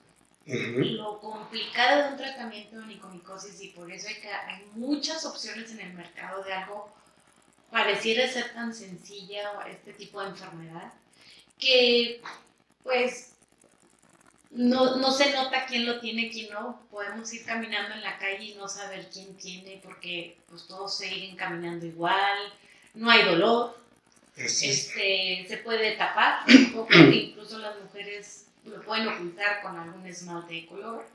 lo 0.45 1.19
complicado 1.19 2.03
de 2.03 2.09
un 2.11 2.17
tratamiento 2.17 2.75
de 2.75 2.83
onicomicosis 2.83 3.59
y 3.61 3.69
por 3.69 3.91
eso 3.91 4.07
hay, 4.07 4.21
que, 4.21 4.29
hay 4.31 4.63
muchas 4.75 5.25
opciones 5.25 5.71
en 5.71 5.79
el 5.79 5.93
mercado 5.93 6.43
de 6.43 6.53
algo 6.53 6.93
pareciera 7.71 8.31
ser 8.31 8.53
tan 8.53 8.71
sencilla 8.73 9.49
este 9.67 9.93
tipo 9.93 10.21
de 10.21 10.29
enfermedad 10.29 10.93
que 11.57 12.21
pues 12.83 13.31
no, 14.51 14.97
no, 14.97 15.11
se 15.11 15.33
nota 15.33 15.65
quién 15.65 15.85
lo 15.85 15.99
tiene, 15.99 16.29
quién 16.29 16.51
no. 16.53 16.81
Podemos 16.89 17.33
ir 17.33 17.45
caminando 17.45 17.93
en 17.93 18.01
la 18.01 18.17
calle 18.17 18.43
y 18.43 18.55
no 18.55 18.67
saber 18.67 19.09
quién 19.11 19.35
tiene 19.35 19.81
porque 19.83 20.37
pues 20.49 20.67
todos 20.67 20.97
siguen 20.97 21.35
caminando 21.35 21.85
igual, 21.85 22.53
no 22.93 23.09
hay 23.09 23.23
dolor, 23.25 23.77
este, 24.37 25.45
se 25.47 25.57
puede 25.63 25.95
tapar 25.95 26.39
un 26.47 26.73
poco, 26.73 26.93
incluso 26.93 27.57
las 27.59 27.79
mujeres 27.81 28.45
lo 28.65 28.81
pueden 28.81 29.07
ocultar 29.07 29.61
con 29.61 29.77
algún 29.77 30.05
esmalte 30.05 30.53
de 30.53 30.65
color. 30.65 31.05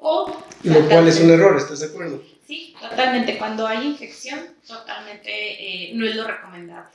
O 0.00 0.44
lo 0.62 0.88
cual 0.88 1.08
es 1.08 1.20
un 1.20 1.30
error, 1.30 1.56
¿estás 1.56 1.80
de 1.80 1.86
acuerdo? 1.86 2.22
Sí, 2.46 2.74
totalmente. 2.80 3.36
Cuando 3.36 3.66
hay 3.66 3.86
infección, 3.86 4.54
totalmente 4.66 5.30
eh, 5.30 5.92
no 5.94 6.06
es 6.06 6.14
lo 6.14 6.24
recomendable. 6.24 6.90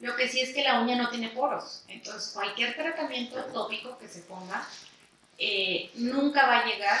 Lo 0.00 0.16
que 0.16 0.28
sí 0.28 0.40
es 0.40 0.54
que 0.54 0.62
la 0.62 0.80
uña 0.80 0.96
no 0.96 1.10
tiene 1.10 1.30
poros. 1.30 1.84
Entonces, 1.88 2.32
cualquier 2.32 2.74
tratamiento 2.74 3.42
tópico 3.46 3.96
que 3.98 4.08
se 4.08 4.20
ponga 4.20 4.66
eh, 5.38 5.90
nunca 5.94 6.46
va 6.46 6.60
a 6.60 6.66
llegar 6.66 7.00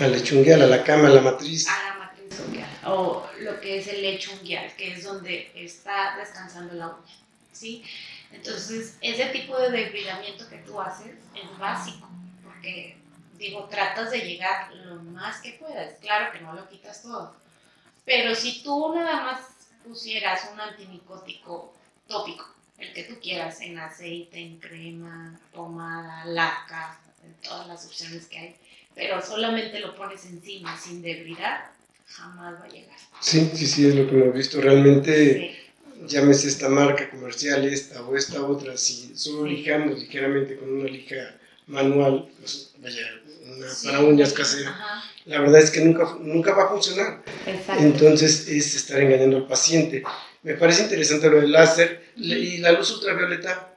a 0.00 0.36
unguial, 0.36 0.62
a 0.62 0.66
la 0.66 0.82
cama, 0.82 1.08
a 1.08 1.10
la 1.10 1.20
matriz. 1.20 1.68
A 1.68 1.88
la 1.88 1.98
matriz 1.98 2.40
unguial. 2.40 2.68
O 2.86 3.28
lo 3.40 3.60
que 3.60 3.78
es 3.78 3.86
el 3.88 4.02
lecho 4.02 4.32
unguial, 4.32 4.74
que 4.76 4.94
es 4.94 5.04
donde 5.04 5.50
está 5.54 6.16
descansando 6.16 6.74
la 6.74 6.88
uña. 6.88 7.20
¿sí? 7.52 7.84
Entonces, 8.32 8.96
ese 9.00 9.26
tipo 9.26 9.58
de 9.58 9.70
debridamiento 9.70 10.48
que 10.48 10.58
tú 10.58 10.80
haces 10.80 11.14
es 11.34 11.58
básico, 11.58 12.08
porque, 12.44 12.96
digo, 13.36 13.64
tratas 13.64 14.10
de 14.10 14.20
llegar 14.20 14.72
lo 14.72 14.96
más 14.96 15.40
que 15.40 15.52
puedas. 15.52 15.94
Claro 16.00 16.32
que 16.32 16.40
no 16.40 16.54
lo 16.54 16.68
quitas 16.68 17.02
todo, 17.02 17.34
pero 18.04 18.34
si 18.34 18.62
tú 18.62 18.94
nada 18.94 19.22
más 19.22 19.40
pusieras 19.84 20.48
un 20.52 20.60
antimicótico 20.60 21.74
tópico, 22.10 22.46
el 22.78 22.92
que 22.92 23.04
tú 23.04 23.14
quieras, 23.22 23.62
en 23.62 23.78
aceite, 23.78 24.38
en 24.38 24.58
crema, 24.58 25.40
pomada, 25.54 26.26
laca, 26.26 27.00
en 27.24 27.32
todas 27.40 27.66
las 27.66 27.86
opciones 27.86 28.26
que 28.26 28.38
hay, 28.38 28.56
pero 28.94 29.22
solamente 29.24 29.80
lo 29.80 29.96
pones 29.96 30.26
encima 30.26 30.78
sin 30.78 31.00
debridar, 31.00 31.72
jamás 32.06 32.60
va 32.60 32.64
a 32.64 32.68
llegar. 32.68 32.96
Sí, 33.20 33.50
sí, 33.54 33.66
sí, 33.66 33.86
es 33.86 33.94
lo 33.94 34.08
que 34.08 34.20
hemos 34.20 34.34
visto. 34.34 34.60
Realmente 34.60 35.56
llámese 36.06 36.48
esta 36.48 36.68
marca 36.68 37.08
comercial, 37.10 37.64
esta 37.64 38.02
o 38.02 38.16
esta 38.16 38.44
otra, 38.44 38.76
si 38.76 39.16
solo 39.16 39.46
lijamos 39.46 39.98
ligeramente 39.98 40.56
con 40.56 40.70
una 40.70 40.88
lija 40.88 41.36
manual, 41.66 42.28
pues 42.38 42.72
vaya, 42.78 43.06
una 43.46 43.66
para 43.84 44.00
uñas 44.00 44.32
casera, 44.32 45.02
la 45.26 45.40
verdad 45.40 45.60
es 45.60 45.70
que 45.70 45.80
nunca, 45.80 46.16
nunca 46.20 46.54
va 46.54 46.64
a 46.64 46.68
funcionar. 46.68 47.22
Entonces 47.78 48.48
es 48.48 48.74
estar 48.74 49.00
engañando 49.00 49.36
al 49.36 49.46
paciente. 49.46 50.02
Me 50.42 50.54
parece 50.54 50.84
interesante 50.84 51.28
lo 51.28 51.40
del 51.40 51.52
láser 51.52 52.12
y 52.16 52.58
la 52.58 52.72
luz 52.72 52.90
ultravioleta. 52.92 53.74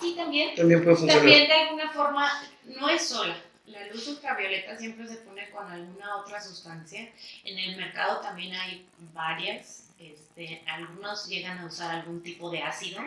Sí, 0.00 0.14
también. 0.16 0.54
También 0.54 0.82
puede 0.82 0.96
funcionar. 0.96 1.22
También 1.22 1.48
de 1.48 1.54
alguna 1.54 1.90
forma 1.90 2.30
no 2.64 2.88
es 2.88 3.06
sola. 3.06 3.36
La 3.66 3.86
luz 3.86 4.06
ultravioleta 4.08 4.76
siempre 4.76 5.06
se 5.06 5.16
pone 5.16 5.48
con 5.50 5.70
alguna 5.70 6.16
otra 6.16 6.40
sustancia. 6.40 7.10
En 7.44 7.58
el 7.58 7.76
mercado 7.76 8.20
también 8.20 8.54
hay 8.54 8.84
varias 9.12 9.84
este, 9.98 10.62
algunos 10.66 11.26
llegan 11.28 11.58
a 11.58 11.66
usar 11.66 11.94
algún 11.94 12.22
tipo 12.22 12.50
de 12.50 12.62
ácido. 12.62 13.00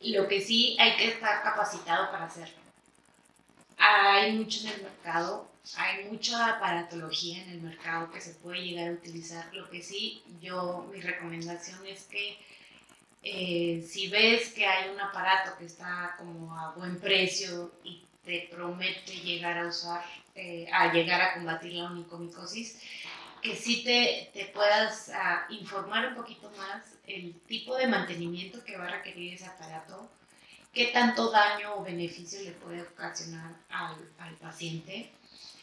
Lo 0.00 0.28
que 0.28 0.40
sí 0.40 0.76
hay 0.78 0.96
que 0.96 1.08
estar 1.08 1.42
capacitado 1.42 2.10
para 2.10 2.26
hacerlo. 2.26 2.56
hay 3.78 4.32
mucho 4.32 4.60
en 4.60 4.74
el 4.74 4.82
mercado, 4.82 5.48
hay 5.74 6.04
mucha 6.04 6.56
aparatología 6.56 7.42
en 7.42 7.50
el 7.50 7.60
mercado 7.62 8.10
que 8.10 8.20
se 8.20 8.34
puede 8.34 8.62
llegar 8.62 8.88
a 8.88 8.92
utilizar. 8.92 9.52
Lo 9.52 9.68
que 9.68 9.82
sí, 9.82 10.22
yo, 10.40 10.88
mi 10.92 11.00
recomendación 11.00 11.84
es 11.86 12.04
que 12.04 12.38
eh, 13.22 13.84
si 13.86 14.08
ves 14.08 14.52
que 14.52 14.66
hay 14.66 14.90
un 14.90 15.00
aparato 15.00 15.58
que 15.58 15.64
está 15.64 16.14
como 16.18 16.56
a 16.56 16.72
buen 16.72 17.00
precio 17.00 17.72
y 17.82 18.04
te 18.24 18.48
promete 18.50 19.12
llegar 19.16 19.58
a 19.58 19.66
usar, 19.66 20.04
eh, 20.34 20.68
a 20.72 20.92
llegar 20.92 21.20
a 21.20 21.34
combatir 21.34 21.72
la 21.72 21.86
onicomicosis, 21.86 22.80
que 23.42 23.56
sí 23.56 23.82
te, 23.82 24.30
te 24.32 24.46
puedas 24.46 25.10
ah, 25.14 25.46
informar 25.50 26.08
un 26.08 26.14
poquito 26.14 26.50
más 26.56 26.84
el 27.06 27.34
tipo 27.48 27.76
de 27.76 27.86
mantenimiento 27.86 28.64
que 28.64 28.76
va 28.76 28.86
a 28.86 28.90
requerir 28.90 29.34
ese 29.34 29.46
aparato, 29.46 30.08
qué 30.72 30.86
tanto 30.86 31.30
daño 31.30 31.76
o 31.76 31.84
beneficio 31.84 32.40
le 32.42 32.52
puede 32.52 32.82
ocasionar 32.82 33.54
al, 33.68 33.96
al 34.18 34.34
paciente. 34.34 35.10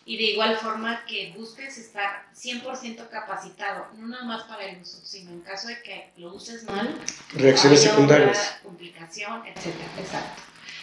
Y 0.06 0.18
de 0.18 0.24
igual 0.24 0.58
forma 0.58 1.06
que 1.06 1.34
busques 1.38 1.78
estar 1.78 2.26
100% 2.36 3.08
capacitado, 3.10 3.88
no 3.98 4.08
nada 4.08 4.26
más 4.26 4.44
para 4.44 4.66
el 4.66 4.82
uso, 4.82 5.00
sino 5.04 5.32
en 5.32 5.42
caso 5.42 5.70
de 5.70 5.82
que 5.82 6.10
lo 6.18 6.34
uses 6.34 6.64
mal, 6.64 7.00
reacciones 7.34 7.84
secundarias, 7.84 8.60
complicación, 8.64 9.46
etcétera. 9.48 9.90
Exacto. 9.98 10.42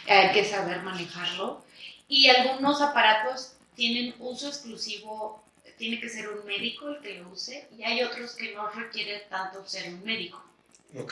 Hay 0.08 0.32
que 0.32 0.44
saber 0.44 0.82
manejarlo. 0.82 1.62
Y 2.08 2.28
algunos 2.28 2.80
aparatos 2.80 3.52
tienen 3.74 4.14
uso 4.18 4.48
exclusivo, 4.48 5.44
tiene 5.76 6.00
que 6.00 6.08
ser 6.08 6.28
un 6.28 6.44
médico 6.46 6.88
el 6.88 7.00
que 7.00 7.18
lo 7.18 7.28
use, 7.30 7.68
y 7.76 7.84
hay 7.84 8.02
otros 8.02 8.34
que 8.34 8.54
no 8.54 8.70
requieren 8.70 9.20
tanto 9.28 9.66
ser 9.66 9.92
un 9.92 10.02
médico. 10.02 10.42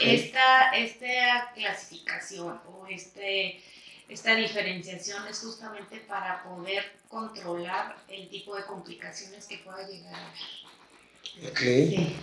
Esta, 0.00 0.70
esta 0.70 1.52
clasificación 1.54 2.60
o 2.66 2.86
este, 2.88 3.62
esta 4.08 4.34
diferenciación 4.34 5.26
es 5.28 5.38
justamente 5.40 5.98
para 6.08 6.42
poder 6.44 6.84
controlar 7.08 7.96
el 8.08 8.28
tipo 8.28 8.56
de 8.56 8.64
complicaciones 8.64 9.46
que 9.46 9.58
pueda 9.58 9.86
llegar 9.86 10.14
a 10.14 10.26
haber. 10.26 11.50
Ok. 11.50 12.14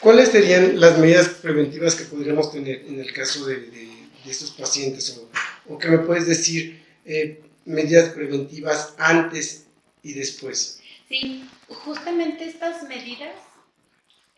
¿Cuáles 0.00 0.30
serían 0.30 0.80
las 0.80 0.98
medidas 0.98 1.28
preventivas 1.28 1.94
que 1.94 2.04
podríamos 2.04 2.52
tener 2.52 2.84
en 2.86 3.00
el 3.00 3.12
caso 3.12 3.46
de, 3.46 3.56
de, 3.70 4.06
estos 4.26 4.52
pacientes? 4.52 5.18
O, 5.18 5.74
o, 5.74 5.78
qué 5.78 5.88
me 5.88 5.98
puedes 5.98 6.26
decir, 6.26 6.84
eh, 7.04 7.42
medidas 7.64 8.10
preventivas 8.10 8.94
antes 8.98 9.66
y 10.02 10.12
después? 10.12 10.80
Sí, 11.08 11.48
justamente 11.68 12.44
estas 12.46 12.82
medidas 12.84 13.34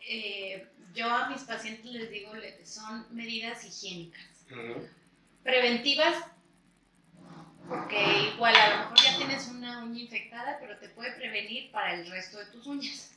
eh, 0.09 0.65
yo 0.93 1.07
a 1.09 1.29
mis 1.29 1.41
pacientes 1.41 1.85
les 1.85 2.09
digo, 2.09 2.31
son 2.63 3.05
medidas 3.11 3.63
higiénicas. 3.63 4.45
Preventivas, 5.43 6.15
porque 7.67 8.31
igual 8.33 8.55
a 8.55 8.69
lo 8.69 8.77
mejor 8.77 8.97
ya 9.01 9.17
tienes 9.17 9.47
una 9.47 9.83
uña 9.83 10.01
infectada, 10.01 10.57
pero 10.59 10.77
te 10.77 10.89
puede 10.89 11.11
prevenir 11.13 11.71
para 11.71 11.93
el 11.93 12.09
resto 12.09 12.37
de 12.37 12.45
tus 12.45 12.65
uñas. 12.67 13.11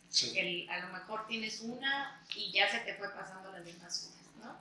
a 0.68 0.78
lo 0.78 0.92
mejor 0.92 1.26
tienes 1.26 1.60
una 1.60 2.20
y 2.34 2.50
ya 2.50 2.68
se 2.68 2.80
te 2.80 2.94
fue 2.94 3.08
pasando 3.14 3.52
las 3.52 3.64
demás 3.64 4.10
uñas, 4.10 4.36
¿no? 4.44 4.56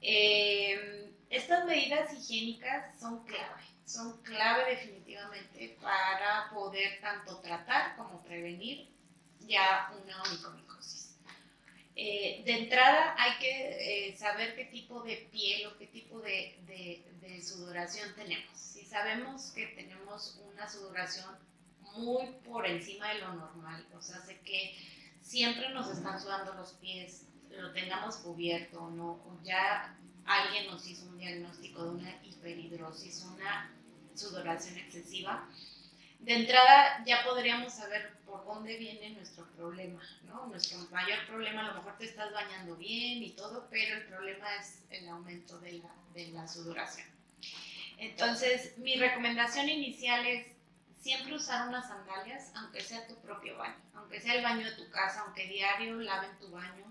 Em, 0.00 1.12
estas 1.28 1.64
medidas 1.64 2.12
higiénicas 2.12 2.98
son 2.98 3.24
clave, 3.24 3.62
son 3.84 4.20
clave 4.22 4.70
definitivamente 4.70 5.76
para 5.80 6.50
poder 6.50 7.00
tanto 7.00 7.38
tratar 7.38 7.96
como 7.96 8.22
prevenir 8.22 8.88
ya 9.40 9.92
una 10.02 10.22
onicomicosis. 10.22 10.69
Eh, 12.02 12.40
de 12.46 12.62
entrada 12.62 13.14
hay 13.18 13.38
que 13.38 14.08
eh, 14.08 14.16
saber 14.16 14.56
qué 14.56 14.64
tipo 14.64 15.02
de 15.02 15.28
piel 15.30 15.66
o 15.66 15.76
qué 15.76 15.86
tipo 15.86 16.18
de, 16.20 16.56
sudoración 17.42 18.14
tenemos. 18.14 18.56
Si 18.56 18.86
sabemos 18.86 19.50
que 19.50 19.66
tenemos 19.66 20.40
una 20.50 20.66
sudoración 20.66 21.36
muy 21.98 22.26
por 22.42 22.66
encima 22.66 23.12
de 23.12 23.18
lo 23.18 23.34
normal, 23.34 23.86
o 23.94 24.00
sea, 24.00 24.18
sé 24.22 24.40
que 24.40 24.74
siempre 25.20 25.68
nos 25.74 25.90
están 25.90 26.18
sudando 26.18 26.54
los 26.54 26.72
pies, 26.74 27.26
lo 27.50 27.70
tengamos 27.72 28.16
cubierto, 28.16 28.88
¿no? 28.88 29.22
o 29.26 29.38
ya 29.44 29.94
alguien 30.24 30.68
nos 30.68 30.86
hizo 30.86 31.04
un 31.04 31.18
diagnóstico 31.18 31.84
de 31.84 31.90
una 31.90 32.24
hiperhidrosis, 32.24 33.24
una 33.24 33.74
sudoración 34.14 34.78
excesiva, 34.78 35.50
de 36.20 36.34
entrada 36.34 37.02
ya 37.06 37.24
podríamos 37.24 37.72
saber 37.72 38.12
por 38.26 38.44
dónde 38.44 38.76
viene 38.76 39.10
nuestro 39.10 39.46
problema, 39.52 40.02
¿no? 40.24 40.46
Nuestro 40.46 40.78
mayor 40.90 41.26
problema, 41.26 41.64
a 41.64 41.68
lo 41.68 41.74
mejor 41.74 41.96
te 41.96 42.04
estás 42.04 42.32
bañando 42.32 42.76
bien 42.76 43.22
y 43.22 43.30
todo, 43.30 43.66
pero 43.70 43.96
el 43.96 44.04
problema 44.04 44.46
es 44.56 44.82
el 44.90 45.08
aumento 45.08 45.58
de 45.60 45.72
la, 45.72 45.94
de 46.14 46.28
la 46.28 46.46
sudoración. 46.46 47.08
Entonces, 47.96 48.76
mi 48.78 48.96
recomendación 48.96 49.68
inicial 49.68 50.26
es 50.26 50.46
siempre 51.00 51.34
usar 51.34 51.68
unas 51.68 51.88
sandalias, 51.88 52.52
aunque 52.54 52.82
sea 52.82 53.06
tu 53.06 53.14
propio 53.16 53.56
baño, 53.56 53.80
aunque 53.94 54.20
sea 54.20 54.34
el 54.34 54.42
baño 54.42 54.66
de 54.66 54.76
tu 54.76 54.90
casa, 54.90 55.22
aunque 55.22 55.46
diario 55.46 55.96
laven 55.96 56.38
tu 56.38 56.50
baño. 56.50 56.84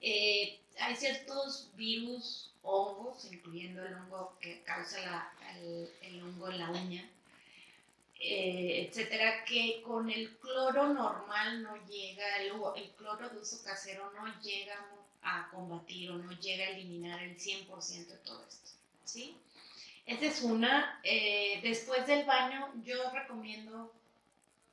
Eh, 0.00 0.60
hay 0.78 0.94
ciertos 0.94 1.70
virus, 1.74 2.54
hongos, 2.62 3.24
incluyendo 3.32 3.84
el 3.84 3.94
hongo 3.94 4.36
que 4.40 4.62
causa 4.62 5.00
la, 5.00 5.32
el, 5.56 5.90
el 6.02 6.22
hongo 6.22 6.50
en 6.50 6.58
la 6.58 6.70
uña, 6.70 7.10
eh, 8.18 8.88
etcétera, 8.88 9.44
que 9.44 9.82
con 9.82 10.10
el 10.10 10.38
cloro 10.38 10.88
normal 10.88 11.62
no 11.62 11.76
llega, 11.86 12.38
el, 12.38 12.52
el, 12.76 12.90
cloro 12.94 13.28
de 13.28 13.38
uso 13.38 13.62
casero 13.62 14.10
no 14.12 14.40
llega 14.40 14.86
a 15.22 15.50
combatir 15.50 16.10
o 16.10 16.16
no 16.16 16.32
llega 16.32 16.64
a 16.64 16.70
eliminar 16.70 17.22
el 17.22 17.36
100% 17.36 18.06
de 18.06 18.16
todo 18.18 18.42
esto, 18.46 18.70
¿sí? 19.04 19.36
Esa 20.06 20.24
es 20.24 20.42
una. 20.42 21.00
Eh, 21.02 21.60
después 21.62 22.06
del 22.06 22.24
baño, 22.24 22.72
yo 22.84 23.10
recomiendo 23.10 23.92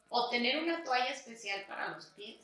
o 0.09 0.29
tener 0.29 0.61
una 0.61 0.83
toalla 0.83 1.09
especial 1.09 1.65
para 1.67 1.89
los 1.89 2.05
pies. 2.07 2.39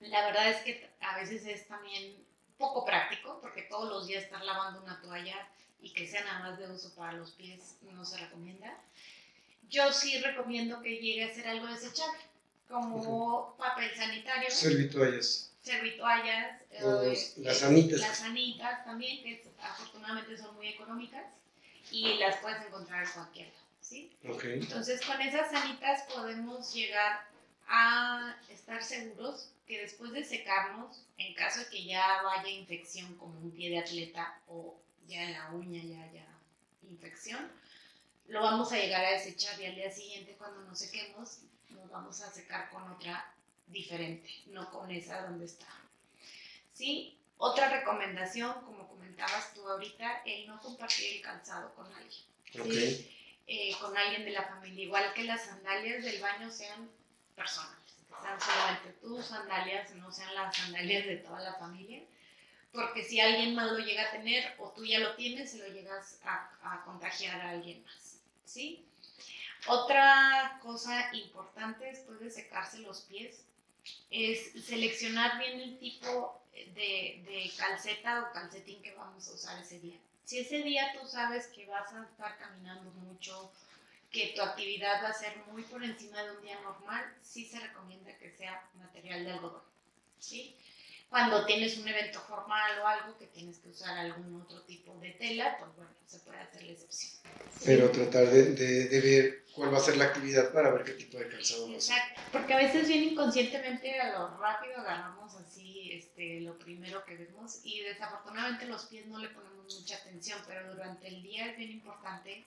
La 0.00 0.26
verdad 0.26 0.48
es 0.48 0.62
que 0.62 0.90
a 1.00 1.16
veces 1.16 1.44
es 1.46 1.68
también 1.68 2.16
poco 2.58 2.84
práctico, 2.84 3.38
porque 3.40 3.62
todos 3.62 3.90
los 3.90 4.06
días 4.06 4.24
estar 4.24 4.42
lavando 4.42 4.82
una 4.82 5.00
toalla 5.00 5.48
y 5.80 5.92
que 5.92 6.06
sea 6.08 6.24
nada 6.24 6.40
más 6.40 6.58
de 6.58 6.70
uso 6.70 6.94
para 6.94 7.12
los 7.12 7.32
pies 7.32 7.76
no 7.82 8.04
se 8.04 8.16
recomienda 8.16 8.74
yo 9.70 9.92
sí 9.92 10.18
recomiendo 10.18 10.80
que 10.82 10.96
llegue 10.96 11.24
a 11.24 11.34
ser 11.34 11.48
algo 11.48 11.66
desechable, 11.66 12.20
como 12.68 13.56
papel 13.56 13.90
sanitario. 13.94 14.50
Servitoallas. 14.50 15.52
Servitoallas. 15.62 16.62
Eh, 16.70 17.34
las 17.38 17.58
sanitas. 17.58 18.00
Las 18.00 18.18
sanitas 18.18 18.84
también, 18.84 19.22
que 19.22 19.42
afortunadamente 19.60 20.36
son 20.36 20.54
muy 20.56 20.68
económicas 20.68 21.24
y 21.90 22.14
las 22.14 22.36
puedes 22.38 22.64
encontrar 22.66 23.04
en 23.04 23.12
cualquier 23.12 23.52
¿sí? 23.80 24.12
Okay. 24.28 24.54
Entonces, 24.54 25.00
con 25.02 25.20
esas 25.20 25.50
sanitas 25.50 26.02
podemos 26.12 26.74
llegar 26.74 27.28
a 27.68 28.36
estar 28.48 28.82
seguros 28.82 29.50
que 29.66 29.80
después 29.80 30.12
de 30.12 30.24
secarnos, 30.24 31.04
en 31.18 31.34
caso 31.34 31.60
de 31.60 31.66
que 31.66 31.84
ya 31.84 32.22
vaya 32.22 32.48
infección 32.48 33.14
como 33.16 33.38
un 33.40 33.50
pie 33.50 33.70
de 33.70 33.78
atleta 33.78 34.40
o 34.48 34.78
ya 35.08 35.24
en 35.24 35.32
la 35.32 35.50
uña 35.50 35.82
ya 35.82 36.02
haya 36.02 36.26
infección, 36.88 37.50
lo 38.28 38.42
vamos 38.42 38.72
a 38.72 38.76
llegar 38.76 39.04
a 39.04 39.12
desechar 39.12 39.60
y 39.60 39.66
al 39.66 39.74
día 39.74 39.90
siguiente 39.90 40.34
cuando 40.36 40.60
nos 40.62 40.78
sequemos 40.78 41.38
nos 41.70 41.90
vamos 41.90 42.20
a 42.20 42.30
secar 42.30 42.70
con 42.70 42.90
otra 42.90 43.32
diferente, 43.66 44.28
no 44.46 44.70
con 44.70 44.90
esa 44.90 45.22
donde 45.22 45.44
está. 45.44 45.66
¿Sí? 46.72 47.18
Otra 47.38 47.68
recomendación, 47.68 48.52
como 48.64 48.88
comentabas 48.88 49.52
tú 49.54 49.68
ahorita, 49.68 50.22
el 50.24 50.46
no 50.46 50.60
compartir 50.60 51.16
el 51.16 51.22
calzado 51.22 51.74
con 51.74 51.86
alguien. 51.92 53.06
Eh, 53.48 53.74
con 53.80 53.96
alguien 53.96 54.24
de 54.24 54.32
la 54.32 54.42
familia, 54.42 54.84
igual 54.84 55.12
que 55.14 55.24
las 55.24 55.44
sandalias 55.44 56.02
del 56.02 56.20
baño 56.20 56.50
sean 56.50 56.90
personales, 57.34 57.94
sean 58.08 58.40
solamente 58.40 58.92
tus 59.00 59.26
sandalias, 59.26 59.94
no 59.94 60.10
sean 60.10 60.34
las 60.34 60.56
sandalias 60.56 61.06
de 61.06 61.16
toda 61.18 61.40
la 61.40 61.54
familia 61.54 62.02
porque 62.76 63.02
si 63.02 63.18
alguien 63.20 63.54
más 63.54 63.72
lo 63.72 63.78
llega 63.78 64.02
a 64.02 64.10
tener 64.10 64.54
o 64.58 64.70
tú 64.70 64.84
ya 64.84 65.00
lo 65.00 65.16
tienes, 65.16 65.50
se 65.50 65.58
lo 65.58 65.66
llegas 65.68 66.20
a, 66.24 66.50
a 66.62 66.84
contagiar 66.84 67.40
a 67.40 67.50
alguien 67.50 67.82
más. 67.82 68.15
¿Sí? 68.46 68.86
Otra 69.66 70.58
cosa 70.62 71.14
importante 71.14 71.84
después 71.84 72.20
de 72.20 72.30
secarse 72.30 72.78
los 72.78 73.02
pies 73.02 73.44
es 74.10 74.52
seleccionar 74.64 75.38
bien 75.38 75.60
el 75.60 75.78
tipo 75.78 76.40
de, 76.54 77.22
de, 77.26 77.52
calceta 77.58 78.22
o 78.22 78.32
calcetín 78.32 78.80
que 78.82 78.94
vamos 78.94 79.28
a 79.28 79.34
usar 79.34 79.60
ese 79.60 79.78
día. 79.80 79.98
Si 80.24 80.38
ese 80.38 80.62
día 80.62 80.92
tú 80.98 81.06
sabes 81.06 81.48
que 81.48 81.66
vas 81.66 81.92
a 81.92 82.04
estar 82.04 82.38
caminando 82.38 82.90
mucho, 82.92 83.52
que 84.10 84.32
tu 84.34 84.42
actividad 84.42 85.02
va 85.02 85.08
a 85.08 85.14
ser 85.14 85.36
muy 85.50 85.62
por 85.64 85.84
encima 85.84 86.22
de 86.22 86.36
un 86.36 86.42
día 86.42 86.58
normal, 86.60 87.14
sí 87.22 87.44
se 87.44 87.60
recomienda 87.60 88.16
que 88.18 88.30
sea 88.30 88.68
material 88.76 89.24
de 89.24 89.32
algodón. 89.32 89.62
¿sí? 90.18 90.56
Cuando 91.08 91.46
tienes 91.46 91.78
un 91.78 91.86
evento 91.86 92.20
formal 92.20 92.80
o 92.80 92.86
algo 92.86 93.16
que 93.18 93.26
tienes 93.28 93.58
que 93.58 93.68
usar 93.68 93.96
algún 93.96 94.42
otro 94.42 94.62
tipo 94.62 94.98
de 94.98 95.12
tela, 95.12 95.56
pues 95.58 95.74
bueno, 95.76 95.90
se 96.04 96.18
puede 96.20 96.38
hacer 96.38 96.64
la 96.64 96.72
excepción. 96.72 97.22
Pero 97.64 97.90
tratar 97.90 98.26
de, 98.26 98.52
de, 98.52 99.00
ver 99.00 99.44
cuál 99.54 99.72
va 99.72 99.78
a 99.78 99.80
ser 99.80 99.96
la 99.96 100.06
actividad 100.06 100.52
para 100.52 100.70
ver 100.70 100.84
qué 100.84 100.92
tipo 100.92 101.18
de 101.18 101.28
calzado 101.28 101.70
va 101.70 101.78
a 101.78 101.80
ser. 101.80 101.96
Porque 102.32 102.54
a 102.54 102.58
veces 102.58 102.88
bien 102.88 103.04
inconscientemente 103.04 103.98
a 104.00 104.18
lo 104.18 104.36
rápido 104.36 104.76
agarramos 104.78 105.34
así 105.36 105.92
este, 105.92 106.40
lo 106.40 106.58
primero 106.58 107.04
que 107.04 107.16
vemos 107.16 107.60
y 107.64 107.82
desafortunadamente 107.82 108.66
los 108.66 108.86
pies 108.86 109.06
no 109.06 109.18
le 109.18 109.28
ponemos 109.28 109.74
mucha 109.74 109.96
atención, 109.96 110.38
pero 110.46 110.74
durante 110.74 111.08
el 111.08 111.22
día 111.22 111.46
es 111.46 111.56
bien 111.56 111.70
importante 111.70 112.44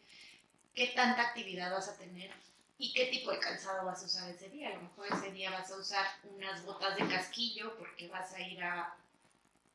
qué 0.76 0.88
tanta 0.96 1.22
actividad 1.22 1.72
vas 1.72 1.90
a 1.90 1.98
tener 1.98 2.32
y 2.80 2.94
qué 2.94 3.08
tipo 3.08 3.32
de 3.32 3.40
calzado 3.40 3.86
vas 3.86 4.02
a 4.02 4.06
usar 4.06 4.30
ese 4.30 4.50
día. 4.50 4.70
A 4.70 4.76
lo 4.76 4.84
mejor 4.84 5.08
ese 5.12 5.32
día 5.32 5.52
vas 5.52 5.70
a 5.70 5.76
usar 5.76 6.06
unas 6.24 6.64
botas 6.66 6.96
de 6.96 7.08
casquillo 7.10 7.78
porque 7.78 8.08
vas 8.08 8.34
a 8.34 8.42
ir 8.42 8.64
a 8.64 8.96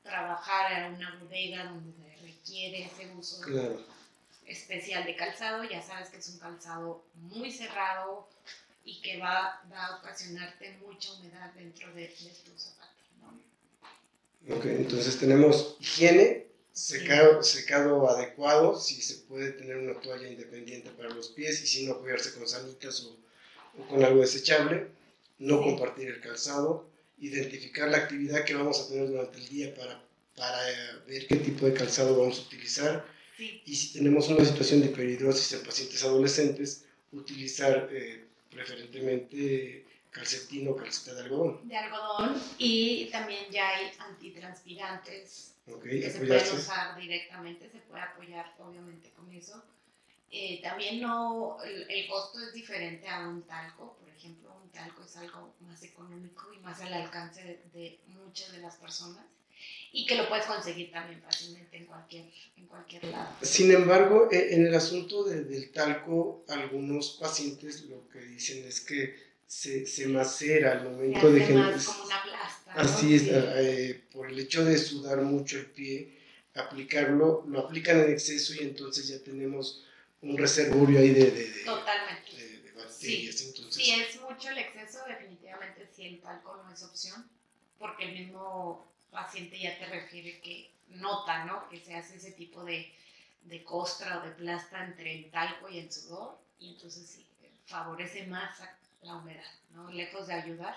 trabajar 0.02 0.72
en 0.72 0.94
una 0.94 1.18
bodega 1.20 1.64
donde 1.64 2.16
requiere 2.22 2.86
ese 2.86 3.14
uso 3.14 3.42
especial 4.46 5.04
de 5.04 5.16
calzado. 5.16 5.64
Ya 5.64 5.82
sabes 5.82 6.08
que 6.08 6.16
es 6.16 6.28
un 6.30 6.38
calzado 6.38 7.04
muy 7.14 7.52
cerrado 7.52 8.26
y 8.86 9.02
que 9.02 9.18
va, 9.18 9.60
a 9.74 9.96
ocasionarte 9.98 10.78
mucha 10.78 11.12
humedad 11.12 11.52
dentro 11.52 11.92
de, 11.92 12.08
de 12.08 12.34
tu 12.44 12.58
zapato. 12.58 12.94
Ok, 14.50 14.64
entonces 14.64 15.18
tenemos 15.18 15.76
higiene, 15.78 16.43
secado, 16.74 17.42
secado 17.42 18.10
adecuado, 18.10 18.78
si 18.78 19.00
se 19.00 19.18
puede 19.28 19.52
tener 19.52 19.76
una 19.76 19.98
toalla 20.00 20.28
independiente 20.28 20.90
para 20.90 21.08
los 21.08 21.28
pies 21.28 21.62
y 21.62 21.66
si 21.66 21.87
no 21.87 21.94
apoyarse 21.94 22.34
con 22.34 22.46
sanitas 22.46 23.00
o, 23.04 23.16
con 23.88 24.04
algo 24.04 24.20
desechable, 24.20 24.88
no 25.38 25.62
compartir 25.62 26.08
el 26.08 26.20
calzado, 26.20 26.87
identificar 27.18 27.88
la 27.88 27.98
actividad 27.98 28.44
que 28.44 28.54
vamos 28.54 28.80
a 28.80 28.88
tener 28.88 29.08
durante 29.08 29.38
el 29.38 29.48
día 29.48 29.74
para, 29.74 30.04
para 30.37 30.58
ver 31.06 31.26
qué 31.28 31.37
tipo 31.37 31.66
de 31.66 31.74
calzado 31.74 32.18
vamos 32.18 32.40
a 32.40 32.42
utilizar. 32.42 33.06
Y 33.38 33.74
si 33.74 33.92
tenemos 33.92 34.28
una 34.28 34.44
situación 34.44 34.80
de 34.80 34.88
periodrosis 34.88 35.52
en 35.52 35.64
pacientes 35.64 36.02
adolescentes, 36.04 36.84
utilizar 37.12 37.88
eh, 37.92 38.24
preferentemente 38.50 39.84
calcetín 40.14 40.68
o 40.68 40.77
calceta 40.77 41.14
de 41.14 41.22
algodón. 41.24 41.68
De 41.68 41.77
algodón 41.77 42.40
y 42.57 43.07
también 43.11 43.50
ya 43.50 43.68
hay 43.68 43.90
antitranspirantes 43.98 45.57
que 45.83 46.11
se 46.11 46.18
pueden 46.20 46.57
usar 46.57 46.96
directamente, 46.96 47.68
se 47.68 47.79
puede 47.81 48.03
apoyar 48.03 48.55
obviamente 48.61 49.11
con 49.11 49.31
eso. 49.33 49.62
Eh, 50.31 50.61
también 50.62 51.00
no, 51.00 51.59
el, 51.62 52.09
costo 52.09 52.40
es 52.40 52.53
diferente 52.53 53.09
a 53.09 53.29
un 53.29 53.42
talco, 53.42 53.96
por 54.00 54.09
ejemplo, 54.09 54.53
un 54.62 54.70
talco 54.70 55.05
es 55.05 55.16
algo 55.16 55.55
más 55.61 55.83
económico 55.83 56.53
y 56.53 56.59
más 56.59 56.81
al 56.81 56.92
alcance 56.92 57.61
de, 57.72 58.00
muchas 58.07 58.53
de 58.53 58.59
las 58.59 58.77
personas 58.77 59.24
y 59.92 60.07
que 60.07 60.16
lo 60.16 60.29
puedes 60.29 60.44
conseguir 60.46 60.90
también 60.90 61.22
fácilmente 61.22 61.77
en 61.77 61.87
cualquier, 61.87 62.24
en 62.57 62.66
cualquier 62.66 63.05
lado. 63.05 63.31
Sin 63.42 63.70
embargo, 63.70 64.29
e, 64.31 64.55
en 64.55 64.66
el 64.66 64.74
asunto 64.74 65.24
del 65.24 65.70
talco, 65.72 66.44
algunos 66.48 67.16
pacientes 67.20 67.85
lo 67.85 68.09
que 68.09 68.20
dicen 68.20 68.64
es 68.66 68.81
que 68.81 69.33
se, 69.46 69.87
se 69.87 70.07
macera 70.09 70.72
al 70.72 70.85
momento 70.85 71.30
de 71.30 71.40
generar. 71.40 71.85
como 71.85 72.04
una 72.04 72.22
plasta. 72.22 72.72
Así 72.74 73.14
es, 73.14 73.22
eh, 73.28 74.04
por 74.12 74.28
el 74.28 74.38
hecho 74.38 74.64
de 74.64 74.76
sudar 74.78 75.22
mucho 75.22 75.59
el 75.59 75.66
pie, 75.66 76.18
aplicarlo, 76.54 77.44
lo 77.48 77.61
aplican 77.61 78.00
en 78.00 78.12
exceso 78.12 78.54
y 78.54 78.61
entonces 78.61 79.09
ya 79.09 79.18
tenemos 79.22 79.85
un 80.22 80.37
reservorio 80.37 80.98
ahí 81.00 81.11
de, 81.11 81.30
de, 81.30 81.44
Totalmente. 81.64 82.72
bacterias. 82.74 83.37
Sí. 83.37 83.46
Entonces, 83.48 83.85
si 83.85 83.90
es 83.92 84.20
mucho 84.20 84.48
el 84.50 84.59
exceso, 84.59 85.00
definitivamente 85.07 85.88
si 85.94 86.07
el 86.07 86.20
talco 86.20 86.62
no 86.64 86.72
es 86.72 86.83
opción, 86.83 87.28
porque 87.78 88.04
el 88.04 88.18
mismo 88.18 88.90
paciente 89.11 89.59
ya 89.59 89.78
te 89.78 89.87
refiere 89.87 90.40
que 90.40 90.70
nota, 90.88 91.44
¿no? 91.44 91.68
Que 91.68 91.78
se 91.80 91.94
hace 91.94 92.16
ese 92.16 92.33
tipo 92.33 92.64
de, 92.64 92.92
de 93.42 93.62
costra 93.62 94.20
o 94.20 94.26
de 94.26 94.33
plasta 94.33 94.85
entre 94.85 95.14
el 95.14 95.30
talco 95.30 95.68
y 95.68 95.78
el 95.78 95.92
sudor, 95.92 96.38
y 96.59 96.74
entonces 96.74 97.07
sí, 97.07 97.26
favorece 97.66 98.26
más 98.26 98.61
la 99.04 99.16
humedad, 99.16 99.52
¿no? 99.70 99.90
Lejos 99.90 100.26
de 100.26 100.34
ayudar, 100.34 100.74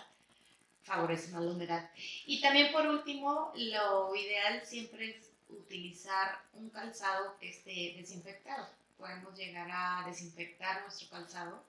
favorece 0.83 1.31
más 1.31 1.43
la 1.43 1.51
humedad. 1.51 1.89
Y 2.25 2.41
también 2.41 2.71
por 2.71 2.85
último, 2.87 3.51
lo 3.55 4.15
ideal 4.15 4.65
siempre 4.65 5.11
es 5.11 5.31
utilizar 5.49 6.39
un 6.53 6.69
calzado 6.69 7.37
que 7.39 7.49
esté 7.49 7.95
desinfectado. 7.97 8.67
Podemos 8.97 9.35
llegar 9.37 9.69
a 9.71 10.07
desinfectar 10.07 10.81
nuestro 10.81 11.09
calzado. 11.09 11.63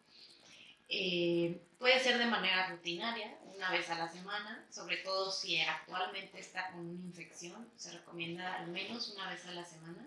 Eh, 0.88 1.60
puede 1.78 2.00
ser 2.00 2.18
de 2.18 2.26
manera 2.26 2.68
rutinaria, 2.68 3.36
una 3.54 3.70
vez 3.72 3.90
a 3.90 3.96
la 3.96 4.08
semana, 4.08 4.64
sobre 4.70 4.98
todo 4.98 5.32
si 5.32 5.60
actualmente 5.60 6.38
está 6.38 6.70
con 6.70 6.80
una 6.86 7.04
infección, 7.04 7.68
se 7.76 7.92
recomienda 7.92 8.54
al 8.54 8.68
menos 8.68 9.08
una 9.10 9.28
vez 9.30 9.44
a 9.46 9.52
la 9.52 9.64
semana. 9.64 10.06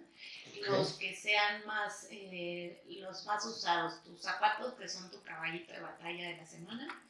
Los 0.68 0.94
que 0.94 1.16
sean 1.16 1.66
más, 1.66 2.08
eh, 2.12 2.82
los 3.02 3.26
más 3.26 3.46
usados, 3.46 4.02
tus 4.04 4.22
zapatos, 4.22 4.74
que 4.76 4.88
son 4.88 5.10
tu 5.12 5.22
caballito 5.24 5.74
de 5.74 5.82
batalla 5.82 6.30
de 6.30 6.38
la 6.38 6.46
semana, 6.46 7.02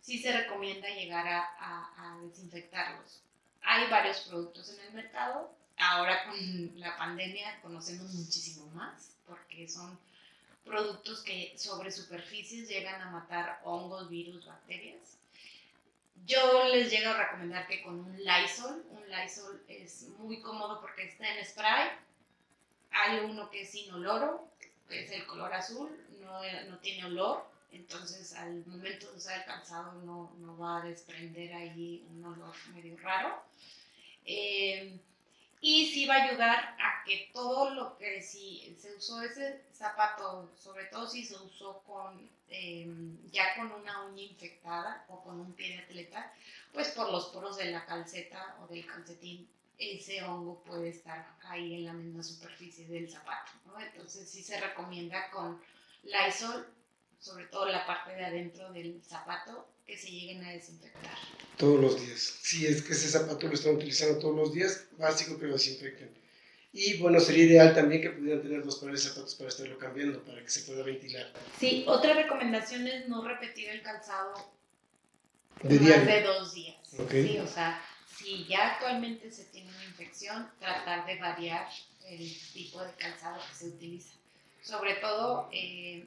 sí 0.00 0.18
se 0.18 0.32
recomienda 0.32 0.88
llegar 0.88 1.26
a, 1.26 1.42
a, 1.60 2.18
desinfectarlos. 2.22 3.20
Hay 3.62 3.90
varios 3.90 4.20
productos 4.20 4.70
en 4.70 4.80
el 4.86 4.92
mercado. 4.92 5.54
Ahora 5.78 6.24
con 6.24 6.80
la 6.80 6.96
pandemia 6.96 7.60
conocemos 7.60 8.12
muchísimo 8.14 8.66
más 8.68 9.10
porque 9.26 9.68
son 9.68 9.98
productos 10.66 11.22
que 11.22 11.54
sobre 11.56 11.90
superficies 11.90 12.68
llegan 12.68 13.00
a 13.00 13.10
matar 13.10 13.60
hongos, 13.64 14.10
virus, 14.10 14.44
bacterias. 14.44 15.16
Yo 16.26 16.64
les 16.68 16.90
llego 16.90 17.10
a 17.10 17.24
recomendar 17.24 17.66
que 17.68 17.82
con 17.82 18.00
un 18.00 18.16
Lysol, 18.16 18.84
un 18.90 19.08
Lysol 19.08 19.64
es 19.68 20.08
muy 20.18 20.40
cómodo 20.40 20.80
porque 20.80 21.04
está 21.04 21.32
en 21.32 21.44
spray, 21.44 21.90
hay 22.90 23.20
uno 23.20 23.48
que 23.48 23.62
es 23.62 23.74
inoloro, 23.74 24.48
que 24.88 25.04
es 25.04 25.10
el 25.12 25.26
color 25.26 25.54
azul, 25.54 25.88
no, 26.20 26.40
no 26.68 26.78
tiene 26.78 27.04
olor, 27.04 27.46
entonces 27.70 28.34
al 28.34 28.64
momento 28.66 29.10
de 29.10 29.16
usar 29.18 29.38
el 29.38 29.44
calzado 29.44 29.92
no, 30.02 30.34
no 30.38 30.58
va 30.58 30.82
a 30.82 30.84
desprender 30.84 31.52
ahí 31.54 32.04
un 32.10 32.24
olor 32.24 32.54
medio 32.74 32.96
raro. 32.98 33.42
Eh, 34.24 34.98
y 35.66 35.84
sí 35.86 36.06
va 36.06 36.14
a 36.14 36.22
ayudar 36.22 36.76
a 36.78 37.02
que 37.04 37.28
todo 37.32 37.70
lo 37.70 37.98
que 37.98 38.22
si 38.22 38.76
se 38.78 38.94
usó 38.94 39.20
ese 39.20 39.64
zapato, 39.72 40.52
sobre 40.56 40.84
todo 40.84 41.08
si 41.08 41.24
se 41.24 41.34
usó 41.34 41.82
con 41.82 42.30
em, 42.48 43.18
ya 43.32 43.56
con 43.56 43.72
una 43.72 44.04
uña 44.04 44.22
infectada 44.22 45.04
o 45.08 45.20
con 45.24 45.40
un 45.40 45.52
pie 45.54 45.70
de 45.70 45.82
atleta, 45.82 46.32
pues 46.72 46.90
por 46.90 47.10
los 47.10 47.26
poros 47.30 47.56
de 47.56 47.72
la 47.72 47.84
calceta 47.84 48.56
o 48.62 48.68
del 48.68 48.86
calcetín 48.86 49.48
ese 49.76 50.22
hongo 50.22 50.62
puede 50.62 50.90
estar 50.90 51.34
ahí 51.42 51.74
en 51.74 51.86
la 51.86 51.94
misma 51.94 52.22
superficie 52.22 52.86
del 52.86 53.10
zapato, 53.10 53.50
¿no? 53.66 53.80
Entonces 53.80 54.30
sí 54.30 54.44
se 54.44 54.60
recomienda 54.60 55.28
con 55.32 55.60
Lysol, 56.04 56.64
sobre 57.26 57.46
todo 57.46 57.66
la 57.66 57.84
parte 57.84 58.14
de 58.14 58.24
adentro 58.24 58.72
del 58.72 59.02
zapato, 59.02 59.68
que 59.84 59.98
se 59.98 60.10
lleguen 60.10 60.44
a 60.44 60.52
desinfectar. 60.52 61.16
Todos 61.56 61.80
los 61.80 62.00
días. 62.00 62.20
Si 62.20 62.66
es 62.66 62.82
que 62.82 62.92
ese 62.92 63.08
zapato 63.08 63.48
lo 63.48 63.54
están 63.54 63.74
utilizando 63.74 64.20
todos 64.20 64.36
los 64.36 64.52
días, 64.52 64.84
básico 64.96 65.36
que 65.38 65.46
lo 65.46 65.54
desinfecten. 65.54 66.14
Y 66.72 66.98
bueno, 66.98 67.18
sería 67.18 67.44
ideal 67.44 67.74
también 67.74 68.00
que 68.00 68.10
pudieran 68.10 68.42
tener 68.42 68.62
dos 68.62 68.76
pares 68.76 69.02
de 69.02 69.10
zapatos 69.10 69.34
para 69.34 69.48
estarlo 69.48 69.76
cambiando, 69.76 70.22
para 70.24 70.40
que 70.40 70.50
se 70.50 70.60
pueda 70.60 70.84
ventilar. 70.84 71.32
Sí, 71.58 71.84
otra 71.88 72.14
recomendación 72.14 72.86
es 72.86 73.08
no 73.08 73.26
repetir 73.26 73.70
el 73.70 73.82
calzado 73.82 74.34
de 75.62 75.80
más 75.80 76.06
de 76.06 76.22
dos 76.22 76.54
días. 76.54 76.76
Sí, 77.10 77.38
o 77.38 77.46
sea, 77.46 77.82
si 78.16 78.44
ya 78.44 78.74
actualmente 78.74 79.32
se 79.32 79.46
tiene 79.46 79.70
una 79.70 79.84
infección, 79.84 80.48
tratar 80.60 81.06
de 81.06 81.18
variar 81.18 81.66
el 82.06 82.52
tipo 82.52 82.82
de 82.84 82.92
calzado 82.92 83.40
que 83.48 83.54
se 83.54 83.68
utiliza. 83.68 84.14
Sobre 84.62 84.94
todo, 84.94 85.48
eh, 85.52 86.06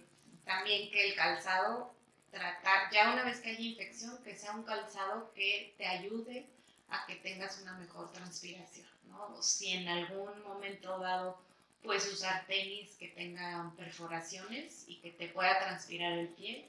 también 0.49 0.89
que 0.89 1.09
el 1.09 1.15
calzado, 1.15 1.93
tratar, 2.31 2.91
ya 2.91 3.13
una 3.13 3.23
vez 3.23 3.39
que 3.39 3.51
haya 3.51 3.59
infección, 3.59 4.17
que 4.23 4.35
sea 4.35 4.53
un 4.53 4.63
calzado 4.63 5.31
que 5.35 5.75
te 5.77 5.85
ayude 5.85 6.47
a 6.89 7.05
que 7.05 7.17
tengas 7.17 7.61
una 7.61 7.73
mejor 7.73 8.11
transpiración, 8.11 8.87
¿no? 9.09 9.39
Si 9.43 9.71
en 9.73 9.87
algún 9.87 10.41
momento 10.41 10.97
dado 10.97 11.39
puedes 11.83 12.11
usar 12.11 12.47
tenis 12.47 12.95
que 12.95 13.09
tengan 13.09 13.75
perforaciones 13.75 14.85
y 14.87 14.99
que 15.01 15.11
te 15.11 15.27
pueda 15.27 15.59
transpirar 15.59 16.13
el 16.13 16.29
pie, 16.29 16.67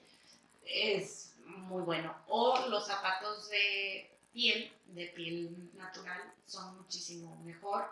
es 0.66 1.32
muy 1.46 1.82
bueno. 1.82 2.14
O 2.28 2.66
los 2.68 2.86
zapatos 2.86 3.48
de 3.48 4.10
piel, 4.34 4.70
de 4.88 5.06
piel 5.06 5.70
natural, 5.72 6.20
son 6.44 6.76
muchísimo 6.76 7.34
mejor 7.44 7.88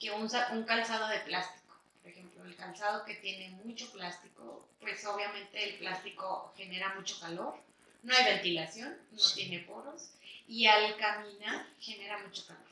que 0.00 0.10
un, 0.10 0.28
un 0.52 0.64
calzado 0.64 1.06
de 1.06 1.20
plástico. 1.20 1.67
Por 2.08 2.14
ejemplo, 2.14 2.44
el 2.46 2.56
calzado 2.56 3.04
que 3.04 3.16
tiene 3.16 3.50
mucho 3.62 3.92
plástico, 3.92 4.66
pues 4.80 5.04
obviamente 5.04 5.62
el 5.62 5.78
plástico 5.78 6.54
genera 6.56 6.94
mucho 6.94 7.20
calor, 7.20 7.54
no 8.02 8.14
hay 8.14 8.24
ventilación, 8.24 8.96
no 9.12 9.22
tiene 9.34 9.58
poros 9.58 10.12
y 10.46 10.64
al 10.64 10.96
caminar 10.96 11.66
genera 11.78 12.18
mucho 12.20 12.46
calor. 12.46 12.64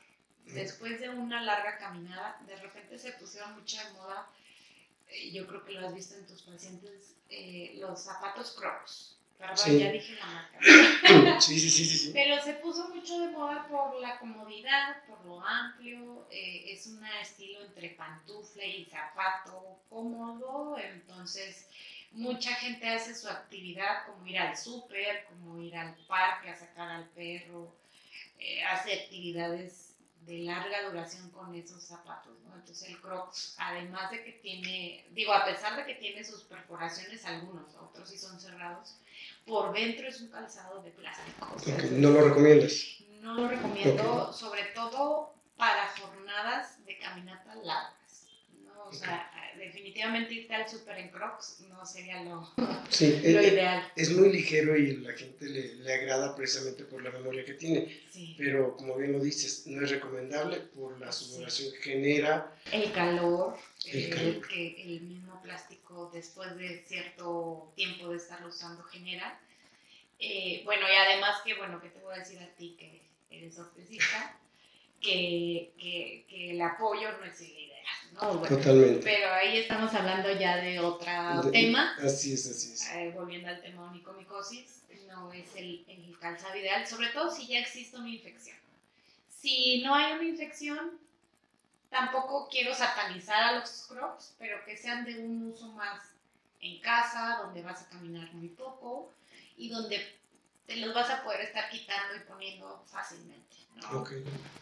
Después 0.45 0.99
de 0.99 1.09
una 1.09 1.43
larga 1.43 1.77
caminada, 1.77 2.41
de 2.47 2.55
repente 2.55 2.97
se 2.97 3.11
pusieron 3.11 3.53
mucho 3.53 3.77
de 3.77 3.91
moda, 3.91 4.27
yo 5.31 5.45
creo 5.45 5.63
que 5.63 5.73
lo 5.73 5.85
has 5.85 5.93
visto 5.93 6.15
en 6.15 6.25
tus 6.25 6.41
pacientes, 6.41 7.13
eh, 7.29 7.75
los 7.75 8.05
zapatos 8.05 8.53
Crocs. 8.53 9.16
Perdón, 9.37 9.77
ya 9.77 9.91
dije 9.91 10.15
la 10.15 10.25
marca. 10.25 10.57
Sí, 11.41 11.59
sí, 11.59 11.69
sí, 11.69 11.85
sí, 11.85 12.11
Pero 12.13 12.41
se 12.41 12.53
puso 12.55 12.89
mucho 12.89 13.19
de 13.19 13.27
moda 13.29 13.67
por 13.67 13.99
la 14.01 14.17
comodidad, 14.17 15.03
por 15.07 15.23
lo 15.25 15.45
amplio. 15.45 16.27
Eh, 16.31 16.73
es 16.73 16.87
un 16.87 17.05
estilo 17.21 17.61
entre 17.61 17.91
pantufle 17.91 18.67
y 18.67 18.85
zapato 18.85 19.79
cómodo. 19.89 20.77
Entonces, 20.79 21.67
mucha 22.11 22.55
gente 22.55 22.89
hace 22.89 23.13
su 23.13 23.29
actividad 23.29 24.07
como 24.07 24.25
ir 24.25 24.39
al 24.39 24.57
súper, 24.57 25.25
como 25.25 25.59
ir 25.61 25.75
al 25.75 25.95
parque 26.07 26.49
a 26.49 26.55
sacar 26.55 26.89
al 26.89 27.05
perro, 27.09 27.75
eh, 28.39 28.63
hace 28.63 28.93
actividades 28.93 29.87
de 30.21 30.39
larga 30.39 30.89
duración 30.89 31.29
con 31.31 31.55
esos 31.55 31.83
zapatos, 31.83 32.37
¿no? 32.41 32.55
Entonces 32.55 32.89
el 32.89 32.99
Crocs, 32.99 33.55
además 33.59 34.11
de 34.11 34.23
que 34.23 34.33
tiene, 34.33 35.05
digo, 35.11 35.31
a 35.33 35.45
pesar 35.45 35.77
de 35.77 35.85
que 35.85 35.95
tiene 35.95 36.23
sus 36.23 36.43
perforaciones 36.43 37.23
algunos, 37.25 37.73
otros 37.75 38.09
sí 38.09 38.17
son 38.17 38.39
cerrados, 38.39 38.97
por 39.47 39.73
dentro 39.73 40.07
es 40.07 40.21
un 40.21 40.29
calzado 40.29 40.81
de 40.83 40.91
plástico. 40.91 41.55
¿No 41.91 42.09
lo 42.11 42.21
recomiendas? 42.27 42.73
No 43.21 43.33
lo 43.33 43.47
recomiendo, 43.47 44.33
sobre 44.33 44.63
todo 44.75 45.33
para 45.55 45.87
jornadas 45.97 46.85
de 46.85 46.99
caminata 46.99 47.55
largas. 47.55 48.27
¿no? 48.63 48.83
O 48.85 48.93
sea, 48.93 49.31
definitivamente 49.57 50.33
irte 50.33 50.53
al 50.53 50.67
super 50.69 50.97
en 50.97 51.09
Crocs 51.09 51.61
no 51.69 51.85
sería 51.85 52.23
lo, 52.23 52.51
sí, 52.89 53.11
lo 53.23 53.39
es, 53.39 53.53
ideal. 53.53 53.91
Es 53.95 54.11
muy 54.11 54.31
ligero 54.31 54.77
y 54.77 54.97
la 54.97 55.13
gente 55.13 55.45
le, 55.45 55.75
le, 55.75 55.93
agrada 55.93 56.35
precisamente 56.35 56.83
por 56.83 57.01
la 57.03 57.11
memoria 57.11 57.43
que 57.45 57.53
tiene. 57.53 57.87
Sí. 58.09 58.35
Pero 58.37 58.75
como 58.75 58.95
bien 58.95 59.13
lo 59.13 59.19
dices, 59.19 59.67
no 59.67 59.83
es 59.83 59.91
recomendable 59.91 60.57
por 60.57 60.99
la 60.99 61.11
sudoración 61.11 61.71
que 61.73 61.91
genera. 61.91 62.55
El 62.71 62.91
calor, 62.91 63.57
El 63.85 64.03
eh, 64.05 64.09
calor. 64.09 64.47
que 64.47 64.81
el 64.83 65.01
mismo 65.01 65.41
plástico 65.41 66.09
después 66.13 66.55
de 66.57 66.83
cierto 66.87 67.71
tiempo 67.75 68.09
de 68.09 68.17
estarlo 68.17 68.47
usando 68.47 68.83
genera. 68.83 69.39
Eh, 70.19 70.61
bueno, 70.65 70.87
y 70.91 70.95
además 70.95 71.41
que, 71.45 71.53
bueno, 71.55 71.79
que 71.81 71.89
te 71.89 71.99
voy 71.99 72.15
a 72.15 72.19
decir 72.19 72.39
a 72.39 72.47
ti 72.55 72.75
que 72.79 73.01
eres 73.29 73.57
ortesista, 73.59 74.39
que, 74.99 75.73
que, 75.77 76.25
que 76.27 76.51
el 76.51 76.61
apoyo 76.61 77.11
no 77.19 77.25
es 77.25 77.39
el 77.41 77.66
¿no? 78.21 78.37
Bueno, 78.39 78.57
Totalmente. 78.57 79.01
pero 79.03 79.33
ahí 79.33 79.57
estamos 79.57 79.93
hablando 79.93 80.31
ya 80.37 80.57
de 80.57 80.79
otro 80.79 81.51
tema. 81.51 81.95
Así 82.03 82.33
es, 82.33 82.49
así 82.49 82.73
es. 82.73 82.89
Eh, 82.91 83.11
volviendo 83.15 83.47
al 83.47 83.61
tema 83.61 83.89
onicomicosis, 83.89 84.83
no 85.07 85.31
es 85.31 85.55
el, 85.55 85.85
el 85.87 86.17
calzado 86.19 86.55
ideal, 86.57 86.85
sobre 86.85 87.07
todo 87.09 87.31
si 87.31 87.47
ya 87.47 87.59
existe 87.59 87.97
una 87.97 88.09
infección. 88.09 88.57
Si 89.29 89.81
no 89.83 89.95
hay 89.95 90.13
una 90.13 90.23
infección, 90.23 90.99
tampoco 91.89 92.47
quiero 92.49 92.73
satanizar 92.73 93.43
a 93.43 93.59
los 93.59 93.87
crocs, 93.87 94.35
pero 94.37 94.63
que 94.65 94.75
sean 94.75 95.05
de 95.05 95.19
un 95.19 95.51
uso 95.51 95.67
más 95.73 96.01
en 96.59 96.79
casa, 96.81 97.39
donde 97.43 97.61
vas 97.61 97.83
a 97.83 97.89
caminar 97.89 98.33
muy 98.33 98.49
poco 98.49 99.11
y 99.57 99.69
donde 99.69 100.01
te 100.67 100.75
los 100.77 100.93
vas 100.93 101.09
a 101.09 101.23
poder 101.23 101.41
estar 101.41 101.69
quitando 101.69 102.15
y 102.15 102.19
poniendo 102.29 102.83
fácilmente. 102.91 103.55
¿no? 103.77 104.01
Ok. 104.01 104.11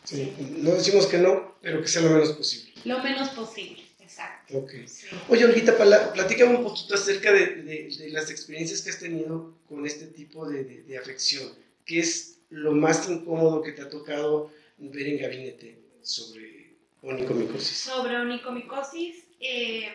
Sí. 0.03 0.33
No 0.59 0.71
decimos 0.71 1.07
que 1.07 1.17
no, 1.17 1.55
pero 1.61 1.81
que 1.81 1.87
sea 1.87 2.01
lo 2.03 2.11
menos 2.11 2.29
posible. 2.33 2.73
Lo 2.85 2.99
menos 2.99 3.29
posible, 3.29 3.83
exacto. 3.99 4.57
Ok. 4.59 4.71
Sí. 4.85 5.07
Oye, 5.29 5.45
Olguita, 5.45 5.75
platícame 6.13 6.55
un 6.57 6.63
poquito 6.63 6.93
acerca 6.95 7.31
de, 7.31 7.63
de- 7.63 7.95
de 7.97 8.09
las 8.09 8.29
experiencias 8.29 8.81
que 8.81 8.91
has 8.91 8.99
tenido 8.99 9.55
con 9.67 9.85
este 9.85 10.05
tipo 10.07 10.47
de, 10.47 10.63
de- 10.63 10.83
de 10.83 10.97
afección. 10.97 11.51
¿Qué 11.85 11.99
es 11.99 12.37
lo 12.49 12.71
más 12.73 13.09
incómodo 13.09 13.61
que 13.63 13.71
te 13.71 13.81
ha 13.81 13.89
tocado 13.89 14.51
ver 14.77 15.07
en 15.07 15.17
gabinete 15.19 15.79
sobre 16.03 16.75
onicomicosis? 17.01 17.77
Sobre 17.79 18.17
onicomicosis, 18.17 19.23
eh, 19.39 19.91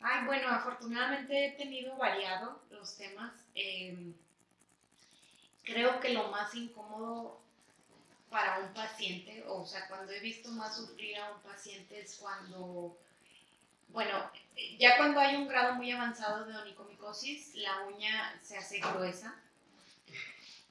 ay, 0.00 0.26
bueno, 0.26 0.48
afortunadamente 0.48 1.46
he 1.46 1.52
tenido 1.52 1.96
variado 1.96 2.60
los 2.70 2.96
temas. 2.96 3.32
Eh, 3.54 3.96
creo 5.64 6.00
que 6.00 6.10
lo 6.10 6.28
más 6.28 6.54
incómodo 6.54 7.40
para 8.30 8.58
un 8.58 8.74
paciente, 8.74 9.44
o 9.48 9.64
sea, 9.64 9.86
cuando 9.88 10.12
he 10.12 10.20
visto 10.20 10.50
más 10.50 10.76
sufrir 10.76 11.16
a 11.18 11.32
un 11.32 11.40
paciente 11.40 12.00
es 12.00 12.16
cuando, 12.16 12.98
bueno, 13.88 14.30
ya 14.78 14.96
cuando 14.96 15.20
hay 15.20 15.36
un 15.36 15.48
grado 15.48 15.74
muy 15.74 15.90
avanzado 15.90 16.44
de 16.44 16.56
onicomicosis, 16.56 17.54
la 17.54 17.82
uña 17.82 18.38
se 18.42 18.58
hace 18.58 18.80
gruesa, 18.80 19.40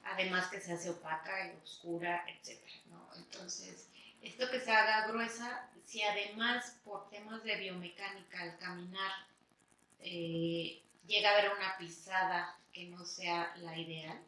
además 0.04 0.48
que 0.48 0.60
se 0.60 0.72
hace 0.72 0.90
opaca 0.90 1.46
y 1.46 1.56
oscura, 1.64 2.24
etc. 2.28 2.60
¿no? 2.90 3.08
Entonces, 3.16 3.88
esto 4.20 4.50
que 4.50 4.60
se 4.60 4.70
haga 4.70 5.06
gruesa, 5.08 5.68
si 5.86 6.02
además 6.02 6.76
por 6.84 7.08
temas 7.08 7.42
de 7.44 7.56
biomecánica 7.56 8.42
al 8.42 8.58
caminar 8.58 9.12
eh, 10.00 10.82
llega 11.06 11.30
a 11.30 11.38
haber 11.38 11.52
una 11.56 11.78
pisada 11.78 12.58
que 12.72 12.84
no 12.84 13.04
sea 13.04 13.54
la 13.56 13.78
ideal, 13.78 14.20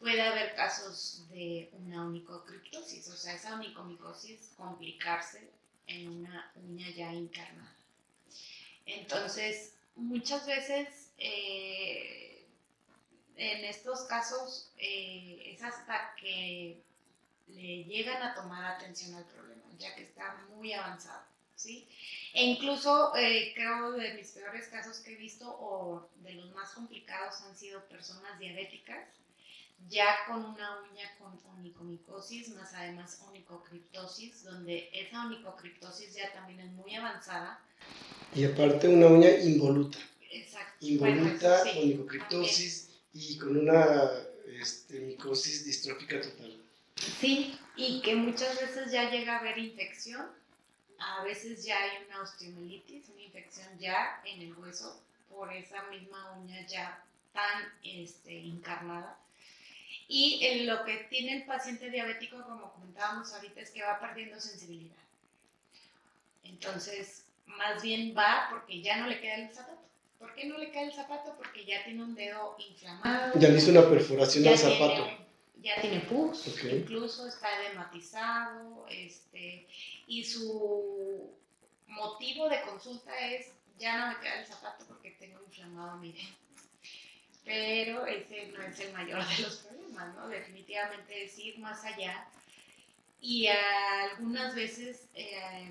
puede 0.00 0.22
haber 0.22 0.54
casos 0.56 1.28
de 1.28 1.70
una 1.74 2.06
onicocriptosis, 2.06 3.06
o 3.08 3.16
sea, 3.16 3.34
esa 3.34 3.54
onicomicosis 3.54 4.52
complicarse 4.56 5.50
en 5.86 6.08
una 6.08 6.50
uña 6.56 6.88
ya 6.90 7.12
encarnada. 7.12 7.76
Entonces, 8.86 9.74
muchas 9.94 10.46
veces 10.46 11.12
eh, 11.18 12.46
en 13.36 13.64
estos 13.66 14.02
casos 14.02 14.72
eh, 14.78 15.52
es 15.54 15.62
hasta 15.62 16.14
que 16.18 16.80
le 17.48 17.84
llegan 17.84 18.22
a 18.22 18.34
tomar 18.34 18.64
atención 18.76 19.14
al 19.14 19.26
problema, 19.26 19.62
ya 19.78 19.94
que 19.94 20.04
está 20.04 20.34
muy 20.48 20.72
avanzado, 20.72 21.24
¿sí? 21.56 21.86
E 22.32 22.44
incluso 22.44 23.14
eh, 23.16 23.52
creo 23.54 23.92
de 23.92 24.14
mis 24.14 24.30
peores 24.30 24.68
casos 24.68 25.00
que 25.00 25.12
he 25.12 25.16
visto 25.16 25.46
o 25.46 26.08
de 26.22 26.32
los 26.34 26.50
más 26.52 26.70
complicados 26.70 27.42
han 27.42 27.56
sido 27.56 27.84
personas 27.86 28.38
diabéticas, 28.38 29.19
ya 29.88 30.06
con 30.26 30.44
una 30.44 30.80
uña 30.82 31.10
con 31.18 31.38
onicomicosis, 31.58 32.50
más 32.50 32.72
además 32.74 33.20
onicocriptosis, 33.28 34.44
donde 34.44 34.88
esa 34.92 35.26
onicocriptosis 35.26 36.14
ya 36.14 36.32
también 36.32 36.60
es 36.60 36.70
muy 36.72 36.94
avanzada. 36.94 37.60
Y 38.34 38.44
aparte 38.44 38.88
una 38.88 39.06
uña 39.06 39.30
involuta. 39.30 39.98
Exacto. 40.30 40.76
Involuta, 40.80 41.58
Bueno, 41.64 41.72
sí, 41.72 41.78
onicocriptosis 41.82 42.90
y 43.12 43.38
con 43.38 43.56
una 43.56 44.10
este, 44.60 45.00
micosis 45.00 45.64
distrófica 45.64 46.20
total. 46.20 46.56
Sí, 47.18 47.58
y 47.76 48.02
que 48.02 48.14
muchas 48.14 48.60
veces 48.60 48.92
ya 48.92 49.10
llega 49.10 49.36
a 49.36 49.38
haber 49.40 49.58
infección, 49.58 50.26
a 50.98 51.24
veces 51.24 51.64
ya 51.64 51.78
hay 51.82 52.04
una 52.06 52.22
osteomielitis, 52.22 53.08
una 53.08 53.22
infección 53.22 53.66
ya 53.78 54.20
en 54.24 54.42
el 54.42 54.54
hueso 54.54 55.00
por 55.30 55.52
esa 55.52 55.82
misma 55.84 56.32
uña 56.38 56.66
ya 56.66 57.02
tan 57.32 57.72
este, 57.82 58.38
encarnada. 58.38 59.18
Y 60.12 60.40
eh, 60.44 60.64
lo 60.64 60.82
que 60.84 60.96
tiene 61.08 61.36
el 61.36 61.44
paciente 61.44 61.88
diabético, 61.88 62.42
como 62.42 62.72
comentábamos 62.72 63.32
ahorita, 63.32 63.60
es 63.60 63.70
que 63.70 63.80
va 63.82 64.00
perdiendo 64.00 64.40
sensibilidad. 64.40 64.96
Entonces, 66.42 67.26
más 67.46 67.80
bien 67.80 68.12
va 68.16 68.48
porque 68.50 68.82
ya 68.82 68.96
no 68.96 69.06
le 69.06 69.20
queda 69.20 69.36
el 69.36 69.50
zapato. 69.50 69.78
¿Por 70.18 70.34
qué 70.34 70.46
no 70.46 70.58
le 70.58 70.70
queda 70.72 70.82
el 70.82 70.92
zapato? 70.92 71.34
Porque 71.36 71.64
ya 71.64 71.84
tiene 71.84 72.02
un 72.02 72.14
dedo 72.16 72.56
inflamado. 72.58 73.38
Ya 73.38 73.48
le 73.50 73.58
hizo 73.58 73.70
una 73.70 73.88
perforación 73.88 74.46
al 74.48 74.56
tiene 74.58 74.78
zapato. 74.78 75.04
un- 75.04 75.30
ya 75.62 75.80
tiene 75.80 76.00
pus, 76.00 76.48
Ok. 76.48 76.64
incluso 76.72 77.28
está 77.28 77.48
edematizado, 77.66 78.86
este, 78.88 79.68
y 80.06 80.24
su 80.24 81.30
motivo 81.86 82.48
de 82.48 82.62
consulta 82.62 83.12
es, 83.28 83.52
ya 83.78 83.98
no 83.98 84.08
me 84.08 84.20
queda 84.20 84.40
el 84.40 84.46
zapato 84.46 84.86
porque 84.86 85.10
tengo 85.12 85.38
inflamado 85.46 85.98
mi 85.98 86.12
dedo. 86.12 86.34
Pero 87.44 88.06
ese 88.06 88.48
no 88.48 88.62
es 88.62 88.78
el 88.80 88.92
mayor 88.92 89.26
de 89.26 89.42
los 89.42 89.56
problemas, 89.56 90.14
¿no? 90.14 90.28
Definitivamente 90.28 91.24
es 91.24 91.38
ir 91.38 91.58
más 91.58 91.84
allá. 91.84 92.26
Y 93.20 93.48
algunas 93.48 94.54
veces, 94.54 95.06
eh, 95.14 95.70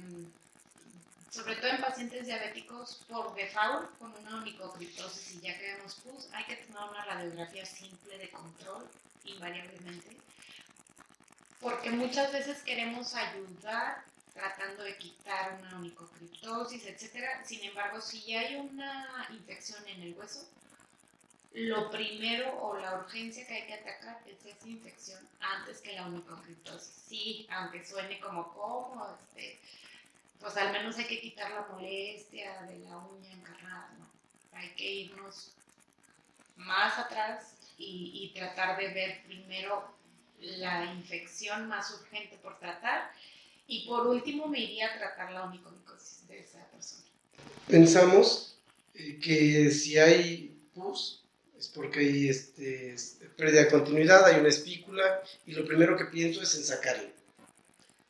sobre 1.32 1.56
todo 1.56 1.72
en 1.72 1.82
pacientes 1.82 2.26
diabéticos, 2.26 3.04
por 3.08 3.34
default, 3.36 3.98
con 3.98 4.14
una 4.18 4.38
onicocriptosis 4.38 5.36
y 5.36 5.42
ya 5.42 5.58
que 5.58 5.74
vemos 5.74 5.96
pus, 5.96 6.30
hay 6.34 6.46
que 6.46 6.58
tomar 6.58 6.90
una 6.90 7.06
radiografía 7.06 7.66
simple 7.66 8.18
de 8.18 8.30
control 8.30 8.88
invariablemente, 9.26 10.18
porque 11.60 11.90
muchas 11.90 12.32
veces 12.32 12.62
queremos 12.64 13.16
ayudar 13.16 14.04
tratando 14.34 14.84
de 14.84 14.98
quitar 14.98 15.60
una 15.60 15.78
onicocriptosis, 15.78 16.86
etcétera. 16.86 17.44
Sin 17.46 17.64
embargo, 17.64 18.00
si 18.00 18.22
ya 18.22 18.40
hay 18.42 18.56
una 18.56 19.28
infección 19.32 19.86
en 19.88 20.02
el 20.02 20.14
hueso, 20.14 20.48
lo 21.54 21.90
primero 21.90 22.62
o 22.62 22.78
la 22.78 23.00
urgencia 23.00 23.46
que 23.48 23.54
hay 23.54 23.68
que 23.68 23.74
atacar 23.74 24.22
es 24.28 24.46
esa 24.46 24.68
infección 24.68 25.28
antes 25.40 25.82
que 25.82 25.94
la 25.94 26.06
onicocriptosis. 26.06 27.04
Sí, 27.08 27.48
aunque 27.50 27.84
suene 27.86 28.20
como 28.20 28.54
como, 28.54 29.18
este, 29.22 29.60
pues 30.40 30.56
al 30.58 30.72
menos 30.72 30.98
hay 30.98 31.06
que 31.06 31.20
quitar 31.20 31.52
la 31.52 31.68
molestia 31.72 32.62
de 32.64 32.80
la 32.80 32.98
uña 32.98 33.32
encarnada, 33.32 33.90
¿no? 33.98 34.08
Hay 34.58 34.70
que 34.76 34.92
irnos 34.92 35.54
más 36.56 37.00
atrás 37.00 37.56
y, 37.78 38.12
y 38.14 38.34
tratar 38.38 38.78
de 38.78 38.94
ver 38.94 39.24
primero 39.24 39.94
la 40.40 40.86
infección 40.94 41.68
más 41.68 41.92
urgente 41.92 42.38
por 42.38 42.60
tratar 42.60 43.12
y 43.68 43.86
por 43.88 44.08
último 44.08 44.48
me 44.48 44.60
iría 44.60 44.88
a 44.88 44.98
tratar 44.98 45.32
la 45.32 45.44
onicomicosis 45.44 46.28
de 46.28 46.40
esa 46.40 46.66
persona. 46.68 47.04
Pensamos 47.68 48.58
eh, 48.96 49.20
que 49.20 49.70
si 49.72 49.98
hay 49.98 50.58
pus 50.74 51.24
es 51.60 51.68
porque 51.68 52.00
hay 52.00 52.30
este, 52.30 52.94
es- 52.94 53.18
pérdida 53.36 53.66
de 53.66 53.70
continuidad, 53.72 54.26
hay 54.26 54.40
una 54.40 54.50
espícula 54.50 55.22
y 55.46 55.52
lo 55.54 55.66
primero 55.66 55.98
que 55.98 56.06
pienso 56.06 56.42
es 56.42 56.56
en 56.56 56.64
sacarla. 56.64 57.10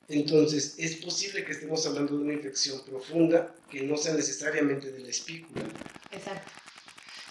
Entonces, 0.08 0.76
es 0.80 0.95
posible 0.97 1.43
que 1.45 1.52
estemos 1.52 1.86
hablando 1.86 2.18
de 2.18 2.24
una 2.24 2.34
infección 2.34 2.84
profunda 2.84 3.54
que 3.70 3.82
no 3.84 3.95
sea 3.95 4.14
necesariamente 4.16 4.91
de 4.91 5.00
la 5.00 5.10
espícula. 5.10 5.64
Exacto. 6.12 6.52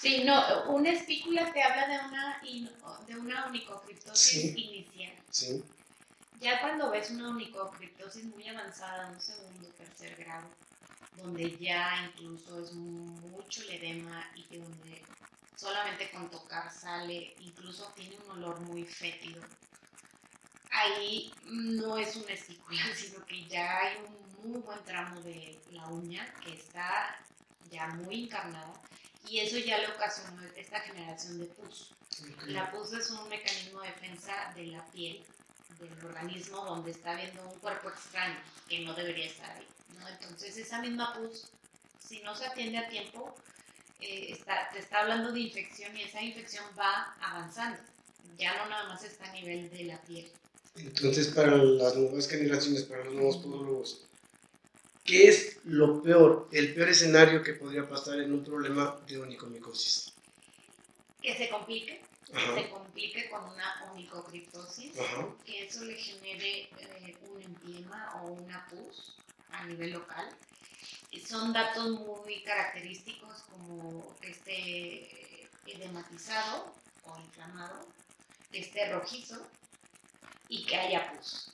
Sí, 0.00 0.22
no, 0.24 0.70
una 0.72 0.92
espícula 0.92 1.52
te 1.52 1.60
habla 1.60 1.88
de 1.88 2.08
una, 2.08 2.40
in- 2.44 2.70
de 3.08 3.16
una 3.16 3.46
onicocriptosis 3.46 4.42
Sí. 4.42 4.54
inicial. 4.56 5.12
¿sí? 5.30 5.62
Ya 6.40 6.60
cuando 6.60 6.88
ves 6.90 7.10
una 7.10 7.30
onicocriptosis 7.30 8.24
muy 8.24 8.46
avanzada, 8.46 9.10
un 9.10 9.20
segundo, 9.20 9.68
tercer 9.76 10.14
grado, 10.16 10.46
donde 11.16 11.56
ya 11.58 12.12
incluso 12.16 12.62
es 12.62 12.72
mucho 12.74 13.60
el 13.62 13.70
edema 13.70 14.24
y 14.36 14.56
donde 14.56 15.02
solamente 15.58 16.10
con 16.12 16.30
tocar 16.30 16.72
sale, 16.72 17.34
incluso 17.40 17.92
tiene 17.96 18.16
un 18.24 18.30
olor 18.30 18.60
muy 18.60 18.84
fétido. 18.84 19.42
Ahí 20.70 21.32
no 21.44 21.98
es 21.98 22.14
una 22.14 22.32
estícula, 22.32 22.80
sino 22.94 23.24
que 23.26 23.44
ya 23.48 23.78
hay 23.80 23.96
un 23.96 24.50
muy 24.50 24.60
buen 24.60 24.82
tramo 24.84 25.20
de 25.20 25.60
la 25.72 25.88
uña 25.88 26.32
que 26.44 26.54
está 26.54 27.18
ya 27.70 27.88
muy 27.88 28.24
encarnada 28.24 28.72
y 29.28 29.40
eso 29.40 29.58
ya 29.58 29.78
le 29.78 29.88
ocasionó 29.88 30.40
esta 30.56 30.80
generación 30.80 31.40
de 31.40 31.46
pus. 31.46 31.92
La 32.46 32.70
pus 32.70 32.92
es 32.92 33.10
un 33.10 33.28
mecanismo 33.28 33.80
de 33.80 33.88
defensa 33.88 34.52
de 34.54 34.68
la 34.68 34.84
piel, 34.86 35.24
del 35.80 36.04
organismo, 36.04 36.64
donde 36.64 36.92
está 36.92 37.14
viendo 37.14 37.42
un 37.48 37.58
cuerpo 37.58 37.88
extraño 37.88 38.38
que 38.68 38.80
no 38.80 38.94
debería 38.94 39.26
estar 39.26 39.50
ahí. 39.50 39.66
Entonces 40.08 40.56
esa 40.56 40.80
misma 40.80 41.14
pus, 41.14 41.50
si 41.98 42.22
no 42.22 42.34
se 42.36 42.46
atiende 42.46 42.78
a 42.78 42.88
tiempo, 42.88 43.34
eh, 44.00 44.28
está, 44.30 44.68
te 44.72 44.78
está 44.78 45.00
hablando 45.00 45.32
de 45.32 45.40
infección 45.40 45.96
y 45.96 46.02
esa 46.02 46.22
infección 46.22 46.64
va 46.78 47.16
avanzando. 47.20 47.78
Ya 48.38 48.56
no 48.56 48.68
nada 48.68 48.88
más 48.88 49.02
está 49.02 49.28
a 49.28 49.32
nivel 49.32 49.70
de 49.70 49.84
la 49.84 50.00
piel. 50.02 50.30
Entonces, 50.76 51.28
para 51.28 51.56
las 51.56 51.96
nuevas 51.96 52.28
generaciones, 52.28 52.84
para 52.84 53.04
los 53.04 53.14
nuevos 53.14 53.36
podólogos, 53.38 54.06
¿qué 55.04 55.28
es 55.28 55.58
lo 55.64 56.02
peor, 56.02 56.48
el 56.52 56.74
peor 56.74 56.90
escenario 56.90 57.42
que 57.42 57.54
podría 57.54 57.88
pasar 57.88 58.20
en 58.20 58.32
un 58.32 58.44
problema 58.44 58.96
de 59.08 59.18
onicomicosis? 59.18 60.12
Que 61.20 61.36
se 61.36 61.48
complique, 61.48 62.00
que 62.32 62.62
se 62.62 62.70
complique 62.70 63.28
con 63.28 63.44
una 63.44 63.90
onicocriptosis, 63.90 64.92
que 65.44 65.66
eso 65.66 65.84
le 65.84 65.94
genere 65.94 66.68
eh, 66.78 67.16
un 67.28 67.42
empiema 67.42 68.22
o 68.22 68.32
una 68.32 68.64
pus 68.68 69.16
a 69.50 69.66
nivel 69.66 69.92
local. 69.92 70.28
Son 71.26 71.52
datos 71.52 71.88
muy 72.00 72.42
característicos 72.42 73.42
como 73.50 74.16
que 74.20 74.30
esté 74.30 75.48
edematizado 75.66 76.74
o 77.04 77.18
inflamado, 77.18 77.86
que 78.50 78.60
esté 78.60 78.92
rojizo 78.92 79.46
y 80.48 80.64
que 80.64 80.76
haya 80.76 81.12
pus. 81.12 81.52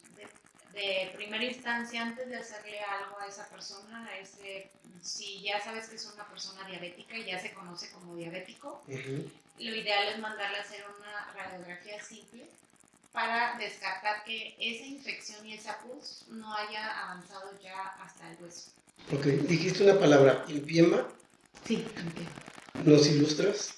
De, 0.73 1.13
primera 1.15 1.45
instancia, 1.45 2.03
antes 2.03 2.29
de 2.29 2.37
hacerle 2.37 2.81
algo 2.81 3.19
a 3.21 3.29
esa 3.29 3.49
persona, 3.49 4.09
ese, 4.19 4.71
si 5.03 5.41
ya 5.41 5.61
sabes 5.61 5.89
que 5.89 5.97
es 5.97 6.07
una 6.13 6.29
persona 6.29 6.67
diabética 6.67 7.17
y 7.17 7.27
ya 7.27 7.39
se 7.39 7.53
conoce 7.53 7.91
como 7.93 8.17
diabético, 8.17 8.83
lo 8.89 9.75
ideal 9.75 10.09
es 10.09 10.19
mandarle 10.19 10.59
a 10.59 10.63
hacer 10.63 10.85
una 10.99 11.33
radiografía 11.33 12.03
simple 12.03 12.51
para 13.13 13.57
descartar 13.57 14.25
que 14.25 14.57
esa 14.59 14.85
infección 14.85 15.47
y 15.47 15.55
esa 15.55 15.79
pus 15.79 16.25
no 16.29 16.53
haya 16.53 17.05
avanzado 17.05 17.57
ya 17.61 17.81
hasta 18.01 18.29
el 18.33 18.43
hueso. 18.43 18.73
Ok, 19.13 19.27
dijiste 19.27 19.85
una 19.85 19.99
palabra, 19.99 20.45
empiema. 20.49 21.09
Sí, 21.65 21.87
empiema. 21.97 22.31
¿Nos 22.85 23.07
ilustras? 23.07 23.75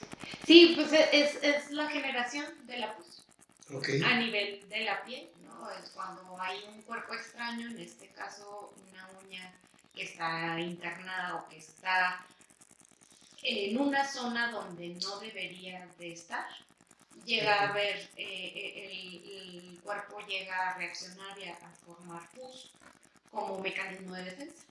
Sí, 0.46 0.72
pues 0.76 0.92
es, 1.12 1.38
es 1.42 1.70
la 1.70 1.88
generación 1.88 2.46
de 2.66 2.78
la 2.78 2.96
pus. 2.96 3.24
Okay. 3.72 4.00
A 4.02 4.18
nivel 4.18 4.68
de 4.68 4.84
la 4.84 5.04
piel, 5.04 5.28
¿no? 5.44 5.70
Es 5.72 5.90
cuando 5.90 6.40
hay 6.40 6.58
un 6.72 6.82
cuerpo 6.82 7.14
extraño, 7.14 7.68
en 7.68 7.80
este 7.80 8.08
caso 8.08 8.72
una 8.88 9.10
uña 9.24 9.52
que 9.94 10.04
está 10.04 10.60
internada 10.60 11.36
o 11.36 11.48
que 11.48 11.58
está 11.58 12.24
en 13.42 13.78
una 13.78 14.06
zona 14.06 14.52
donde 14.52 14.96
no 15.02 15.18
debería 15.18 15.88
de 15.98 16.12
estar 16.12 16.46
llega 17.26 17.68
a 17.68 17.72
ver, 17.72 18.08
eh, 18.16 18.52
eh, 18.54 19.60
el, 19.62 19.80
cuerpo 19.82 20.18
llega 20.26 20.70
a 20.70 20.78
reaccionar 20.78 21.38
y 21.38 21.44
a, 21.44 21.56
formar 21.84 22.28
pus 22.30 22.72
como 23.30 23.60
mecanismo 23.60 24.14
de 24.14 24.24
defensa. 24.24 24.64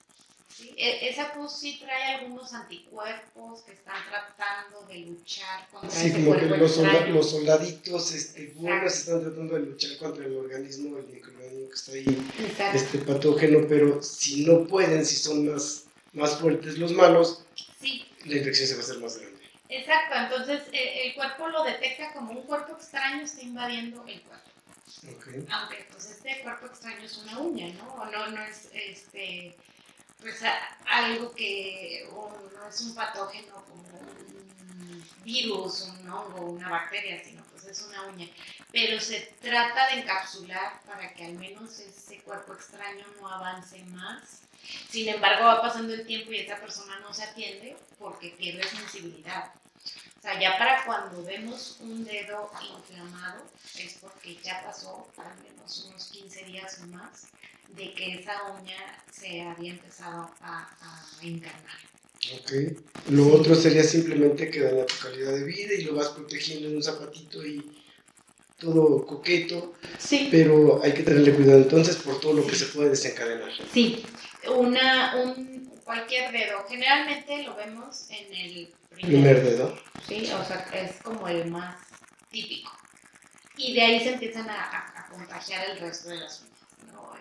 E, 0.58 1.10
esa 1.10 1.34
pus 1.34 1.52
sí 1.52 1.78
trae 1.78 2.14
algunos 2.14 2.52
anticuerpos 2.54 3.62
que 3.62 3.72
están 3.72 3.96
tratando 4.08 4.86
de 4.86 5.00
luchar 5.00 5.68
contra 5.70 5.90
sí, 5.90 6.12
como 6.12 6.34
que 6.34 6.46
los, 6.46 6.78
los, 7.08 7.30
soldaditos 7.30 8.12
este, 8.12 8.52
buenos 8.56 8.94
están 8.94 9.20
tratando 9.20 9.54
de 9.54 9.60
luchar 9.60 9.98
contra 9.98 10.24
el 10.24 10.34
organismo, 10.34 10.96
el 10.96 11.08
microorganismo 11.08 11.68
que 11.68 11.74
está 11.74 11.92
ahí, 11.92 12.30
este 12.74 12.98
patógeno, 12.98 13.66
pero 13.68 14.02
si 14.02 14.46
no 14.46 14.66
pueden, 14.66 15.04
si 15.04 15.16
son 15.16 15.52
más, 15.52 15.84
más 16.14 16.38
fuertes 16.38 16.78
los 16.78 16.92
malos, 16.92 17.44
la 18.24 18.36
infección 18.36 18.68
se 18.68 18.74
va 18.74 18.80
a 18.80 18.84
hacer 18.84 18.98
más 18.98 19.18
grande. 19.18 19.36
Exacto, 19.68 20.14
entonces 20.16 20.62
eh, 20.72 21.08
el 21.08 21.14
cuerpo 21.14 21.48
lo 21.48 21.64
detecta 21.64 22.12
como 22.14 22.32
un 22.32 22.42
cuerpo 22.42 22.76
extraño 22.76 23.24
está 23.24 23.42
invadiendo 23.42 24.04
el 24.06 24.22
cuerpo. 24.22 24.46
Aunque 25.50 25.86
pues 25.90 26.10
este 26.10 26.40
cuerpo 26.42 26.66
extraño 26.66 27.04
es 27.04 27.18
una 27.18 27.38
uña, 27.40 27.68
¿no? 27.74 27.94
O 27.94 28.06
no, 28.06 28.30
no 28.30 28.42
es 28.42 28.70
este 28.72 29.54
pues 30.20 30.40
algo 30.86 31.32
que 31.34 32.08
no 32.12 32.68
es 32.68 32.80
un 32.80 32.94
patógeno 32.94 33.64
como 33.64 33.82
un 33.82 35.04
virus, 35.22 35.82
un 35.82 36.08
hongo, 36.08 36.46
una 36.52 36.68
bacteria, 36.68 37.22
sino 37.22 37.42
pues 37.44 37.64
es 37.66 37.82
una 37.82 38.02
uña. 38.06 38.28
Pero 38.72 39.00
se 39.00 39.34
trata 39.40 39.88
de 39.88 40.00
encapsular 40.00 40.80
para 40.86 41.12
que 41.14 41.24
al 41.24 41.34
menos 41.34 41.78
ese 41.78 42.20
cuerpo 42.20 42.54
extraño 42.54 43.04
no 43.20 43.28
avance 43.28 43.82
más 43.86 44.46
sin 44.88 45.08
embargo, 45.08 45.44
va 45.44 45.62
pasando 45.62 45.94
el 45.94 46.06
tiempo 46.06 46.32
y 46.32 46.38
esa 46.38 46.56
persona 46.56 46.98
no 47.00 47.12
se 47.12 47.24
atiende 47.24 47.76
porque 47.98 48.30
pierde 48.30 48.64
sensibilidad. 48.64 49.52
O 50.18 50.22
sea, 50.22 50.40
ya 50.40 50.58
para 50.58 50.84
cuando 50.84 51.22
vemos 51.22 51.76
un 51.80 52.04
dedo 52.04 52.50
inflamado 52.76 53.44
es 53.78 53.94
porque 54.00 54.36
ya 54.36 54.64
pasó 54.64 55.08
al 55.18 55.36
menos 55.42 55.84
unos 55.84 56.06
15 56.06 56.44
días 56.44 56.80
o 56.82 56.86
más 56.88 57.28
de 57.74 57.92
que 57.92 58.14
esa 58.14 58.52
uña 58.60 58.76
se 59.10 59.42
había 59.42 59.72
empezado 59.72 60.30
a, 60.40 60.68
encarnar. 61.22 61.78
Ok. 62.40 62.52
Lo 63.10 63.32
otro 63.32 63.54
sería 63.54 63.84
simplemente 63.84 64.50
que 64.50 64.60
daña 64.60 64.86
tu 64.86 64.96
calidad 65.02 65.32
de 65.32 65.44
vida 65.44 65.74
y 65.74 65.84
lo 65.84 65.94
vas 65.94 66.08
protegiendo 66.08 66.68
en 66.68 66.76
un 66.76 66.82
zapatito 66.82 67.44
y 67.44 67.64
todo 68.58 69.06
coqueto. 69.06 69.74
Sí. 69.98 70.28
Pero 70.30 70.82
hay 70.82 70.92
que 70.92 71.02
tenerle 71.02 71.34
cuidado 71.34 71.58
entonces 71.58 71.96
por 71.96 72.20
todo 72.20 72.34
lo 72.34 72.46
que 72.46 72.56
se 72.56 72.66
puede 72.66 72.90
desencadenar. 72.90 73.50
Sí, 73.72 74.04
una, 74.48 75.16
un, 75.16 75.70
cualquier 75.84 76.32
dedo. 76.32 76.66
Generalmente 76.68 77.44
lo 77.44 77.54
vemos 77.56 78.06
en 78.10 78.34
el 78.34 78.74
primer, 78.90 79.42
dedo. 79.42 79.78
Sí, 80.06 80.30
o 80.32 80.44
sea, 80.44 80.68
es 80.74 81.02
como 81.02 81.28
el 81.28 81.50
más 81.50 81.76
típico. 82.30 82.70
Y 83.56 83.74
de 83.74 83.80
ahí 83.80 84.00
se 84.00 84.14
empiezan 84.14 84.50
a, 84.50 85.08
contagiar 85.10 85.70
el 85.70 85.78
resto 85.78 86.10
de 86.10 86.16
las 86.16 86.42
uñas. 86.42 86.55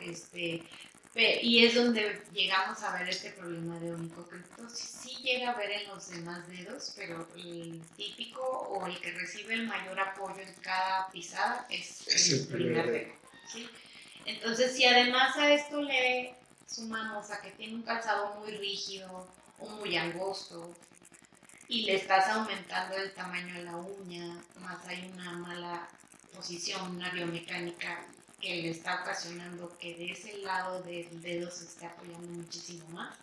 Este, 0.02 0.64
y 1.16 1.66
es 1.66 1.76
donde 1.76 2.22
llegamos 2.34 2.84
a 2.84 2.98
ver 2.98 3.08
este 3.08 3.32
problema 3.32 3.80
de 3.80 3.94
onicocriptosis. 3.94 4.80
Sí 4.80 5.16
llega 5.24 5.52
a 5.52 5.56
ver 5.56 5.72
en 5.72 5.88
los 5.88 6.10
demás 6.10 6.46
dedos, 6.50 6.94
pero 6.98 7.26
el 7.38 7.82
típico 7.96 8.42
o 8.42 8.86
el 8.86 9.00
que 9.00 9.12
recibe 9.12 9.54
el 9.54 9.66
mayor 9.66 9.98
apoyo 9.98 10.42
en 10.42 10.54
cada 10.56 11.10
pisada 11.12 11.66
es, 11.70 12.06
el, 12.30 12.48
primer 12.48 12.92
dedo. 12.92 13.14
¿sí? 13.48 13.70
Entonces, 14.26 14.76
si 14.76 14.86
además 14.86 15.38
a 15.38 15.54
esto 15.54 15.82
le 15.82 16.36
sumamos 16.68 17.32
a 17.32 17.42
que 17.42 17.52
tiene 17.52 17.76
un 17.76 17.84
calzado 17.84 18.36
muy 18.42 18.52
rígido 18.52 19.30
o 19.60 19.70
muy 19.70 19.96
angosto 19.96 20.76
y 21.70 21.84
le 21.84 21.96
estás 21.96 22.28
aumentando 22.28 22.98
el 22.98 23.14
tamaño 23.14 23.54
de 23.54 23.64
la 23.64 23.78
uña, 23.78 24.44
más 24.60 24.86
hay 24.86 25.10
una 25.14 25.32
mala 25.32 25.88
posición, 26.36 26.98
una 26.98 27.10
biomecánica 27.12 28.06
que 28.42 28.62
le 28.62 28.70
está 28.70 29.02
ocasionando 29.02 29.76
que 29.80 29.96
de 29.96 30.12
ese 30.12 30.38
lado 30.40 30.82
del 30.84 31.22
dedo 31.22 31.50
se 31.52 31.66
esté 31.66 31.86
apoyando 31.86 32.28
muchísimo 32.28 32.88
más. 32.90 33.16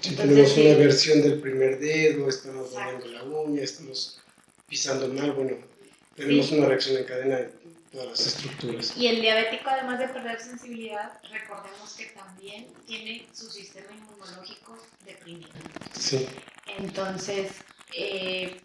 Si 0.00 0.14
tenemos 0.14 0.56
una 0.56 0.74
versión 0.76 1.22
del 1.22 1.40
primer 1.40 1.78
dedo, 1.78 2.28
estamos 2.28 2.72
dañando 2.72 3.06
la 3.06 3.22
uña, 3.24 3.62
estamos 3.62 4.20
pisando 4.68 5.08
mal, 5.08 5.32
bueno, 5.32 5.56
tenemos 6.14 6.50
una 6.52 6.66
reacción 6.66 6.98
en 6.98 7.04
cadena 7.04 7.40
todas 7.90 8.06
las 8.08 8.26
estructuras. 8.26 8.96
Y 8.96 9.08
el 9.08 9.20
diabético, 9.20 9.68
además 9.68 9.98
de 9.98 10.08
perder 10.08 10.40
sensibilidad, 10.40 11.20
recordemos 11.30 11.94
que 11.94 12.06
también 12.06 12.68
tiene 12.86 13.26
su 13.32 13.50
sistema 13.50 13.88
inmunológico 13.92 14.78
deprimido. 15.04 15.50
Sí. 15.98 16.26
Entonces, 16.78 17.52
eh, 17.96 18.60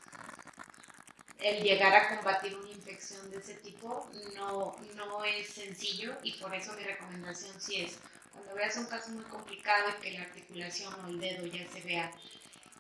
el 1.46 1.62
llegar 1.62 1.94
a 1.94 2.16
combatir 2.16 2.56
una 2.56 2.72
infección 2.72 3.30
de 3.30 3.38
ese 3.38 3.54
tipo 3.56 4.10
no, 4.36 4.76
no 4.96 5.24
es 5.24 5.48
sencillo 5.48 6.16
y 6.24 6.32
por 6.34 6.54
eso 6.56 6.74
mi 6.74 6.84
recomendación 6.84 7.62
sí 7.62 7.82
es, 7.82 8.00
cuando 8.34 8.56
veas 8.56 8.76
un 8.78 8.88
caso 8.88 9.12
muy 9.12 9.24
complicado 9.26 9.92
y 9.92 10.02
que 10.02 10.12
la 10.18 10.24
articulación 10.24 10.92
o 11.06 11.08
el 11.08 11.20
dedo 11.20 11.46
ya 11.46 11.68
se 11.72 11.82
vea 11.82 12.12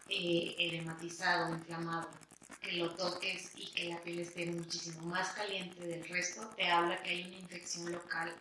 eh, 0.09 0.55
edematizado, 0.57 1.53
inflamado, 1.53 2.09
que 2.59 2.71
lo 2.71 2.95
toques 2.95 3.51
y 3.55 3.71
que 3.71 3.83
la 3.85 4.01
piel 4.01 4.21
esté 4.21 4.47
muchísimo 4.47 5.01
más 5.03 5.29
caliente 5.33 5.85
del 5.85 6.03
resto, 6.09 6.47
te 6.57 6.65
habla 6.65 7.01
que 7.03 7.11
hay 7.11 7.23
una 7.23 7.37
infección 7.37 7.91
local 7.91 8.33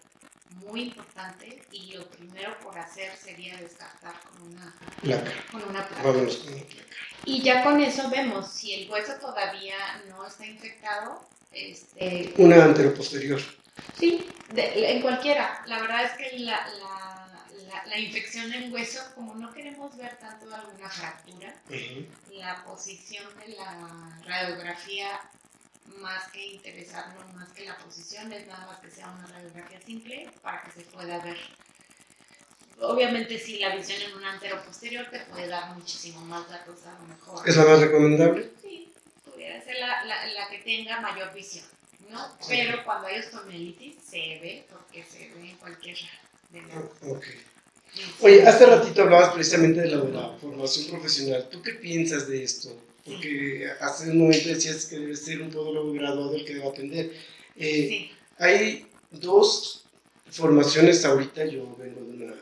muy 0.55 0.83
importante 0.83 1.63
y 1.73 1.93
lo 1.93 2.09
primero 2.09 2.59
por 2.61 2.79
hacer 2.79 3.17
sería 3.17 3.57
descartar 3.57 4.15
con 4.21 4.53
una 4.53 4.75
placa. 5.01 5.33
Con 5.51 5.63
una 5.65 5.87
placa. 5.87 6.03
Y 7.25 7.43
ya 7.43 7.65
con 7.65 7.81
eso 7.81 8.11
vemos 8.11 8.51
si 8.51 8.75
el 8.75 8.91
hueso 8.91 9.15
todavía 9.21 9.77
no 10.09 10.27
está 10.27 10.47
infectado. 10.47 11.27
Este, 11.53 12.35
una 12.37 12.65
anteroposterior. 12.65 13.41
Sí, 13.99 14.27
en 14.55 15.03
cualquiera. 15.03 15.63
La 15.67 15.81
verdad 15.81 16.05
es 16.05 16.13
que 16.13 16.39
la, 16.41 16.67
la, 17.87 17.99
infección 17.99 18.53
en 18.53 18.73
hueso, 18.73 19.01
como 19.15 19.35
no 19.35 19.53
queremos 19.53 19.97
ver 19.97 20.17
tanto 20.19 20.53
alguna 20.55 20.89
fractura, 20.89 21.55
la 22.33 22.65
posición 22.65 23.27
de 23.39 23.55
la 23.55 24.21
radiografía, 24.27 25.21
más 26.01 26.31
que 26.33 26.45
interesarnos, 26.47 27.33
más 27.35 27.53
que 27.53 27.65
la 27.65 27.77
posición, 27.79 28.33
es 28.33 28.47
nada 28.47 28.67
más 28.67 28.79
que 28.81 28.91
sea 28.91 29.11
una 29.11 29.27
radiografía 29.27 29.81
simple 29.81 30.31
para 30.43 30.63
que 30.63 30.71
se 30.73 30.81
pueda 30.83 31.19
ver. 31.23 31.37
Obviamente, 32.81 33.39
si 33.39 33.59
la 33.59 33.75
visión 33.75 34.01
en 34.03 34.17
un 34.17 34.25
antero 34.25 34.63
posterior 34.65 35.07
te 35.11 35.21
puede 35.21 35.47
dar 35.47 35.75
muchísimo 35.75 36.21
más 36.23 36.49
datos, 36.49 36.85
a 36.87 36.99
lo 36.99 37.07
mejor. 37.07 37.49
¿Es 37.49 37.57
la 37.57 37.65
más 37.65 37.81
recomendable? 37.81 38.51
Sí, 38.61 38.93
pudiera 39.25 39.63
ser 39.63 39.77
la, 39.79 40.05
la, 40.05 40.49
que 40.49 40.59
tenga 40.59 41.01
mayor 41.01 41.33
visión. 41.33 41.65
¿no? 42.11 42.37
Pero 42.49 42.85
cuando 42.85 43.07
hay 43.07 43.21
ostomelitis 43.21 43.97
se 44.03 44.19
ve, 44.19 44.67
porque 44.71 45.05
se 45.05 45.31
ve 45.31 45.51
en 45.51 45.57
cualquier 45.57 45.97
de 46.51 46.63
Oye, 48.21 48.47
hace 48.47 48.67
ratito 48.67 49.03
hablabas 49.03 49.33
precisamente 49.35 49.81
de 49.81 49.89
la, 49.89 50.37
formación 50.41 50.91
profesional. 50.91 51.49
¿Tú 51.51 51.63
qué 51.63 51.75
piensas 51.75 52.27
de 52.29 52.43
esto? 52.43 52.77
Porque 53.05 53.69
hace 53.81 54.11
un 54.11 54.19
momento 54.19 54.49
decías 54.49 54.87
que 54.87 54.99
debe 54.99 55.17
ser 55.17 55.43
un 55.43 55.51
podólogo 55.51 55.93
graduado 55.93 56.35
el 56.35 56.45
que 56.45 56.55
debe 56.55 56.69
atender. 56.69 57.13
Eh, 57.57 57.89
sí. 57.89 58.11
Hay 58.39 58.87
dos 59.11 59.85
formaciones 60.31 61.05
ahorita. 61.05 61.45
Yo 61.45 61.77
vengo 61.79 62.01
de 62.01 62.25
una 62.25 62.35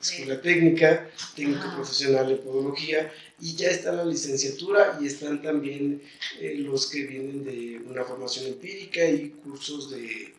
escuela 0.00 0.40
técnica, 0.40 1.08
técnico 1.34 1.72
profesional 1.74 2.30
en 2.30 2.38
podología, 2.38 3.12
y 3.40 3.54
ya 3.54 3.70
está 3.70 3.92
la 3.92 4.04
licenciatura 4.04 4.98
y 5.00 5.06
están 5.06 5.42
también 5.42 6.02
eh, 6.40 6.54
los 6.58 6.90
que 6.90 7.04
vienen 7.04 7.44
de 7.44 7.80
una 7.88 8.04
formación 8.04 8.46
empírica 8.46 9.04
y 9.04 9.30
cursos 9.30 9.90
de 9.90 10.34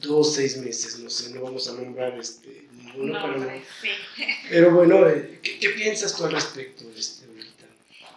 dos, 0.00 0.34
seis 0.34 0.56
meses, 0.58 0.98
no 0.98 1.10
sé, 1.10 1.34
no 1.34 1.42
vamos 1.42 1.68
a 1.68 1.72
nombrar 1.72 2.18
este, 2.18 2.66
ninguno, 2.72 3.18
pero, 3.22 3.62
pero, 4.50 4.74
bueno, 4.74 5.08
eh, 5.08 5.40
¿qué, 5.42 5.70
piensas 5.70 6.14
tú 6.16 6.24
al 6.24 6.32
respecto 6.32 6.84
de 6.88 7.00
este 7.00 7.26
ahorita? 7.26 7.64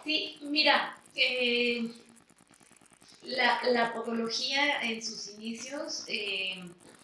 Sí, 0.04 0.38
mira, 0.42 0.96
eh, 1.14 1.90
la, 3.24 3.62
la, 3.70 3.92
podología 3.92 4.82
en 4.82 5.02
sus 5.02 5.28
inicios, 5.28 6.04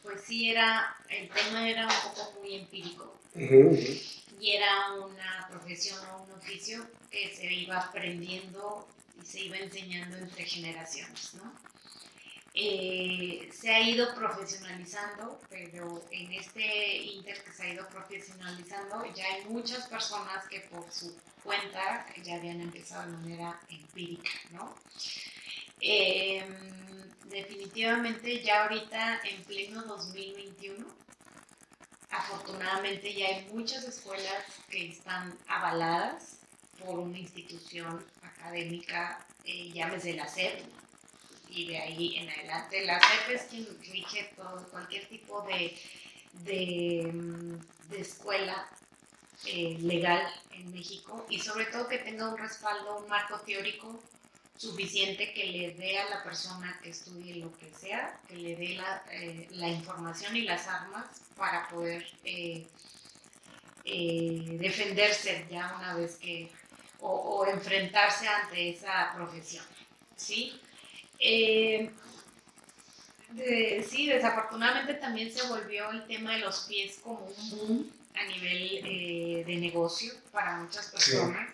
pues 0.03 0.23
sí 0.27 0.51
era, 0.51 0.97
el 1.09 1.29
tema 1.29 1.69
era 1.69 1.87
un 1.87 2.15
poco 2.15 2.41
muy 2.41 2.55
empírico 2.55 3.15
y 4.41 4.53
era 4.53 4.93
una 4.95 5.49
profesión 5.51 5.99
o 6.11 6.23
un 6.23 6.33
oficio 6.33 6.87
que 7.11 7.35
se 7.35 7.53
iba 7.53 7.79
aprendiendo 7.79 8.87
y 9.21 9.27
se 9.27 9.41
iba 9.41 9.57
enseñando 9.59 10.17
entre 10.17 10.45
generaciones, 10.45 11.35
¿no? 11.35 11.53
Eh, 12.55 13.51
se 13.53 13.71
ha 13.73 13.81
ido 13.81 14.15
profesionalizando, 14.15 15.41
pero 15.49 16.05
en 16.11 16.33
este 16.33 16.97
inter 16.97 17.43
que 17.45 17.53
se 17.53 17.63
ha 17.63 17.75
ido 17.75 17.89
profesionalizando 17.89 19.05
ya 19.15 19.25
hay 19.27 19.45
muchas 19.45 19.87
personas 19.87 20.47
que 20.49 20.61
por 20.63 20.91
su 20.91 21.17
cuenta 21.45 22.07
ya 22.25 22.37
habían 22.37 22.61
empezado 22.61 23.11
de 23.11 23.17
manera 23.19 23.61
empírica, 23.69 24.31
¿no? 24.51 24.75
Em, 25.81 26.47
definitivamente 27.29 28.43
ya 28.43 28.65
ahorita 28.65 29.21
en 29.23 29.45
pleno 29.45 29.83
2021 29.85 30.87
afortunadamente 32.11 33.15
ya 33.15 33.29
hay 33.29 33.49
muchas 33.53 33.85
escuelas 33.85 34.45
que 34.69 34.89
están 34.89 35.37
avaladas 35.47 36.39
por 36.85 36.99
una 36.99 37.19
institución 37.19 38.05
académica, 38.23 39.27
eh, 39.45 39.71
llámese 39.73 40.15
la 40.15 40.29
SEP, 40.29 40.65
y 41.51 41.69
de 41.69 41.79
ahí 41.79 42.17
en 42.17 42.29
adelante. 42.31 42.85
La 42.85 43.01
SEP 43.01 43.35
es 43.35 43.43
quien 43.43 43.67
rige 43.91 44.33
todo, 44.37 44.69
cualquier 44.71 45.09
tipo 45.09 45.43
de, 45.43 45.77
de, 46.45 47.11
mm, 47.13 47.95
escuela 47.95 48.69
eh, 49.47 49.77
legal 49.81 50.23
en 50.53 50.73
México 50.73 51.27
y 51.29 51.39
sobre 51.39 51.67
todo 51.67 51.89
que 51.89 51.99
tenga 51.99 52.29
un 52.29 52.39
respaldo, 52.39 52.99
un 52.99 53.09
marco 53.09 53.39
teórico 53.41 54.01
suficiente 54.57 55.33
que 55.33 55.47
le 55.47 55.75
dé 55.75 55.99
a 55.99 56.11
la 56.11 56.25
persona 56.25 56.79
que 56.83 56.91
estudie 56.91 57.37
lo 57.37 57.57
que 57.57 57.71
sea, 57.71 58.19
que 58.29 58.37
le 58.37 58.57
dé 58.57 58.75
la, 58.75 59.05
eh, 59.13 59.47
la 59.53 59.69
información 59.69 60.37
y 60.37 60.43
las 60.43 60.67
armas 60.67 61.07
para 61.37 61.69
poder 61.69 62.05
eh, 62.25 62.67
defenderse 63.85 65.47
ya 65.51 65.75
una 65.79 65.95
vez 65.95 66.17
que, 66.17 66.51
o, 67.01 67.47
enfrentarse 67.47 68.27
ante 68.27 68.71
esa 68.71 69.13
profesión. 69.15 69.65
¿sí? 70.17 70.61
Sí, 73.89 74.07
desafortunadamente 74.07 74.95
también 74.95 75.33
se 75.33 75.47
volvió 75.47 75.91
el 75.91 76.07
tema 76.07 76.33
de 76.35 76.41
los 76.41 76.61
pies 76.61 77.01
como 77.03 77.27
un 77.27 77.51
boom 77.51 77.93
a 78.15 78.25
nivel 78.25 79.45
de 79.45 79.57
negocio 79.57 80.13
para 80.33 80.59
muchas 80.59 80.89
personas. 80.89 81.51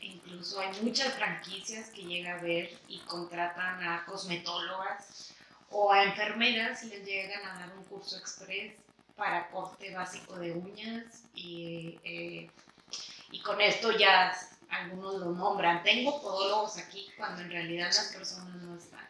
Incluso 0.00 0.60
hay 0.60 0.70
muchas 0.82 1.14
franquicias 1.14 1.90
que 1.90 2.02
llega 2.02 2.34
a 2.34 2.42
ver 2.42 2.70
y 2.88 2.98
contratan 3.00 3.82
a 3.82 4.04
cosmetólogas 4.04 5.34
o 5.70 5.92
a 5.92 6.04
enfermeras 6.04 6.84
y 6.84 6.88
les 6.88 7.04
llegan 7.04 7.44
a 7.44 7.58
dar 7.60 7.76
un 7.76 7.84
curso 7.84 8.16
express 8.16 8.74
para 9.16 9.48
corte 9.50 9.92
básico 9.94 10.38
de 10.38 10.52
uñas 10.52 11.24
y, 11.34 11.98
eh, 12.04 12.50
y 13.30 13.40
con 13.40 13.60
esto 13.60 13.96
ya 13.96 14.32
algunos 14.68 15.20
lo 15.20 15.32
nombran. 15.32 15.82
Tengo 15.82 16.20
podólogos 16.20 16.76
aquí 16.78 17.08
cuando 17.16 17.42
en 17.42 17.50
realidad 17.50 17.86
las 17.86 18.12
personas 18.12 18.62
no 18.62 18.76
están. 18.76 19.06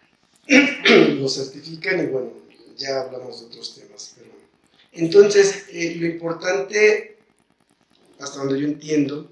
lo 1.21 1.29
certifican 1.29 2.01
y 2.01 2.07
bueno, 2.07 2.33
ya 2.77 3.01
hablamos 3.03 3.41
de 3.41 3.47
otros 3.47 3.75
temas. 3.75 4.15
Pero... 4.17 4.31
Entonces, 4.93 5.67
eh, 5.73 5.97
lo 5.97 6.07
importante, 6.07 7.19
hasta 8.21 8.39
donde 8.39 8.61
yo 8.61 8.67
entiendo, 8.67 9.31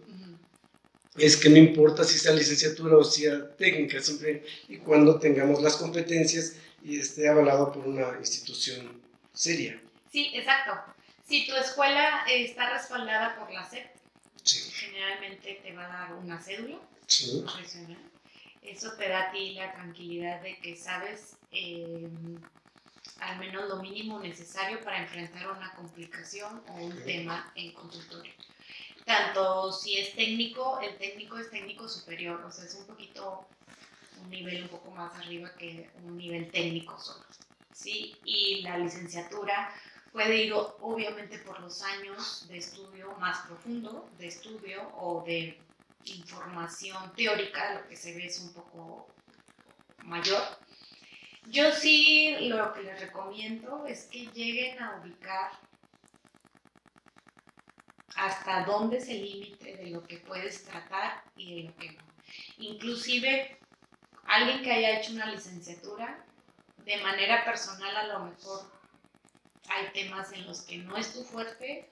es 1.16 1.37
que 1.37 1.49
no 1.49 1.57
importa 1.57 2.05
si 2.05 2.18
sea 2.18 2.33
licenciatura 2.33 2.97
o 2.97 3.05
sea 3.05 3.49
técnica, 3.57 4.01
siempre 4.01 4.45
y 4.68 4.79
cuando 4.79 5.18
tengamos 5.18 5.62
las 5.62 5.77
competencias 5.77 6.57
y 6.83 6.99
esté 6.99 7.29
avalado 7.29 7.72
por 7.72 7.87
una 7.87 8.18
institución 8.18 9.01
seria. 9.33 9.81
Sí, 10.11 10.31
exacto. 10.35 10.72
Si 11.27 11.47
tu 11.47 11.55
escuela 11.55 12.25
está 12.29 12.72
respaldada 12.75 13.37
por 13.39 13.51
la 13.53 13.68
SEP, 13.68 13.87
generalmente 14.45 15.61
te 15.62 15.72
va 15.72 15.84
a 15.84 15.88
dar 15.88 16.12
una 16.14 16.40
cédula 16.40 16.78
profesional. 17.45 18.11
Eso 18.62 18.92
te 18.97 19.09
da 19.09 19.28
a 19.28 19.32
ti 19.32 19.55
la 19.55 19.72
tranquilidad 19.72 20.40
de 20.40 20.59
que 20.59 20.76
sabes 20.76 21.36
eh, 21.51 22.09
al 23.20 23.38
menos 23.38 23.68
lo 23.68 23.76
mínimo 23.76 24.20
necesario 24.20 24.82
para 24.82 25.03
enfrentar 25.03 25.51
una 25.51 25.74
complicación 25.74 26.62
o 26.68 26.72
un 26.74 27.05
tema 27.05 27.53
en 27.55 27.72
consultorio 27.72 28.32
tanto 29.05 29.72
si 29.72 29.99
es 29.99 30.14
técnico, 30.14 30.80
el 30.80 30.97
técnico 30.97 31.38
es 31.38 31.51
técnico 31.51 31.88
superior, 31.88 32.42
o 32.45 32.51
sea, 32.51 32.64
es 32.64 32.74
un 32.74 32.86
poquito, 32.86 33.47
un 34.22 34.30
nivel 34.30 34.62
un 34.62 34.68
poco 34.68 34.90
más 34.90 35.14
arriba 35.16 35.53
que 35.57 35.90
un 36.05 36.16
nivel 36.16 36.51
técnico 36.51 36.99
solo, 36.99 37.24
¿sí? 37.72 38.16
Y 38.24 38.62
la 38.62 38.78
licenciatura 38.78 39.72
puede 40.15 40.45
ir 40.45 40.53
obviamente 40.55 41.39
por 41.41 41.59
los 41.59 41.83
años 41.83 42.47
de 42.47 42.59
estudio 42.59 43.17
más 43.19 43.45
profundo, 43.49 44.09
de 44.17 44.29
estudio 44.29 44.89
o 44.97 45.25
de 45.27 45.61
información 46.05 47.12
teórica, 47.17 47.75
lo 47.75 47.89
que 47.89 47.97
se 47.97 48.15
ve 48.15 48.27
es 48.27 48.39
un 48.39 48.53
poco 48.53 49.09
mayor. 50.05 50.41
Yo 51.47 51.73
sí 51.73 52.37
lo 52.43 52.73
que 52.73 52.85
les 52.85 53.01
recomiendo 53.01 53.87
es 53.87 54.05
que 54.05 54.27
lleguen 54.27 54.81
a 54.81 55.01
ubicar 55.01 55.51
hasta 58.15 58.65
dónde 58.67 58.99
es 58.99 59.09
el 59.09 59.21
límite 59.21 59.77
de 59.77 59.89
lo 59.89 60.05
que 60.05 60.19
puedes 60.19 60.62
tratar 60.62 61.25
y 61.37 61.57
de 61.57 61.69
lo 61.71 61.77
que 61.77 61.91
no. 61.91 62.05
Inclusive 62.59 63.59
alguien 64.27 64.62
que 64.62 64.71
haya 64.71 65.01
hecho 65.01 65.11
una 65.11 65.27
licenciatura, 65.27 66.25
de 66.85 66.99
manera 66.99 67.45
personal 67.45 67.97
a 67.97 68.07
lo 68.07 68.21
mejor 68.27 68.75
hay 69.69 69.91
temas 69.93 70.33
en 70.33 70.47
los 70.47 70.62
que 70.62 70.79
no 70.79 70.97
es 70.97 71.12
tu 71.12 71.25
fuerte 71.25 71.89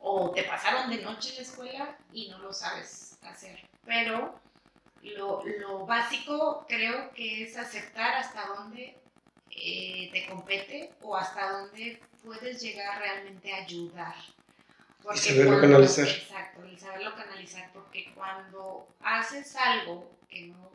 o 0.00 0.30
te 0.30 0.44
pasaron 0.44 0.90
de 0.90 1.02
noche 1.02 1.30
en 1.30 1.36
la 1.36 1.42
escuela 1.42 1.98
y 2.12 2.28
no 2.28 2.38
lo 2.38 2.52
sabes 2.52 3.18
hacer. 3.22 3.58
Pero 3.84 4.38
lo, 5.02 5.44
lo 5.44 5.86
básico 5.86 6.64
creo 6.68 7.12
que 7.12 7.44
es 7.44 7.56
aceptar 7.56 8.14
hasta 8.14 8.46
dónde 8.46 8.96
eh, 9.50 10.10
te 10.12 10.26
compete 10.26 10.92
o 11.02 11.16
hasta 11.16 11.50
dónde 11.50 12.00
puedes 12.22 12.60
llegar 12.60 13.00
realmente 13.00 13.52
a 13.52 13.64
ayudar 13.64 14.14
y 15.14 15.18
saberlo 15.18 15.60
canalizar. 15.60 16.08
Exacto, 16.08 16.66
y 16.66 16.76
saberlo 16.78 17.14
canalizar, 17.14 17.70
porque 17.72 18.12
cuando 18.14 18.88
haces 19.00 19.54
algo 19.56 20.18
que 20.28 20.48
no, 20.48 20.70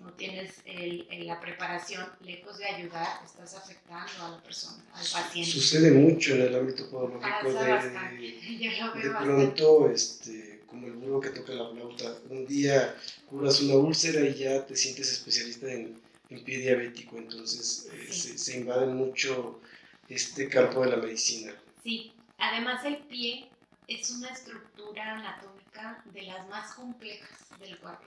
no 0.00 0.12
tienes 0.12 0.54
el, 0.64 1.06
la 1.26 1.40
preparación, 1.40 2.04
lejos 2.20 2.58
de 2.58 2.66
ayudar, 2.66 3.20
estás 3.24 3.54
afectando 3.54 4.24
a 4.24 4.30
la 4.30 4.42
persona, 4.42 4.82
al 4.94 5.06
paciente. 5.06 5.50
Sucede 5.50 5.90
mucho 5.90 6.34
en 6.34 6.42
el 6.42 6.54
ámbito 6.54 6.88
podológico 6.90 7.52
de, 7.52 9.02
de 9.02 9.10
pronto, 9.10 9.90
este, 9.90 10.62
como 10.66 10.86
el 10.86 10.94
burro 10.94 11.20
que 11.20 11.30
toca 11.30 11.52
la 11.52 11.70
flauta, 11.70 12.18
un 12.30 12.46
día 12.46 12.96
curas 13.28 13.60
una 13.60 13.74
úlcera 13.76 14.20
y 14.26 14.34
ya 14.34 14.64
te 14.66 14.76
sientes 14.76 15.10
especialista 15.12 15.72
en, 15.72 16.00
en 16.30 16.44
pie 16.44 16.58
diabético, 16.58 17.16
entonces 17.16 17.88
eh, 17.92 18.12
se, 18.12 18.38
se 18.38 18.58
invaden 18.58 18.96
mucho 18.96 19.60
este 20.08 20.48
campo 20.48 20.82
de 20.82 20.90
la 20.90 20.96
medicina. 20.96 21.52
Sí, 21.82 22.12
además 22.38 22.84
el 22.84 22.98
pie 22.98 23.48
es 23.88 24.10
una 24.10 24.28
estructura 24.30 25.16
anatómica 25.16 26.02
de 26.12 26.22
las 26.22 26.48
más 26.48 26.74
complejas 26.74 27.30
del 27.60 27.78
cuerpo. 27.78 28.04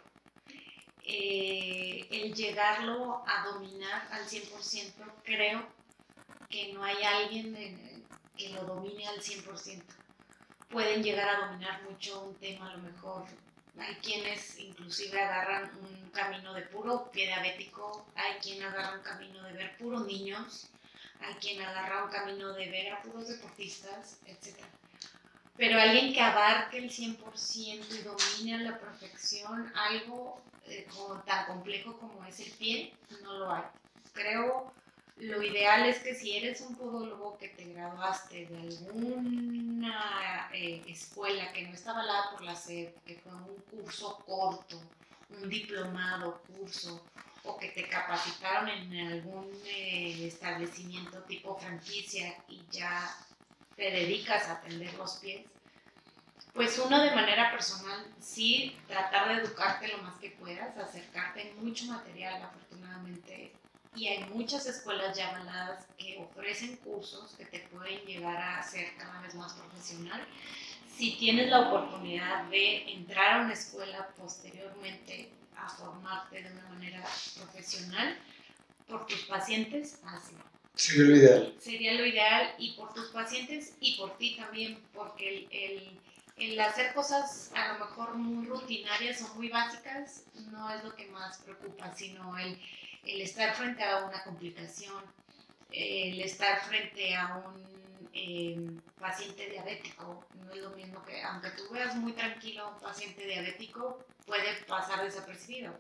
Eh, 1.12 2.08
el 2.12 2.36
llegarlo 2.36 3.24
a 3.26 3.44
dominar 3.46 4.08
al 4.12 4.28
100%, 4.28 5.12
creo 5.24 5.68
que 6.48 6.72
no 6.72 6.84
hay 6.84 7.02
alguien 7.04 8.06
que 8.38 8.50
lo 8.50 8.64
domine 8.64 9.08
al 9.08 9.20
100%. 9.20 9.84
Pueden 10.70 11.02
llegar 11.02 11.28
a 11.30 11.48
dominar 11.48 11.82
mucho 11.82 12.22
un 12.22 12.36
tema, 12.36 12.70
a 12.70 12.78
lo 12.78 12.84
mejor 12.84 13.26
hay 13.80 13.96
quienes 13.96 14.60
inclusive 14.60 15.20
agarran 15.20 15.72
un 15.78 16.12
camino 16.12 16.54
de 16.54 16.62
puro 16.64 17.10
pie 17.10 17.26
diabético, 17.26 18.06
hay 18.14 18.36
quien 18.40 18.62
agarra 18.62 18.98
un 18.98 19.04
camino 19.04 19.42
de 19.42 19.54
ver 19.54 19.78
puros 19.78 20.06
niños, 20.06 20.68
hay 21.22 21.34
quien 21.36 21.60
agarra 21.60 22.04
un 22.04 22.12
camino 22.12 22.54
de 22.54 22.70
ver 22.70 22.94
a 22.94 23.02
puros 23.02 23.28
deportistas, 23.30 24.20
etc. 24.28 24.60
Pero 25.58 25.80
alguien 25.80 26.14
que 26.14 26.22
abarque 26.22 26.78
el 26.78 26.92
100% 26.92 27.20
y 27.66 28.04
domine 28.04 28.56
a 28.56 28.72
la 28.72 28.80
perfección 28.80 29.74
algo 29.76 30.40
eh, 30.70 30.88
tan 31.26 31.46
complejo 31.48 31.98
como 32.00 32.24
es 32.26 32.40
el 32.40 32.52
pie, 32.52 32.94
no 33.24 33.34
lo 33.34 33.52
hay. 33.52 33.64
Creo 34.14 34.74
lo 35.20 35.44
ideal 35.44 35.86
es 35.86 36.00
que 36.00 36.16
si 36.16 36.38
eres 36.38 36.62
un 36.62 36.76
podólogo 36.76 37.38
que 37.38 37.50
te 37.50 37.66
graduaste 37.66 38.46
de 38.46 38.58
alguna 38.58 40.50
eh, 40.54 40.82
escuela 40.88 41.52
que 41.52 41.64
no 41.64 41.74
está 41.74 41.92
avalada 41.92 42.32
por 42.32 42.42
la 42.42 42.56
SED, 42.56 42.94
que 43.06 43.16
fue 43.16 43.34
un 43.34 43.62
curso 43.70 44.18
corto, 44.26 44.82
un 45.30 45.50
diplomado, 45.50 46.42
curso, 46.44 47.04
o 47.44 47.58
que 47.58 47.70
te 47.70 47.88
capacitaron 47.88 48.70
en 48.70 49.08
algún 49.08 49.52
eh, 49.66 50.26
establecimiento 50.26 51.22
tipo 51.24 51.58
franquicia 51.58 52.42
y 52.48 52.66
ya 52.72 53.14
te 53.76 53.92
dedicas 53.92 54.48
a 54.48 54.54
atender 54.54 54.94
los 54.94 55.18
pies, 55.18 55.46
pues 56.60 56.78
uno 56.78 57.02
de 57.02 57.12
manera 57.12 57.52
personal 57.52 58.06
sí 58.20 58.76
tratar 58.86 59.30
de 59.30 59.42
educarte 59.42 59.88
lo 59.88 60.00
más 60.00 60.20
que 60.20 60.32
puedas, 60.32 60.78
acercarte 60.78 61.54
mucho 61.62 61.86
material, 61.86 62.44
afortunadamente 62.44 63.54
y 63.96 64.08
hay 64.08 64.26
muchas 64.26 64.66
escuelas 64.66 65.16
ya 65.16 65.30
avaladas 65.30 65.88
que 65.98 66.18
ofrecen 66.18 66.76
cursos 66.84 67.34
que 67.38 67.46
te 67.46 67.60
pueden 67.60 68.02
llegar 68.02 68.36
a 68.36 68.62
ser 68.62 68.94
cada 68.98 69.22
vez 69.22 69.36
más 69.36 69.54
profesional. 69.54 70.22
Si 70.98 71.16
tienes 71.16 71.50
la 71.50 71.70
oportunidad 71.70 72.44
de 72.50 72.92
entrar 72.92 73.40
a 73.40 73.44
una 73.46 73.54
escuela 73.54 74.10
posteriormente 74.18 75.30
a 75.56 75.70
formarte 75.70 76.44
de 76.44 76.52
una 76.52 76.68
manera 76.68 77.06
profesional, 77.38 78.18
por 78.86 79.08
tus 79.08 79.22
pacientes, 79.28 80.02
hazlo. 80.04 80.44
Sería 80.76 81.06
lo 81.06 81.16
ideal. 81.16 81.56
Sería 81.58 81.94
lo 81.94 82.06
ideal 82.06 82.56
y 82.58 82.72
por 82.74 82.94
tus 82.94 83.08
pacientes 83.12 83.76
y 83.80 83.96
por 83.96 84.18
ti 84.18 84.36
también, 84.36 84.78
porque 84.94 85.30
el, 85.30 85.48
el, 85.52 86.00
el 86.40 86.60
hacer 86.60 86.94
cosas 86.94 87.52
a 87.54 87.74
lo 87.74 87.86
mejor 87.86 88.16
muy 88.16 88.48
rutinarias 88.48 89.22
o 89.22 89.36
muy 89.36 89.50
básicas 89.50 90.24
no 90.52 90.70
es 90.72 90.84
lo 90.84 90.96
que 90.96 91.08
más 91.08 91.38
preocupa, 91.40 91.94
sino 91.94 92.38
el 92.38 93.22
estar 93.22 93.54
frente 93.56 93.84
a 93.84 94.06
una 94.06 94.24
complicación, 94.24 95.04
el 95.72 96.22
estar 96.22 96.62
frente 96.62 97.16
a 97.16 97.36
un 97.38 98.10
em, 98.14 98.82
paciente 99.00 99.50
diabético, 99.50 100.26
no 100.46 100.52
es 100.54 100.62
lo 100.62 100.70
mismo 100.72 101.04
que, 101.04 101.22
aunque 101.24 101.52
tú 101.52 101.70
veas 101.72 101.96
muy 101.96 102.14
tranquilo 102.14 102.64
a 102.64 102.70
un 102.70 102.80
paciente 102.80 103.26
diabético, 103.26 104.04
puede 104.26 104.54
pasar 104.68 105.04
desapercibido. 105.04 105.74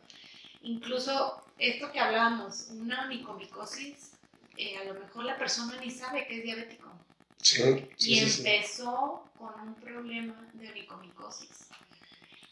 Incluso 0.61 1.41
esto 1.57 1.91
que 1.91 1.99
hablábamos, 1.99 2.67
una 2.71 3.05
onicomicosis, 3.05 4.11
eh, 4.57 4.77
a 4.77 4.83
lo 4.83 4.99
mejor 4.99 5.23
la 5.23 5.37
persona 5.37 5.79
ni 5.79 5.89
sabe 5.89 6.27
que 6.27 6.37
es 6.39 6.43
diabético. 6.43 6.88
Sí, 7.41 7.89
y 7.99 8.19
empezó 8.19 9.23
con 9.37 9.59
un 9.61 9.75
problema 9.75 10.49
de 10.53 10.69
onicomicosis. 10.69 11.69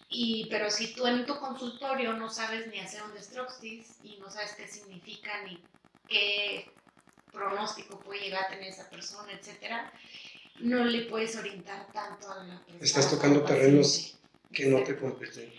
Y, 0.09 0.47
pero 0.49 0.71
si 0.71 0.93
tú 0.93 1.05
en 1.05 1.25
tu 1.25 1.37
consultorio 1.37 2.13
no 2.13 2.29
sabes 2.29 2.67
ni 2.67 2.79
hacer 2.79 3.03
un 3.03 3.13
destroxis 3.13 3.97
y 4.03 4.17
no 4.17 4.31
sabes 4.31 4.53
qué 4.55 4.67
significa 4.67 5.43
ni 5.43 5.61
qué 6.07 6.71
pronóstico 7.31 7.99
puede 7.99 8.21
llegar 8.21 8.45
a 8.45 8.47
tener 8.47 8.69
esa 8.69 8.89
persona, 8.89 9.33
etcétera, 9.33 9.91
no 10.59 10.85
le 10.85 11.03
puedes 11.03 11.35
orientar 11.35 11.91
tanto 11.91 12.31
a 12.31 12.43
la 12.43 12.59
persona. 12.59 12.79
Estás 12.81 13.09
tocando 13.09 13.43
terrenos 13.43 14.17
que 14.53 14.67
no 14.67 14.81
te 14.83 14.97
competen. 14.97 15.53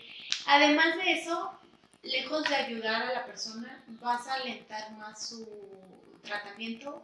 Además 0.47 0.97
de 0.97 1.11
eso, 1.11 1.59
lejos 2.01 2.43
de 2.49 2.55
ayudar 2.55 3.03
a 3.03 3.13
la 3.13 3.25
persona, 3.25 3.83
vas 4.01 4.27
a 4.27 4.33
alentar 4.33 4.91
más 4.93 5.29
su 5.29 5.47
tratamiento 6.23 7.03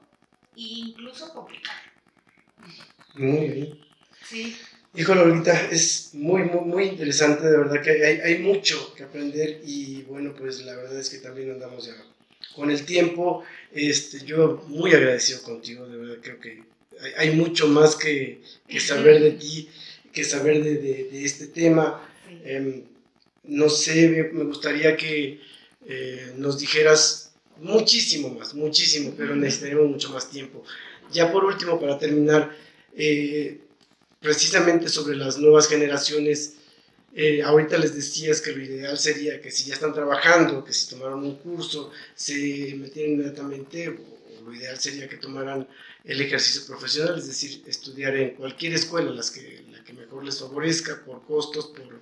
e 0.55 0.61
incluso 0.61 1.32
complicar. 1.32 1.95
Muy 3.16 3.47
bien. 3.47 3.80
Sí. 4.28 4.56
Híjole, 4.97 5.22
ahorita 5.22 5.70
es 5.72 6.12
muy, 6.14 6.43
muy, 6.43 6.66
muy 6.66 6.84
interesante, 6.86 7.45
de 7.47 7.58
verdad 7.58 7.82
que 7.82 7.91
hay, 7.91 8.20
hay, 8.20 8.38
mucho 8.39 8.93
que 8.95 9.03
aprender 9.03 9.62
y 9.66 10.03
bueno, 10.03 10.34
pues 10.38 10.62
la 10.62 10.74
verdad 10.76 10.97
es 10.97 11.10
que 11.10 11.18
también 11.18 11.51
andamos 11.51 11.86
ya 11.88 11.95
con 12.56 12.72
el 12.72 12.86
tiempo. 12.86 13.43
Este, 13.74 14.26
yo 14.26 14.64
muy 14.68 14.93
agradecido 14.93 15.41
contigo, 15.43 15.86
de 15.88 15.97
verdad 15.97 16.18
creo 16.22 16.39
que 16.39 16.64
hay, 17.01 17.12
hay 17.18 17.36
mucho 17.36 17.68
más 17.68 17.97
que, 17.97 18.41
que, 18.70 18.80
saber 18.80 19.22
de 19.22 19.32
ti, 19.32 19.70
que 20.14 20.24
saber 20.24 20.64
de, 20.64 20.76
de, 20.78 21.26
este 21.26 21.47
tema. 21.47 22.01
Eh, 22.45 22.84
no 23.43 23.70
sé, 23.70 24.32
me 24.34 24.45
gustaría 24.45 24.95
que 24.95 25.41
eh, 25.88 26.34
nos 26.38 26.60
dijeras 26.60 27.34
muchísimo 27.58 28.30
más, 28.30 28.53
muchísimo, 28.53 29.14
pero 29.18 29.36
necesitaremos 29.36 29.88
mucho 29.88 30.10
más 30.10 30.30
tiempo. 30.30 30.64
Ya 31.12 31.32
por 31.32 31.45
último, 31.45 31.80
para 31.80 31.97
terminar, 31.97 32.56
eh, 32.95 33.62
precisamente 34.20 34.89
sobre 34.89 35.16
las 35.16 35.38
nuevas 35.38 35.68
generaciones, 35.68 36.56
eh, 37.14 37.41
ahorita 37.43 37.78
les 37.78 37.95
decías 37.95 38.41
que 38.41 38.51
lo 38.51 38.62
ideal 38.62 38.97
sería 38.97 39.39
que 39.41 39.51
si 39.51 39.66
ya 39.66 39.76
están 39.76 39.93
trabajando, 39.93 40.64
que 40.66 40.74
si 40.74 40.89
tomaron 40.89 41.24
un 41.24 41.36
curso, 41.38 41.91
se 42.14 42.76
metieran 42.76 43.14
inmediatamente, 43.14 43.89
o, 43.89 44.41
lo 44.45 44.53
ideal 44.53 44.78
sería 44.80 45.08
que 45.08 45.18
tomaran 45.18 45.68
el 46.03 46.22
ejercicio 46.22 46.66
profesional, 46.68 47.18
es 47.18 47.28
decir, 47.28 47.64
estudiar 47.66 48.16
en 48.16 48.36
cualquier 48.36 48.74
escuela, 48.74 49.12
la 49.12 49.24
que 49.84 49.93
mejor 49.93 50.24
les 50.24 50.39
favorezca, 50.39 51.03
por 51.06 51.26
costos, 51.26 51.68
por 51.68 52.01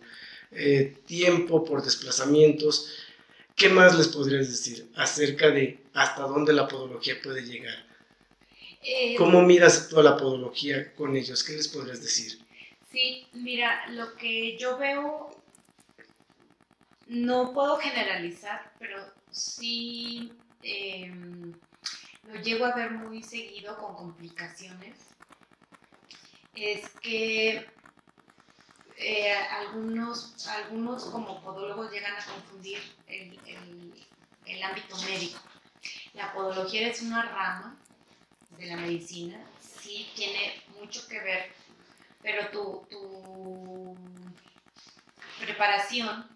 eh, 0.52 0.98
tiempo, 1.06 1.64
por 1.64 1.84
desplazamientos. 1.84 2.90
¿Qué 3.56 3.70
más 3.70 3.98
les 3.98 4.08
podrías 4.08 4.50
decir 4.50 4.88
acerca 4.96 5.50
de 5.52 5.80
hasta 5.94 6.24
dónde 6.24 6.54
la 6.54 6.68
podología 6.68 7.16
puede 7.22 7.44
llegar? 7.44 7.93
Eh, 8.86 9.16
¿Cómo 9.18 9.42
miras 9.42 9.88
toda 9.88 10.04
la 10.04 10.18
podología 10.18 10.94
con 10.96 11.16
ellos? 11.16 11.44
¿Qué 11.44 11.54
les 11.54 11.70
podrías 11.70 12.02
decir? 12.02 12.46
Sí, 12.92 13.26
mira, 13.32 13.88
lo 13.90 14.14
que 14.16 14.58
yo 14.58 14.78
veo, 14.78 15.30
no 17.08 17.54
puedo 17.54 17.78
generalizar, 17.78 18.74
pero 18.80 19.02
sí 19.32 20.34
em, 20.62 21.54
lo 22.28 22.42
llego 22.42 22.66
a 22.66 22.76
ver 22.76 22.92
muy 22.92 23.24
seguido 23.24 23.78
con 23.78 23.96
complicaciones. 23.96 24.98
Es 26.54 26.90
que 27.02 27.66
eh, 28.98 29.34
algunos, 29.34 30.46
algunos 30.48 31.06
como 31.06 31.42
podólogos 31.42 31.90
llegan 31.90 32.14
a 32.14 32.26
confundir 32.26 32.80
el, 33.08 33.40
el 34.46 34.64
ámbito 34.64 34.98
médico. 35.06 35.40
La 36.14 36.34
podología 36.34 36.90
es 36.90 37.02
una 37.02 37.24
rama 37.24 37.80
de 38.58 38.68
la 38.68 38.78
medicina 38.78 39.40
sí 39.60 40.10
tiene 40.16 40.62
mucho 40.80 41.08
que 41.08 41.20
ver, 41.20 41.52
pero 42.22 42.50
tu, 42.50 42.88
tu 42.90 43.96
preparación 45.40 46.34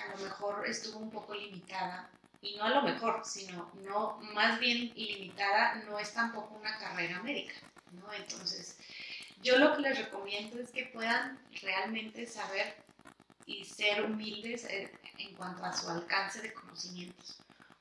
a 0.00 0.16
lo 0.16 0.24
mejor 0.24 0.66
estuvo 0.66 0.98
un 0.98 1.10
poco 1.10 1.34
limitada 1.34 2.10
y 2.42 2.56
no 2.56 2.64
a 2.64 2.70
lo 2.70 2.82
mejor, 2.82 3.22
sino 3.24 3.70
no, 3.82 4.18
más 4.34 4.58
bien 4.58 4.92
ilimitada, 4.96 5.74
no 5.86 5.98
es 5.98 6.14
tampoco 6.14 6.54
una 6.54 6.78
carrera 6.78 7.22
médica, 7.22 7.54
¿no? 7.92 8.12
Entonces, 8.12 8.78
yo 9.42 9.58
lo 9.58 9.74
que 9.74 9.82
les 9.82 9.98
recomiendo 9.98 10.58
es 10.58 10.70
que 10.70 10.86
puedan 10.86 11.38
realmente 11.60 12.26
saber 12.26 12.76
y 13.44 13.64
ser 13.64 14.04
humildes 14.04 14.66
en 14.66 15.34
cuanto 15.36 15.64
a 15.64 15.72
su 15.72 15.88
alcance 15.90 16.40
de 16.40 16.52
conocimientos 16.54 17.40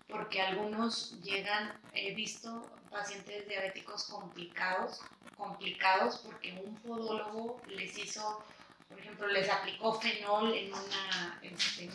porque 0.10 0.42
algunos 0.42 1.22
llegan, 1.22 1.80
he 1.94 2.14
visto 2.16 2.70
pacientes 2.90 3.48
diabéticos 3.48 4.06
complicados, 4.06 5.02
complicados 5.38 6.18
porque 6.26 6.60
un 6.66 6.76
podólogo 6.78 7.62
les 7.68 7.98
hizo, 7.98 8.44
por 8.90 9.00
ejemplo, 9.00 9.28
les 9.28 9.50
aplicó 9.50 10.00
fenol 10.00 10.54
en 10.54 10.74
una 10.74 11.40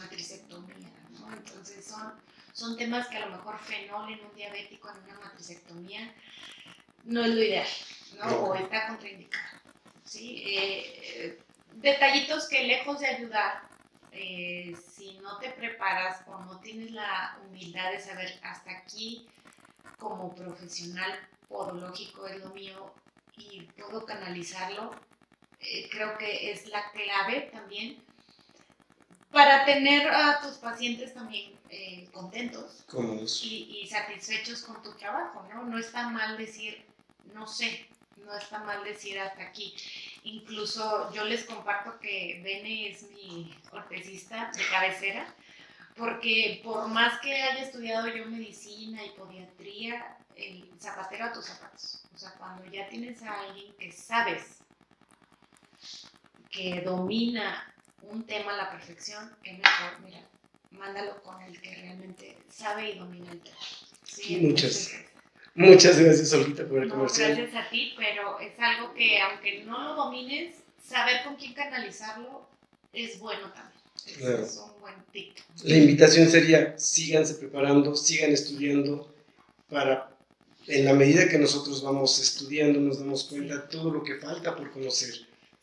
matricectomía, 0.01 0.91
¿no? 1.11 1.33
Entonces 1.33 1.85
son, 1.85 2.15
son 2.53 2.77
temas 2.77 3.09
que 3.09 3.19
a 3.19 3.27
lo 3.27 3.37
mejor 3.37 3.59
fenol 3.59 4.13
en 4.13 4.25
un 4.25 4.35
diabético 4.35 4.89
en 4.91 5.03
una 5.05 5.21
matricectomía 5.21 6.15
no 7.03 7.23
es 7.25 7.35
lo 7.35 7.43
ideal, 7.43 7.69
¿no? 8.19 8.27
O 8.45 8.55
está 8.55 8.87
contraindicado, 8.87 9.61
¿sí? 10.05 10.43
Eh, 10.47 11.03
eh, 11.03 11.39
detallitos 11.75 12.49
que 12.49 12.65
lejos 12.65 13.01
de 13.01 13.09
ayudar, 13.09 13.74
eh, 14.15 14.77
si 14.95 15.19
no 15.19 15.39
te 15.39 15.51
preparas 15.51 16.23
o 16.27 16.39
no 16.39 16.61
tienes 16.61 16.93
la 16.93 17.39
humildad 17.45 17.91
de 17.93 18.01
saber 18.01 18.39
hasta 18.43 18.71
aquí 18.71 19.27
como 19.99 20.35
profesional 20.35 21.13
podológico 21.49 22.27
es 22.27 22.39
lo 22.39 22.51
mío 22.51 22.95
y 23.37 23.63
puedo 23.77 24.05
canalizarlo, 24.07 24.93
eh, 25.61 25.89
creo 25.91 26.17
que 26.19 26.53
es 26.53 26.69
la 26.69 26.91
clave 26.93 27.51
también 27.53 28.05
para 29.33 29.65
tener 29.65 30.09
a 30.09 30.41
tus 30.41 30.59
pacientes 30.59 31.13
también 31.13 31.59
eh, 31.69 32.09
contentos 32.13 32.85
y, 33.43 33.81
y, 33.83 33.89
satisfechos 33.89 34.63
con 34.63 34.81
tu 34.81 34.93
trabajo, 34.93 35.45
¿no? 35.53 35.65
No 35.65 35.77
está 35.77 36.09
mal 36.09 36.39
decir, 36.39 36.87
no 37.33 37.49
sé, 37.49 37.89
no 38.25 38.37
está 38.37 38.61
mal 38.61 38.85
decir 38.85 39.19
hasta 39.19 39.43
aquí. 39.43 39.75
Incluso 40.25 41.13
yo 41.13 41.25
les 41.25 41.45
comparto 41.45 41.99
que 42.01 42.41
Bene 42.43 42.89
es 42.89 43.03
mi 43.11 43.55
ortesista 43.71 44.51
de 44.57 44.67
cabecera, 44.71 45.35
porque 45.97 46.61
por 46.65 46.89
más 46.89 47.21
que 47.21 47.35
haya 47.35 47.63
estudiado 47.63 48.09
yo 48.09 48.25
medicina 48.27 49.05
y 49.05 49.11
podiatría, 49.11 50.17
el 50.35 50.69
zapatero 50.81 51.27
a 51.27 51.33
tus 51.33 51.45
zapatos. 51.45 52.03
O 52.15 52.19
sea, 52.19 52.33
cuando 52.33 52.65
ya 52.73 52.89
tienes 52.89 53.23
a 53.23 53.41
alguien 53.41 53.75
que 53.77 53.93
sabes 53.93 54.63
que 56.51 56.81
domina 56.81 57.73
un 58.01 58.25
tema 58.27 58.55
a 58.55 58.57
la 58.57 58.71
perfección, 58.71 59.37
es 59.43 59.59
mejor, 59.59 60.01
mira, 60.01 60.27
mándalo 60.71 61.23
con 61.23 61.41
el 61.43 61.61
que 61.61 61.75
realmente 61.75 62.39
sabe 62.49 62.93
y 62.93 62.99
domina 62.99 63.31
el 63.31 63.41
tema. 63.43 63.57
Sí, 64.05 64.37
muchas, 64.39 64.91
muchas 65.55 65.99
gracias, 65.99 66.33
Olita, 66.33 66.67
por 66.67 66.83
el 66.83 66.89
no, 66.89 66.95
comercial. 66.97 67.37
Gracias 67.37 67.67
a 67.67 67.71
ti, 67.71 67.95
pero 67.97 68.39
es 68.41 68.59
algo 68.59 68.95
que 68.95 69.21
aunque 69.21 69.65
no 69.65 69.83
lo 69.83 69.95
domines, 69.95 70.57
saber 70.83 71.23
con 71.25 71.37
quién 71.37 71.55
canalizarlo 71.55 72.47
es 72.93 73.19
bueno 73.19 73.53
también. 73.53 74.43
Es, 74.43 74.59
un 74.59 74.81
buen 74.81 74.95
tip. 75.13 75.37
La 75.63 75.77
invitación 75.77 76.29
sería, 76.29 76.79
síganse 76.79 77.35
preparando, 77.35 77.97
sigan 77.97 78.33
estudiando 78.33 79.15
para 79.69 80.15
en 80.67 80.85
la 80.85 80.95
medida 80.95 81.29
que 81.29 81.39
nosotros 81.39 81.83
vamos 81.83 82.19
estudiando, 82.19 82.81
nos 82.81 82.99
damos 82.99 83.25
cuenta 83.25 83.57
de 83.57 83.69
todo 83.69 83.91
lo 83.91 84.03
que 84.03 84.17
falta 84.17 84.57
por 84.57 84.71
conocer. 84.71 85.15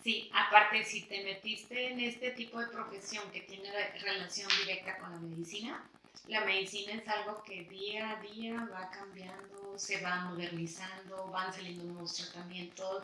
Sí, 0.03 0.29
aparte, 0.33 0.83
si 0.83 1.01
te 1.03 1.23
metiste 1.23 1.91
en 1.91 1.99
este 1.99 2.31
tipo 2.31 2.59
de 2.59 2.67
profesión 2.67 3.23
que 3.31 3.41
tiene 3.41 3.69
relación 4.01 4.49
directa 4.63 4.97
con 4.97 5.11
la 5.11 5.19
medicina, 5.19 5.89
la 6.27 6.45
medicina 6.45 6.93
es 6.93 7.07
algo 7.07 7.43
que 7.43 7.65
día 7.65 8.11
a 8.11 8.21
día 8.21 8.67
va 8.71 8.89
cambiando, 8.89 9.77
se 9.77 9.99
va 10.01 10.29
modernizando, 10.29 11.27
van 11.27 11.51
saliendo 11.51 11.83
nuevos 11.83 12.13
tratamientos, 12.13 13.03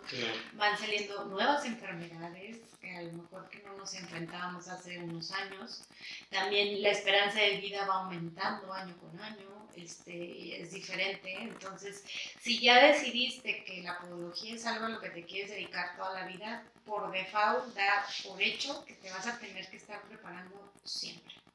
van 0.54 0.78
saliendo 0.78 1.26
nuevas 1.26 1.66
enfermedades 1.66 2.60
que 2.80 2.96
a 2.96 3.02
lo 3.02 3.14
mejor 3.14 3.50
que 3.50 3.64
no 3.64 3.76
nos 3.76 3.94
enfrentábamos 3.96 4.68
hace 4.68 5.00
unos 5.00 5.32
años. 5.32 5.84
También 6.30 6.82
la 6.82 6.92
esperanza 6.92 7.40
de 7.40 7.58
vida 7.58 7.86
va 7.86 8.04
aumentando 8.04 8.72
año 8.74 8.96
con 8.98 9.20
año 9.20 9.68
este, 9.76 10.62
es 10.62 10.72
diferente. 10.72 11.34
Entonces, 11.42 12.04
si 12.40 12.60
ya 12.60 12.88
decidiste 12.88 13.64
que 13.64 13.82
la 13.82 14.00
podología 14.00 14.56
es 14.56 14.66
algo 14.66 14.86
a 14.86 14.90
lo 14.90 15.00
que 15.00 15.10
te 15.10 15.26
quieres 15.26 15.52
dedicar 15.52 15.96
toda 15.96 16.14
la 16.22 16.28
vida, 16.28 16.64
por 16.86 17.12
default 17.12 17.76
da 17.76 18.06
por 18.24 18.42
hecho 18.42 18.86
que 18.86 18.94
te 18.94 19.10
vas 19.12 19.28
a 19.28 19.38
tener 19.38 19.68
que 19.70 19.78
estar 19.78 20.02
preparando 20.04 20.72
siempre. 20.84 21.47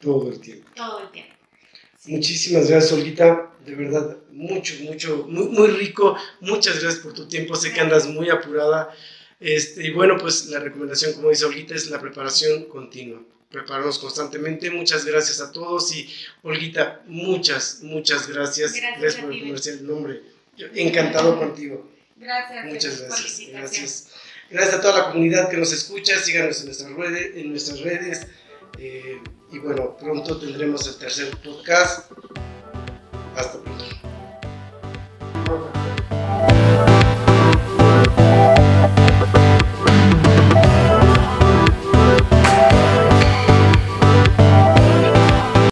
Todo 0.00 0.30
el 0.30 0.40
tiempo. 0.40 0.68
Todo 0.74 1.00
el 1.00 1.10
tiempo. 1.10 1.34
Muchísimas 2.06 2.68
gracias, 2.68 2.92
Olguita. 2.92 3.50
De 3.64 3.74
verdad, 3.74 4.16
mucho, 4.30 4.74
mucho, 4.82 5.26
muy, 5.28 5.48
muy 5.48 5.68
rico. 5.68 6.16
Muchas 6.40 6.80
gracias 6.80 7.02
por 7.02 7.12
tu 7.12 7.26
tiempo. 7.26 7.54
Sé 7.56 7.72
que 7.72 7.80
andas 7.80 8.06
muy 8.06 8.30
apurada. 8.30 8.94
Este, 9.40 9.86
y 9.86 9.90
bueno, 9.90 10.16
pues 10.18 10.46
la 10.46 10.60
recomendación, 10.60 11.12
como 11.12 11.30
dice 11.30 11.44
Olguita, 11.44 11.74
es 11.74 11.90
la 11.90 12.00
preparación 12.00 12.64
continua 12.64 13.20
prepararnos 13.50 13.98
constantemente. 13.98 14.70
Muchas 14.70 15.04
gracias 15.04 15.40
a 15.40 15.52
todos 15.52 15.94
y 15.94 16.08
Olguita, 16.42 17.02
muchas, 17.06 17.80
muchas 17.82 18.28
gracias. 18.28 18.74
Gracias, 18.74 19.16
por 19.16 19.32
el 19.32 19.40
comercial 19.40 19.86
nombre. 19.86 20.22
encantado 20.74 21.38
contigo. 21.38 21.90
Gracias. 22.16 22.64
Muchas 22.66 23.00
gracias. 23.00 23.48
Gracias. 23.50 24.08
Gracias 24.50 24.74
a 24.74 24.80
toda 24.80 24.98
la 24.98 25.12
comunidad 25.12 25.50
que 25.50 25.56
nos 25.56 25.72
escucha. 25.72 26.18
Síganos 26.18 26.60
en 26.60 26.66
nuestras 26.66 26.92
redes. 26.92 27.36
En 27.36 27.50
nuestras 27.50 27.80
redes. 27.80 28.26
Eh, 28.78 29.20
y 29.50 29.58
bueno, 29.58 29.96
pronto 29.96 30.38
tendremos 30.38 30.86
el 30.86 30.96
tercer 30.96 31.36
podcast. 31.38 32.12
Hasta 33.36 33.60
pronto. 33.60 33.87